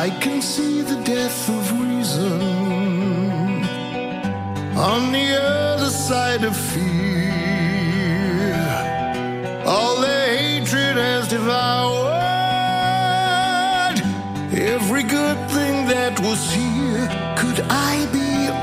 I 0.03 0.09
can 0.09 0.41
see 0.41 0.81
the 0.81 0.99
death 1.03 1.47
of 1.47 1.79
reason 1.79 2.41
on 4.75 5.13
the 5.13 5.27
other 5.41 5.89
side 5.89 6.43
of 6.43 6.57
fear. 6.57 7.71
All 9.65 10.01
the 10.01 10.19
hatred 10.37 10.97
has 10.97 11.29
devoured 11.29 12.03
every 14.51 15.03
good 15.03 15.37
thing 15.51 15.87
that 15.87 16.19
was 16.19 16.51
here. 16.51 17.07
Could 17.37 17.61
I 17.69 18.05
be 18.11 18.47
a 18.47 18.55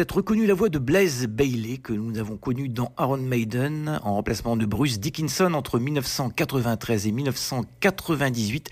peut-être 0.00 0.16
reconnu 0.16 0.46
la 0.46 0.54
voix 0.54 0.70
de 0.70 0.78
Blaze 0.78 1.26
Bailey 1.26 1.76
que 1.76 1.92
nous 1.92 2.16
avons 2.16 2.38
connu 2.38 2.70
dans 2.70 2.90
Iron 2.98 3.18
Maiden 3.18 4.00
en 4.02 4.14
remplacement 4.14 4.56
de 4.56 4.64
Bruce 4.64 4.98
Dickinson 4.98 5.52
entre 5.52 5.78
1993 5.78 7.06
et 7.06 7.12
1998. 7.12 8.70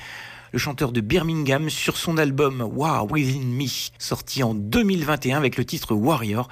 Le 0.55 0.59
chanteur 0.59 0.91
de 0.91 1.03
Birmingham 1.03 1.69
sur 1.69 1.99
son 1.99 2.17
album 2.17 2.63
War 2.63 3.13
Within 3.13 3.45
Me, 3.45 3.67
sorti 3.99 4.43
en 4.43 4.55
2021 4.55 5.37
avec 5.37 5.59
le 5.59 5.67
titre 5.67 5.95
Warrior. 5.95 6.49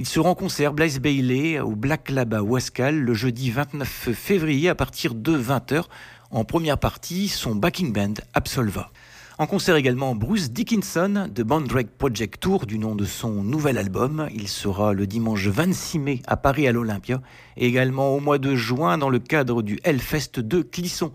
Il 0.00 0.06
sera 0.06 0.28
en 0.28 0.34
concert 0.34 0.72
Blaze 0.72 0.98
Bailey 0.98 1.60
au 1.60 1.76
Black 1.76 2.10
Lab 2.10 2.34
à 2.34 2.42
Wascal 2.42 2.98
le 2.98 3.14
jeudi 3.14 3.52
29 3.52 4.10
février 4.12 4.68
à 4.68 4.74
partir 4.74 5.14
de 5.14 5.38
20h. 5.38 5.84
En 6.32 6.44
première 6.44 6.78
partie, 6.78 7.28
son 7.28 7.54
backing 7.54 7.92
band 7.92 8.14
Absolva. 8.34 8.90
En 9.38 9.46
concert 9.46 9.76
également 9.76 10.14
Bruce 10.14 10.50
Dickinson 10.50 11.28
de 11.30 11.42
Bandrake 11.42 11.90
Project 11.98 12.40
Tour 12.40 12.64
du 12.64 12.78
nom 12.78 12.94
de 12.94 13.04
son 13.04 13.42
nouvel 13.42 13.76
album. 13.76 14.30
Il 14.34 14.48
sera 14.48 14.94
le 14.94 15.06
dimanche 15.06 15.46
26 15.46 15.98
mai 15.98 16.22
à 16.26 16.38
Paris 16.38 16.66
à 16.66 16.72
l'Olympia 16.72 17.20
et 17.58 17.66
également 17.66 18.14
au 18.14 18.20
mois 18.20 18.38
de 18.38 18.54
juin 18.54 18.96
dans 18.96 19.10
le 19.10 19.18
cadre 19.18 19.60
du 19.60 19.78
Hellfest 19.84 20.40
de 20.40 20.62
Clisson. 20.62 21.12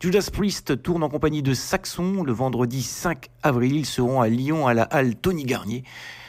Judas 0.00 0.28
Priest 0.32 0.84
tourne 0.84 1.02
en 1.02 1.08
compagnie 1.08 1.42
de 1.42 1.52
Saxon 1.52 2.22
le 2.22 2.32
vendredi 2.32 2.80
5 2.80 3.26
avril. 3.42 3.74
Ils 3.74 3.86
seront 3.86 4.20
à 4.20 4.28
Lyon 4.28 4.68
à 4.68 4.74
la 4.74 4.84
halle 4.84 5.16
Tony 5.16 5.42
Garnier. 5.42 5.82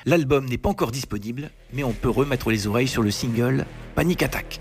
L'album 0.08 0.46
n'est 0.46 0.58
pas 0.58 0.70
encore 0.70 0.92
disponible, 0.92 1.52
mais 1.74 1.84
on 1.84 1.94
peut 1.94 2.10
remettre 2.10 2.50
les 2.50 2.66
oreilles 2.66 2.88
sur 2.88 3.04
le 3.04 3.12
single 3.12 3.68
Panic 3.94 4.24
Attack. 4.24 4.60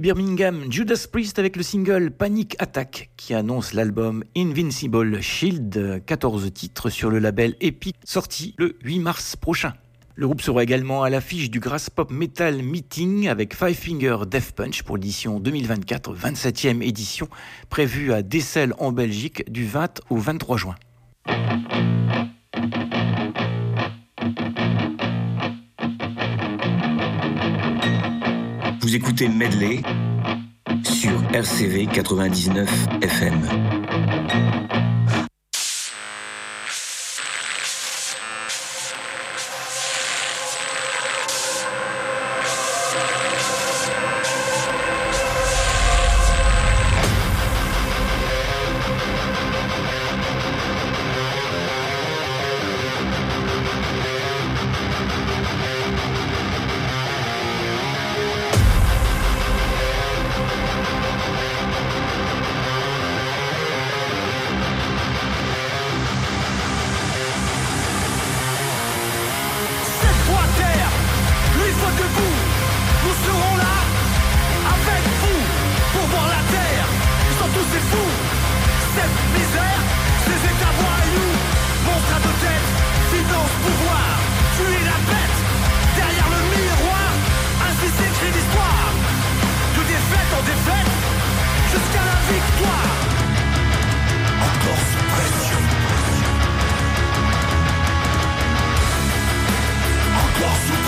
Birmingham, 0.00 0.72
Judas 0.72 1.06
Priest 1.12 1.38
avec 1.38 1.56
le 1.56 1.62
single 1.62 2.10
Panic 2.10 2.56
Attack 2.58 3.10
qui 3.18 3.34
annonce 3.34 3.74
l'album 3.74 4.24
Invincible 4.34 5.20
Shield, 5.20 6.02
14 6.06 6.50
titres 6.54 6.88
sur 6.88 7.10
le 7.10 7.18
label 7.18 7.54
Epic, 7.60 7.96
sorti 8.02 8.54
le 8.56 8.78
8 8.82 8.98
mars 9.00 9.36
prochain. 9.36 9.74
Le 10.14 10.26
groupe 10.26 10.40
sera 10.40 10.62
également 10.62 11.02
à 11.02 11.10
l'affiche 11.10 11.50
du 11.50 11.60
Grass 11.60 11.90
Pop 11.90 12.10
Metal 12.10 12.62
Meeting 12.62 13.28
avec 13.28 13.54
Five 13.54 13.74
Finger 13.74 14.16
Death 14.26 14.52
Punch 14.52 14.82
pour 14.84 14.96
l'édition 14.96 15.38
2024, 15.38 16.14
27e 16.14 16.82
édition, 16.82 17.28
prévue 17.68 18.14
à 18.14 18.22
Dessel 18.22 18.72
en 18.78 18.92
Belgique 18.92 19.50
du 19.52 19.66
20 19.66 20.00
au 20.08 20.16
23 20.16 20.56
juin. 20.56 20.76
Vous 28.90 28.96
écoutez 28.96 29.28
Medley 29.28 29.82
sur 30.82 31.12
RCV 31.32 31.86
99 31.86 32.68
FM. 33.02 33.79
Pouvoir, 83.70 84.10
tuer 84.56 84.82
la 84.84 84.98
bête 85.10 85.38
derrière 85.96 86.28
le 86.34 86.40
miroir, 86.54 87.10
ainsi 87.66 87.88
s'écrit 87.98 88.32
l'histoire, 88.36 88.90
de 89.76 89.82
défaite 89.94 90.30
en 90.38 90.42
défaite 90.52 90.92
jusqu'à 91.72 92.04
la 92.10 92.18
victoire. 92.32 92.92
Encore 94.48 94.82
sous 94.90 95.06
pression. 95.14 95.60
Encore 100.24 100.58
sous 100.66 100.79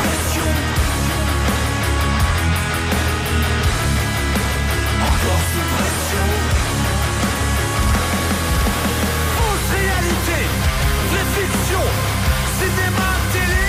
Cinéma, 12.63 13.11
télé, 13.33 13.67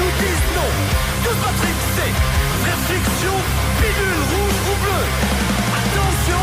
nous 0.00 0.12
disent 0.16 0.48
non. 0.56 0.70
Tous 1.24 1.38
matrixés, 1.44 2.14
vraie 2.62 2.80
fiction, 2.88 3.36
pilule 3.76 4.22
rouge 4.32 4.60
ou 4.70 4.76
bleue. 4.80 5.08
Attention, 5.80 6.42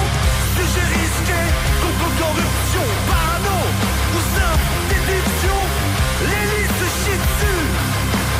sujet 0.53 0.88
risqué, 0.94 1.41
contre 1.82 2.07
corruption, 2.22 2.86
parano 3.10 3.57
ou 4.14 4.19
simple 4.38 4.69
déduction. 4.94 5.57
L'élite 6.30 6.74
se 6.82 6.88
chie 7.02 7.18
dessus. 7.26 7.65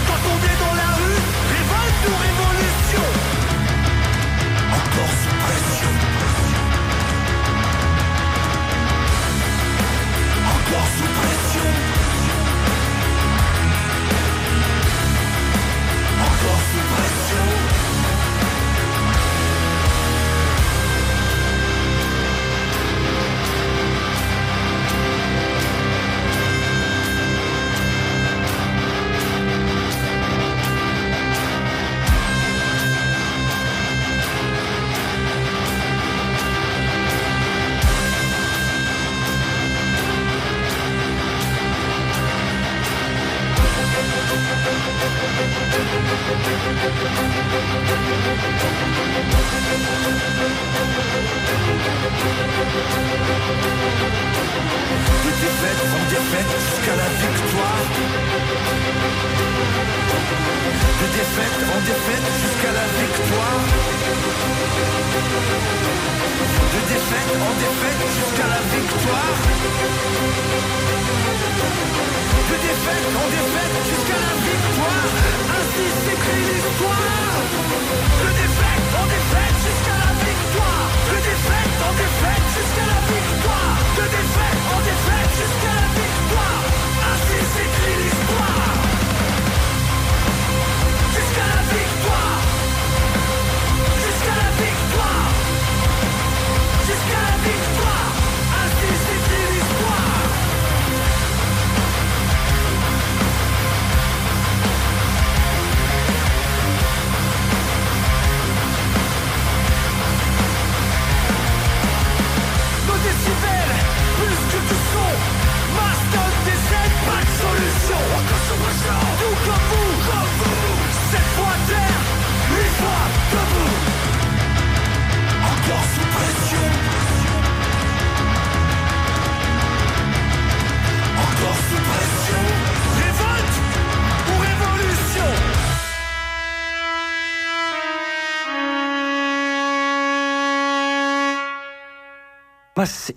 Quand 0.06 0.22
on 0.34 0.38
est 0.38 0.60
dans 0.62 0.76
la 0.78 0.90
rue, 1.00 1.22
révolte 1.54 2.04
ou 2.10 2.16
révolution 2.28 3.06
Encore 4.82 5.14
sous 5.22 5.38
pression 5.46 5.94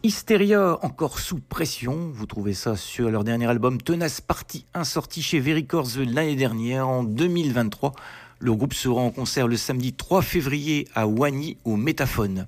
Hysteria, 0.03 0.79
encore 0.83 1.19
sous 1.19 1.39
pression. 1.41 2.11
Vous 2.13 2.27
trouvez 2.27 2.55
ça 2.55 2.77
sur 2.77 3.11
leur 3.11 3.25
dernier 3.25 3.47
album 3.47 3.81
Tenace 3.81 4.21
Partie 4.21 4.65
1, 4.75 4.85
sorti 4.85 5.23
chez 5.23 5.41
Vericords 5.41 5.89
l'année 5.99 6.37
dernière, 6.37 6.89
en 6.89 7.05
2023. 7.05 7.93
Le 8.39 8.53
groupe 8.53 8.75
sera 8.75 9.01
en 9.01 9.11
concert 9.11 9.49
le 9.49 9.57
samedi 9.57 9.93
3 9.93 10.23
février 10.23 10.89
à 10.95 11.07
Wany 11.07 11.57
au 11.65 11.77
Métaphone. 11.77 12.47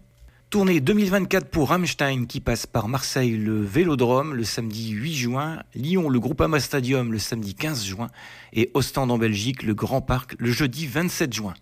Tournée 0.51 0.81
2024 0.81 1.49
pour 1.49 1.71
Rammstein 1.71 2.27
qui 2.27 2.41
passe 2.41 2.67
par 2.67 2.89
Marseille 2.89 3.37
le 3.37 3.63
Vélodrome 3.63 4.35
le 4.35 4.45
samedi 4.45 4.91
8 4.91 5.15
juin, 5.15 5.63
Lyon 5.75 6.11
le 6.11 6.21
Groupama 6.21 6.61
Stadium 6.61 7.13
le 7.13 7.19
samedi 7.19 7.55
15 7.55 7.85
juin 7.85 8.09
et 8.53 8.71
Ostende 8.75 9.11
en 9.11 9.19
Belgique 9.19 9.63
le 9.63 9.75
Grand 9.75 10.03
Parc 10.03 10.35
le 10.39 10.51
jeudi 10.51 10.87
27 10.87 11.33
juin. 11.33 11.55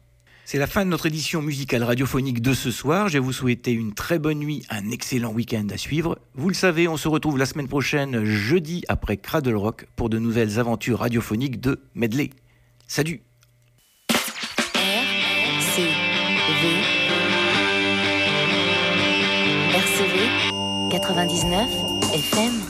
C'est 0.53 0.59
la 0.59 0.67
fin 0.67 0.85
de 0.85 0.91
notre 0.91 1.07
édition 1.07 1.43
musicale 1.43 1.85
radiophonique 1.85 2.43
de 2.43 2.55
ce 2.55 2.73
soir. 2.73 3.07
Je 3.07 3.13
vais 3.13 3.19
vous 3.21 3.33
souhaiter 3.33 3.71
une 3.71 3.95
très 3.95 4.19
bonne 4.19 4.41
nuit, 4.41 4.67
un 4.69 4.91
excellent 4.91 5.31
week-end 5.31 5.69
à 5.73 5.77
suivre. 5.77 6.19
Vous 6.35 6.49
le 6.49 6.55
savez, 6.55 6.89
on 6.89 6.97
se 6.97 7.07
retrouve 7.07 7.39
la 7.39 7.47
semaine 7.47 7.69
prochaine, 7.69 8.25
jeudi, 8.25 8.83
après 8.89 9.17
Cradle 9.17 9.55
Rock, 9.55 9.87
pour 9.95 10.11
de 10.11 10.19
nouvelles 10.19 10.59
aventures 10.59 10.99
radiophoniques 10.99 11.61
de 11.61 11.79
Medley. 11.95 12.31
Salut 12.89 13.23
RCV 14.09 14.51
RCV 19.73 20.19
99 20.91 21.71
FM 22.13 22.61